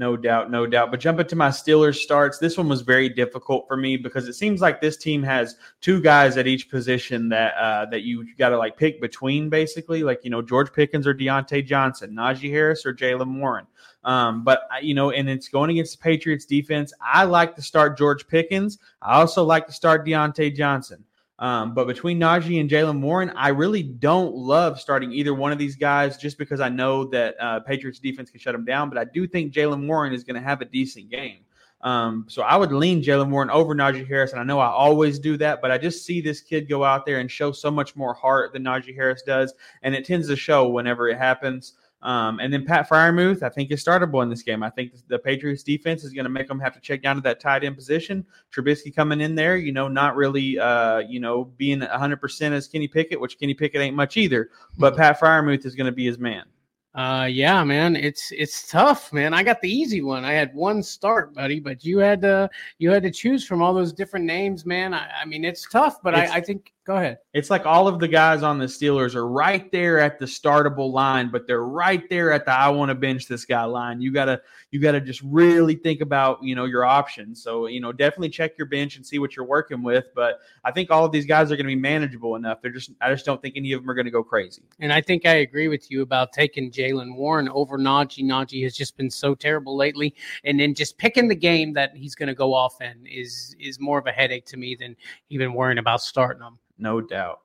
No 0.00 0.16
doubt, 0.16 0.50
no 0.50 0.64
doubt. 0.64 0.90
But 0.90 1.00
jumping 1.00 1.26
to 1.26 1.36
my 1.36 1.50
Steelers 1.50 1.96
starts, 1.96 2.38
this 2.38 2.56
one 2.56 2.70
was 2.70 2.80
very 2.80 3.10
difficult 3.10 3.68
for 3.68 3.76
me 3.76 3.98
because 3.98 4.28
it 4.28 4.32
seems 4.32 4.62
like 4.62 4.80
this 4.80 4.96
team 4.96 5.22
has 5.24 5.56
two 5.82 6.00
guys 6.00 6.38
at 6.38 6.46
each 6.46 6.70
position 6.70 7.28
that 7.28 7.52
uh, 7.56 7.84
that 7.90 8.00
you 8.00 8.26
got 8.36 8.48
to 8.48 8.56
like 8.56 8.78
pick 8.78 8.98
between, 8.98 9.50
basically. 9.50 10.02
Like 10.02 10.20
you 10.24 10.30
know, 10.30 10.40
George 10.40 10.72
Pickens 10.72 11.06
or 11.06 11.12
Diontae 11.12 11.66
Johnson, 11.66 12.12
Najee 12.12 12.50
Harris 12.50 12.86
or 12.86 12.94
Jaylen 12.94 13.38
Warren. 13.38 13.66
Um, 14.02 14.42
but 14.42 14.62
you 14.80 14.94
know, 14.94 15.10
and 15.10 15.28
it's 15.28 15.48
going 15.48 15.68
against 15.68 15.98
the 15.98 16.02
Patriots 16.02 16.46
defense. 16.46 16.94
I 17.02 17.24
like 17.24 17.54
to 17.56 17.62
start 17.62 17.98
George 17.98 18.26
Pickens. 18.26 18.78
I 19.02 19.20
also 19.20 19.44
like 19.44 19.66
to 19.66 19.72
start 19.74 20.06
Diontae 20.06 20.56
Johnson. 20.56 21.04
Um, 21.40 21.72
but 21.72 21.86
between 21.86 22.20
Najee 22.20 22.60
and 22.60 22.68
Jaylen 22.68 23.00
Warren, 23.00 23.30
I 23.30 23.48
really 23.48 23.82
don't 23.82 24.34
love 24.34 24.78
starting 24.78 25.10
either 25.10 25.34
one 25.34 25.52
of 25.52 25.58
these 25.58 25.74
guys 25.74 26.18
just 26.18 26.36
because 26.36 26.60
I 26.60 26.68
know 26.68 27.06
that 27.06 27.34
uh, 27.40 27.60
Patriots 27.60 27.98
defense 27.98 28.30
can 28.30 28.38
shut 28.38 28.52
them 28.52 28.66
down. 28.66 28.90
But 28.90 28.98
I 28.98 29.04
do 29.04 29.26
think 29.26 29.54
Jaylen 29.54 29.86
Warren 29.86 30.12
is 30.12 30.22
going 30.22 30.34
to 30.34 30.46
have 30.46 30.60
a 30.60 30.66
decent 30.66 31.10
game. 31.10 31.38
Um, 31.82 32.26
so 32.28 32.42
I 32.42 32.56
would 32.56 32.72
lean 32.72 33.02
Jaylen 33.02 33.30
Warren 33.30 33.48
over 33.48 33.74
Najee 33.74 34.06
Harris, 34.06 34.32
and 34.32 34.40
I 34.40 34.44
know 34.44 34.58
I 34.58 34.68
always 34.68 35.18
do 35.18 35.38
that, 35.38 35.62
but 35.62 35.70
I 35.70 35.78
just 35.78 36.04
see 36.04 36.20
this 36.20 36.42
kid 36.42 36.68
go 36.68 36.84
out 36.84 37.06
there 37.06 37.20
and 37.20 37.30
show 37.30 37.52
so 37.52 37.70
much 37.70 37.96
more 37.96 38.12
heart 38.12 38.52
than 38.52 38.64
Najee 38.64 38.94
Harris 38.94 39.22
does, 39.22 39.54
and 39.82 39.94
it 39.94 40.04
tends 40.04 40.28
to 40.28 40.36
show 40.36 40.68
whenever 40.68 41.08
it 41.08 41.16
happens. 41.16 41.72
Um, 42.02 42.40
and 42.40 42.52
then 42.52 42.64
Pat 42.64 42.88
Freiermuth, 42.88 43.42
I 43.42 43.50
think 43.50 43.70
is 43.70 43.84
startable 43.84 44.22
in 44.22 44.30
this 44.30 44.42
game. 44.42 44.62
I 44.62 44.70
think 44.70 44.92
the 45.08 45.18
Patriots 45.18 45.62
defense 45.62 46.02
is 46.02 46.12
going 46.12 46.24
to 46.24 46.30
make 46.30 46.48
them 46.48 46.58
have 46.58 46.72
to 46.74 46.80
check 46.80 47.02
down 47.02 47.16
to 47.16 47.22
that 47.22 47.40
tight 47.40 47.62
end 47.62 47.76
position. 47.76 48.24
Trubisky 48.54 48.94
coming 48.94 49.20
in 49.20 49.34
there, 49.34 49.56
you 49.56 49.72
know, 49.72 49.86
not 49.86 50.16
really, 50.16 50.58
uh, 50.58 50.98
you 50.98 51.20
know, 51.20 51.44
being 51.44 51.80
100% 51.80 52.52
as 52.52 52.68
Kenny 52.68 52.88
Pickett, 52.88 53.20
which 53.20 53.38
Kenny 53.38 53.54
Pickett 53.54 53.82
ain't 53.82 53.96
much 53.96 54.16
either. 54.16 54.50
But 54.78 54.96
Pat 54.96 55.20
Freiermuth 55.20 55.66
is 55.66 55.74
going 55.74 55.86
to 55.86 55.92
be 55.92 56.06
his 56.06 56.18
man. 56.18 56.44
Uh, 56.92 57.28
yeah, 57.30 57.62
man, 57.62 57.94
it's 57.94 58.32
it's 58.32 58.68
tough, 58.68 59.12
man. 59.12 59.32
I 59.32 59.44
got 59.44 59.60
the 59.60 59.70
easy 59.70 60.02
one. 60.02 60.24
I 60.24 60.32
had 60.32 60.52
one 60.52 60.82
start, 60.82 61.32
buddy, 61.32 61.60
but 61.60 61.84
you 61.84 61.98
had 61.98 62.20
to 62.22 62.50
you 62.78 62.90
had 62.90 63.04
to 63.04 63.12
choose 63.12 63.46
from 63.46 63.62
all 63.62 63.72
those 63.72 63.92
different 63.92 64.26
names, 64.26 64.66
man. 64.66 64.92
I, 64.92 65.08
I 65.22 65.24
mean, 65.24 65.44
it's 65.44 65.68
tough, 65.68 66.02
but 66.02 66.16
I, 66.16 66.38
I 66.38 66.40
think 66.40 66.72
Go 66.86 66.96
ahead. 66.96 67.18
It's 67.34 67.50
like 67.50 67.66
all 67.66 67.86
of 67.86 68.00
the 68.00 68.08
guys 68.08 68.42
on 68.42 68.58
the 68.58 68.64
Steelers 68.64 69.14
are 69.14 69.28
right 69.28 69.70
there 69.70 70.00
at 70.00 70.18
the 70.18 70.24
startable 70.24 70.90
line, 70.90 71.28
but 71.30 71.46
they're 71.46 71.62
right 71.62 72.08
there 72.08 72.32
at 72.32 72.46
the 72.46 72.52
I 72.52 72.70
want 72.70 72.88
to 72.88 72.94
bench 72.94 73.28
this 73.28 73.44
guy 73.44 73.64
line. 73.64 74.00
You 74.00 74.10
gotta 74.12 74.40
you 74.70 74.80
gotta 74.80 75.00
just 75.00 75.20
really 75.22 75.74
think 75.74 76.00
about 76.00 76.42
you 76.42 76.54
know 76.54 76.64
your 76.64 76.86
options. 76.86 77.42
So 77.42 77.66
you 77.66 77.80
know 77.80 77.92
definitely 77.92 78.30
check 78.30 78.56
your 78.56 78.66
bench 78.66 78.96
and 78.96 79.04
see 79.04 79.18
what 79.18 79.36
you're 79.36 79.44
working 79.44 79.82
with. 79.82 80.06
But 80.14 80.40
I 80.64 80.72
think 80.72 80.90
all 80.90 81.04
of 81.04 81.12
these 81.12 81.26
guys 81.26 81.52
are 81.52 81.56
going 81.56 81.66
to 81.66 81.74
be 81.74 81.76
manageable 81.76 82.34
enough. 82.34 82.62
They're 82.62 82.72
just 82.72 82.92
I 83.02 83.10
just 83.10 83.26
don't 83.26 83.42
think 83.42 83.58
any 83.58 83.72
of 83.72 83.82
them 83.82 83.90
are 83.90 83.94
going 83.94 84.06
to 84.06 84.10
go 84.10 84.24
crazy. 84.24 84.62
And 84.80 84.90
I 84.90 85.02
think 85.02 85.26
I 85.26 85.34
agree 85.34 85.68
with 85.68 85.90
you 85.90 86.00
about 86.00 86.32
taking 86.32 86.70
Jaylen 86.70 87.14
Warren 87.14 87.50
over 87.50 87.78
Najee. 87.78 88.24
Najee 88.24 88.62
has 88.62 88.74
just 88.74 88.96
been 88.96 89.10
so 89.10 89.34
terrible 89.34 89.76
lately, 89.76 90.14
and 90.44 90.58
then 90.58 90.74
just 90.74 90.96
picking 90.96 91.28
the 91.28 91.36
game 91.36 91.74
that 91.74 91.94
he's 91.94 92.14
going 92.14 92.28
to 92.28 92.34
go 92.34 92.54
off 92.54 92.80
in 92.80 93.06
is 93.06 93.54
is 93.60 93.78
more 93.78 93.98
of 93.98 94.06
a 94.06 94.12
headache 94.12 94.46
to 94.46 94.56
me 94.56 94.74
than 94.74 94.96
even 95.28 95.52
worrying 95.52 95.78
about 95.78 96.00
starting 96.00 96.42
him 96.42 96.58
no 96.80 97.00
doubt. 97.00 97.40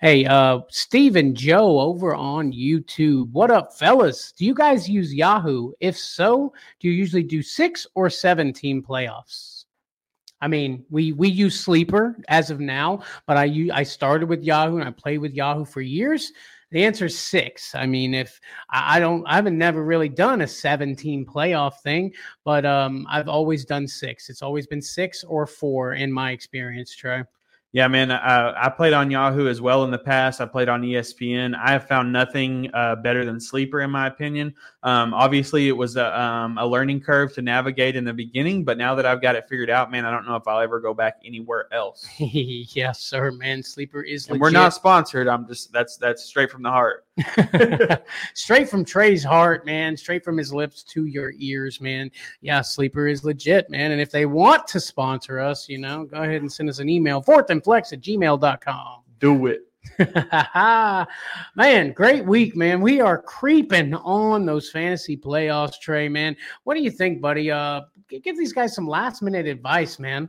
Hey, 0.00 0.24
uh, 0.24 0.60
Steve 0.70 1.16
and 1.16 1.36
Joe 1.36 1.80
over 1.80 2.14
on 2.14 2.52
YouTube. 2.52 3.30
What 3.30 3.50
up, 3.50 3.72
fellas? 3.72 4.32
Do 4.32 4.44
you 4.44 4.54
guys 4.54 4.88
use 4.88 5.14
Yahoo? 5.14 5.72
If 5.80 5.96
so, 5.96 6.52
do 6.80 6.88
you 6.88 6.94
usually 6.94 7.22
do 7.22 7.42
six 7.42 7.86
or 7.94 8.10
seven 8.10 8.52
team 8.52 8.82
playoffs? 8.82 9.64
I 10.40 10.48
mean, 10.48 10.84
we 10.90 11.12
we 11.12 11.28
use 11.28 11.58
Sleeper 11.58 12.16
as 12.28 12.50
of 12.50 12.60
now, 12.60 13.02
but 13.26 13.36
I 13.36 13.68
I 13.72 13.82
started 13.82 14.28
with 14.28 14.44
Yahoo 14.44 14.78
and 14.78 14.88
I 14.88 14.92
played 14.92 15.18
with 15.18 15.34
Yahoo 15.34 15.64
for 15.64 15.80
years. 15.80 16.32
The 16.70 16.84
answer 16.84 17.06
is 17.06 17.18
six. 17.18 17.74
I 17.74 17.86
mean, 17.86 18.12
if 18.12 18.38
I 18.68 19.00
don't, 19.00 19.24
I 19.26 19.36
haven't 19.36 19.56
never 19.56 19.82
really 19.84 20.10
done 20.10 20.42
a 20.42 20.46
17 20.46 21.24
playoff 21.24 21.80
thing, 21.80 22.12
but 22.44 22.66
um, 22.66 23.06
I've 23.08 23.28
always 23.28 23.64
done 23.64 23.88
six. 23.88 24.28
It's 24.28 24.42
always 24.42 24.66
been 24.66 24.82
six 24.82 25.24
or 25.24 25.46
four 25.46 25.94
in 25.94 26.12
my 26.12 26.32
experience, 26.32 26.94
Trey. 26.94 27.24
Yeah, 27.72 27.86
man. 27.86 28.10
Uh, 28.10 28.54
I 28.56 28.70
played 28.70 28.94
on 28.94 29.10
Yahoo 29.10 29.46
as 29.46 29.60
well 29.60 29.84
in 29.84 29.90
the 29.90 29.98
past. 29.98 30.40
I 30.40 30.46
played 30.46 30.70
on 30.70 30.80
ESPN. 30.80 31.54
I 31.54 31.72
have 31.72 31.86
found 31.86 32.10
nothing 32.10 32.70
uh, 32.72 32.96
better 32.96 33.26
than 33.26 33.38
Sleeper, 33.38 33.82
in 33.82 33.90
my 33.90 34.06
opinion. 34.06 34.54
Um, 34.82 35.12
obviously, 35.12 35.68
it 35.68 35.76
was 35.76 35.96
a, 35.96 36.18
um, 36.18 36.56
a, 36.56 36.66
learning 36.66 37.00
curve 37.00 37.34
to 37.34 37.42
navigate 37.42 37.94
in 37.94 38.04
the 38.04 38.12
beginning, 38.14 38.64
but 38.64 38.78
now 38.78 38.94
that 38.94 39.04
I've 39.04 39.20
got 39.20 39.36
it 39.36 39.46
figured 39.50 39.68
out, 39.68 39.90
man, 39.90 40.06
I 40.06 40.10
don't 40.10 40.26
know 40.26 40.36
if 40.36 40.48
I'll 40.48 40.60
ever 40.60 40.80
go 40.80 40.94
back 40.94 41.20
anywhere 41.26 41.68
else. 41.70 42.08
yes, 42.18 43.00
sir, 43.00 43.32
man. 43.32 43.62
Sleeper 43.62 44.02
is. 44.02 44.28
And 44.28 44.40
we're 44.40 44.50
not 44.50 44.72
sponsored. 44.72 45.28
I'm 45.28 45.46
just 45.46 45.70
that's 45.70 45.98
that's 45.98 46.24
straight 46.24 46.50
from 46.50 46.62
the 46.62 46.70
heart. 46.70 47.04
straight 48.34 48.68
from 48.68 48.84
Trey's 48.84 49.24
heart, 49.24 49.66
man. 49.66 49.96
Straight 49.96 50.24
from 50.24 50.36
his 50.36 50.52
lips 50.52 50.82
to 50.84 51.06
your 51.06 51.32
ears, 51.38 51.80
man. 51.80 52.10
Yeah, 52.40 52.60
Sleeper 52.60 53.08
is 53.08 53.24
legit, 53.24 53.70
man. 53.70 53.92
And 53.92 54.00
if 54.00 54.10
they 54.10 54.26
want 54.26 54.66
to 54.68 54.80
sponsor 54.80 55.38
us, 55.38 55.68
you 55.68 55.78
know, 55.78 56.04
go 56.04 56.22
ahead 56.22 56.42
and 56.42 56.52
send 56.52 56.68
us 56.68 56.78
an 56.78 56.88
email. 56.88 57.20
Fourth 57.20 57.50
and 57.50 57.62
flex 57.62 57.92
at 57.92 58.00
gmail.com. 58.00 59.02
Do 59.18 59.46
it. 59.46 59.62
man, 61.56 61.92
great 61.92 62.24
week, 62.24 62.56
man. 62.56 62.80
We 62.80 63.00
are 63.00 63.20
creeping 63.20 63.94
on 63.94 64.44
those 64.46 64.70
fantasy 64.70 65.16
playoffs, 65.16 65.80
Trey, 65.80 66.08
man. 66.08 66.36
What 66.64 66.74
do 66.74 66.82
you 66.82 66.90
think, 66.90 67.20
buddy? 67.20 67.50
Uh, 67.50 67.82
give 68.08 68.36
these 68.36 68.52
guys 68.52 68.74
some 68.74 68.86
last 68.86 69.22
minute 69.22 69.46
advice, 69.46 69.98
man. 69.98 70.28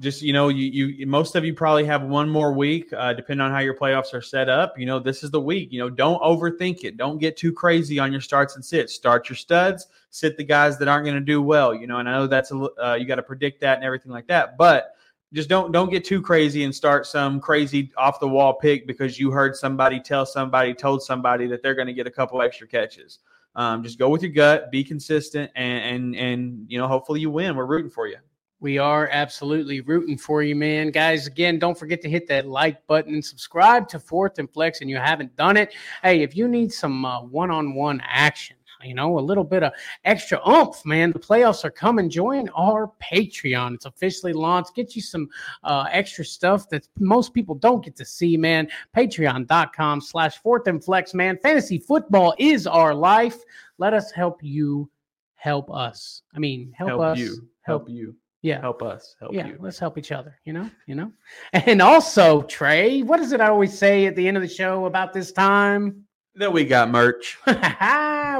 Just 0.00 0.22
you 0.22 0.32
know, 0.32 0.48
you 0.48 0.86
you 0.86 1.06
most 1.06 1.36
of 1.36 1.44
you 1.44 1.54
probably 1.54 1.84
have 1.84 2.02
one 2.02 2.28
more 2.28 2.52
week, 2.52 2.92
uh, 2.92 3.12
depending 3.12 3.44
on 3.44 3.52
how 3.52 3.60
your 3.60 3.76
playoffs 3.76 4.12
are 4.12 4.20
set 4.20 4.48
up. 4.48 4.76
You 4.76 4.86
know, 4.86 4.98
this 4.98 5.22
is 5.22 5.30
the 5.30 5.40
week. 5.40 5.70
You 5.70 5.78
know, 5.78 5.88
don't 5.88 6.20
overthink 6.20 6.82
it. 6.82 6.96
Don't 6.96 7.18
get 7.18 7.36
too 7.36 7.52
crazy 7.52 8.00
on 8.00 8.10
your 8.10 8.20
starts 8.20 8.56
and 8.56 8.64
sits. 8.64 8.92
Start 8.92 9.28
your 9.28 9.36
studs. 9.36 9.86
Sit 10.10 10.36
the 10.36 10.42
guys 10.42 10.78
that 10.78 10.88
aren't 10.88 11.04
going 11.04 11.16
to 11.16 11.20
do 11.20 11.40
well. 11.40 11.72
You 11.72 11.86
know, 11.86 11.98
and 11.98 12.08
I 12.08 12.12
know 12.14 12.26
that's 12.26 12.50
a 12.50 12.68
uh, 12.82 12.94
you 12.94 13.06
got 13.06 13.16
to 13.16 13.22
predict 13.22 13.60
that 13.60 13.76
and 13.76 13.84
everything 13.84 14.10
like 14.10 14.26
that, 14.26 14.58
but 14.58 14.96
just 15.32 15.48
don't 15.48 15.72
don't 15.72 15.90
get 15.90 16.04
too 16.04 16.22
crazy 16.22 16.64
and 16.64 16.74
start 16.74 17.06
some 17.06 17.40
crazy 17.40 17.92
off 17.96 18.20
the 18.20 18.28
wall 18.28 18.54
pick 18.54 18.86
because 18.86 19.18
you 19.18 19.30
heard 19.30 19.54
somebody 19.54 20.00
tell 20.00 20.24
somebody 20.26 20.74
told 20.74 21.02
somebody 21.02 21.46
that 21.46 21.62
they're 21.62 21.74
going 21.74 21.88
to 21.88 21.92
get 21.92 22.06
a 22.06 22.10
couple 22.10 22.40
extra 22.40 22.66
catches. 22.66 23.18
Um, 23.56 23.82
just 23.82 23.98
go 23.98 24.08
with 24.08 24.22
your 24.22 24.32
gut, 24.32 24.70
be 24.70 24.82
consistent, 24.82 25.50
and 25.54 25.84
and 25.84 26.16
and 26.16 26.64
you 26.68 26.78
know 26.78 26.88
hopefully 26.88 27.20
you 27.20 27.30
win. 27.30 27.56
We're 27.56 27.66
rooting 27.66 27.90
for 27.90 28.06
you. 28.06 28.16
We 28.64 28.78
are 28.78 29.10
absolutely 29.12 29.82
rooting 29.82 30.16
for 30.16 30.42
you, 30.42 30.56
man. 30.56 30.90
Guys, 30.90 31.26
again, 31.26 31.58
don't 31.58 31.78
forget 31.78 32.00
to 32.00 32.08
hit 32.08 32.26
that 32.28 32.48
like 32.48 32.86
button 32.86 33.12
and 33.12 33.22
subscribe 33.22 33.88
to 33.88 33.98
Fourth 33.98 34.38
and 34.38 34.50
Flex 34.50 34.80
and 34.80 34.88
you 34.88 34.96
haven't 34.96 35.36
done 35.36 35.58
it. 35.58 35.74
Hey, 36.02 36.22
if 36.22 36.34
you 36.34 36.48
need 36.48 36.72
some 36.72 37.02
one 37.30 37.50
on 37.50 37.74
one 37.74 38.00
action, 38.06 38.56
you 38.82 38.94
know, 38.94 39.18
a 39.18 39.20
little 39.20 39.44
bit 39.44 39.64
of 39.64 39.74
extra 40.06 40.40
oomph, 40.48 40.82
man. 40.86 41.12
The 41.12 41.18
playoffs 41.18 41.62
are 41.66 41.70
coming. 41.70 42.08
Join 42.08 42.48
our 42.56 42.90
Patreon. 43.02 43.74
It's 43.74 43.84
officially 43.84 44.32
launched. 44.32 44.74
Get 44.74 44.96
you 44.96 45.02
some 45.02 45.28
uh, 45.62 45.84
extra 45.90 46.24
stuff 46.24 46.66
that 46.70 46.88
most 46.98 47.34
people 47.34 47.56
don't 47.56 47.84
get 47.84 47.96
to 47.96 48.04
see, 48.06 48.38
man. 48.38 48.66
Patreon.com 48.96 50.00
slash 50.00 50.38
fourth 50.38 50.68
and 50.68 50.82
flex, 50.82 51.12
man. 51.12 51.36
Fantasy 51.42 51.76
football 51.76 52.34
is 52.38 52.66
our 52.66 52.94
life. 52.94 53.36
Let 53.76 53.92
us 53.92 54.10
help 54.10 54.42
you 54.42 54.90
help 55.34 55.70
us. 55.70 56.22
I 56.34 56.38
mean, 56.38 56.72
help, 56.74 56.88
help 56.88 57.02
us. 57.02 57.18
You. 57.18 57.46
Help, 57.60 57.82
help 57.82 57.90
you. 57.90 58.16
Yeah. 58.44 58.60
Help 58.60 58.82
us. 58.82 59.16
Help 59.18 59.32
yeah, 59.32 59.46
you. 59.46 59.56
Let's 59.58 59.78
help 59.78 59.96
each 59.96 60.12
other, 60.12 60.38
you 60.44 60.52
know, 60.52 60.70
you 60.86 60.94
know. 60.94 61.10
And 61.54 61.80
also, 61.80 62.42
Trey, 62.42 63.00
what 63.00 63.18
is 63.18 63.32
it 63.32 63.40
I 63.40 63.48
always 63.48 63.76
say 63.76 64.04
at 64.04 64.16
the 64.16 64.28
end 64.28 64.36
of 64.36 64.42
the 64.42 64.48
show 64.48 64.84
about 64.84 65.14
this 65.14 65.32
time? 65.32 66.04
That 66.34 66.52
we 66.52 66.66
got 66.66 66.90
merch. 66.90 67.38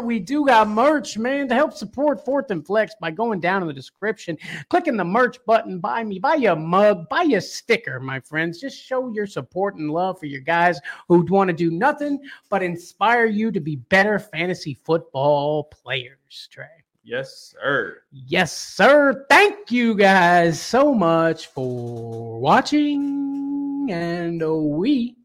we 0.05 0.19
do 0.19 0.45
got 0.45 0.69
merch, 0.69 1.17
man. 1.17 1.49
To 1.49 1.55
help 1.55 1.73
support 1.73 2.23
Fourth 2.23 2.51
and 2.51 2.67
Flex 2.67 2.95
by 3.01 3.13
going 3.13 3.41
down 3.41 3.63
in 3.63 3.69
the 3.69 3.73
description, 3.73 4.37
clicking 4.69 4.99
the 4.99 5.05
merch 5.05 5.39
button, 5.47 5.79
buy 5.79 6.05
me, 6.05 6.19
buy 6.19 6.35
you 6.35 6.51
a 6.51 6.57
mug, 6.57 7.09
buy 7.09 7.23
you 7.23 7.39
a 7.39 7.41
sticker, 7.41 7.99
my 7.99 8.21
friends. 8.21 8.61
Just 8.61 8.79
show 8.79 9.11
your 9.11 9.27
support 9.27 9.77
and 9.77 9.91
love 9.91 10.19
for 10.21 10.27
your 10.27 10.43
guys 10.43 10.79
who 11.09 11.25
want 11.31 11.49
to 11.49 11.57
do 11.57 11.71
nothing 11.71 12.21
but 12.51 12.63
inspire 12.63 13.25
you 13.25 13.51
to 13.51 13.61
be 13.61 13.77
better 13.77 14.19
fantasy 14.19 14.75
football 14.75 15.65
players, 15.65 16.49
Trey. 16.53 16.84
Yes, 17.05 17.55
sir. 17.55 17.99
Yes, 18.11 18.57
sir. 18.57 19.27
Thank 19.29 19.71
you 19.71 19.95
guys 19.95 20.59
so 20.59 20.95
much 20.95 21.49
for 21.49 22.41
watching, 22.41 23.89
and 23.91 24.43
we 24.79 25.17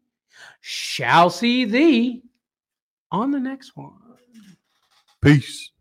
shall 0.59 1.29
see 1.29 1.63
thee 1.63 2.23
on 3.11 3.31
the 3.31 3.39
next 3.39 3.77
one. 3.77 3.93
Peace. 5.21 5.71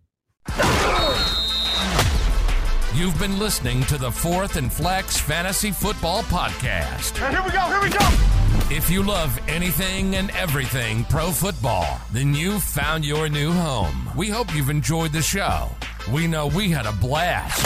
You've 2.94 3.18
been 3.18 3.38
listening 3.38 3.82
to 3.84 3.98
the 3.98 4.10
Fourth 4.10 4.56
and 4.56 4.72
Flex 4.72 5.18
Fantasy 5.18 5.72
Football 5.72 6.22
Podcast. 6.24 7.16
Here 7.30 7.42
we 7.42 7.50
go, 7.50 7.60
here 7.66 7.82
we 7.82 7.90
go. 7.90 8.37
If 8.70 8.90
you 8.90 9.02
love 9.02 9.40
anything 9.48 10.16
and 10.16 10.30
everything 10.32 11.04
pro 11.04 11.30
football, 11.30 11.98
then 12.12 12.34
you've 12.34 12.62
found 12.62 13.02
your 13.02 13.30
new 13.30 13.50
home. 13.50 14.10
We 14.14 14.28
hope 14.28 14.54
you've 14.54 14.68
enjoyed 14.68 15.10
the 15.10 15.22
show. 15.22 15.70
We 16.12 16.26
know 16.26 16.48
we 16.48 16.68
had 16.68 16.84
a 16.84 16.92
blast. 16.92 17.64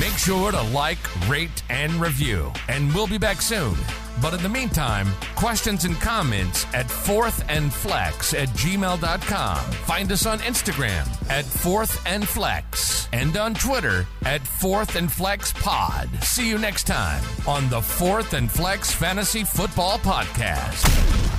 Make 0.00 0.16
sure 0.16 0.50
to 0.50 0.62
like, 0.72 0.98
rate, 1.28 1.62
and 1.68 1.92
review, 2.00 2.54
and 2.68 2.90
we'll 2.94 3.06
be 3.06 3.18
back 3.18 3.42
soon. 3.42 3.76
But 4.20 4.34
in 4.34 4.42
the 4.42 4.48
meantime, 4.48 5.08
questions 5.36 5.84
and 5.84 5.94
comments 6.00 6.66
at 6.74 6.86
fourthandflex 6.86 8.40
at 8.40 8.48
gmail.com. 8.48 9.56
Find 9.58 10.12
us 10.12 10.26
on 10.26 10.38
Instagram 10.40 11.30
at 11.30 11.44
Fourth 11.44 12.00
and 13.12 13.36
on 13.36 13.54
Twitter 13.54 14.06
at 14.24 14.46
Fourth 14.46 14.96
and 14.96 15.10
Flex 15.10 15.52
Pod. 15.52 16.08
See 16.22 16.48
you 16.48 16.58
next 16.58 16.86
time 16.86 17.22
on 17.46 17.68
the 17.68 17.80
Fourth 17.80 18.34
and 18.34 18.50
Flex 18.50 18.92
Fantasy 18.92 19.44
Football 19.44 19.98
Podcast. 19.98 21.37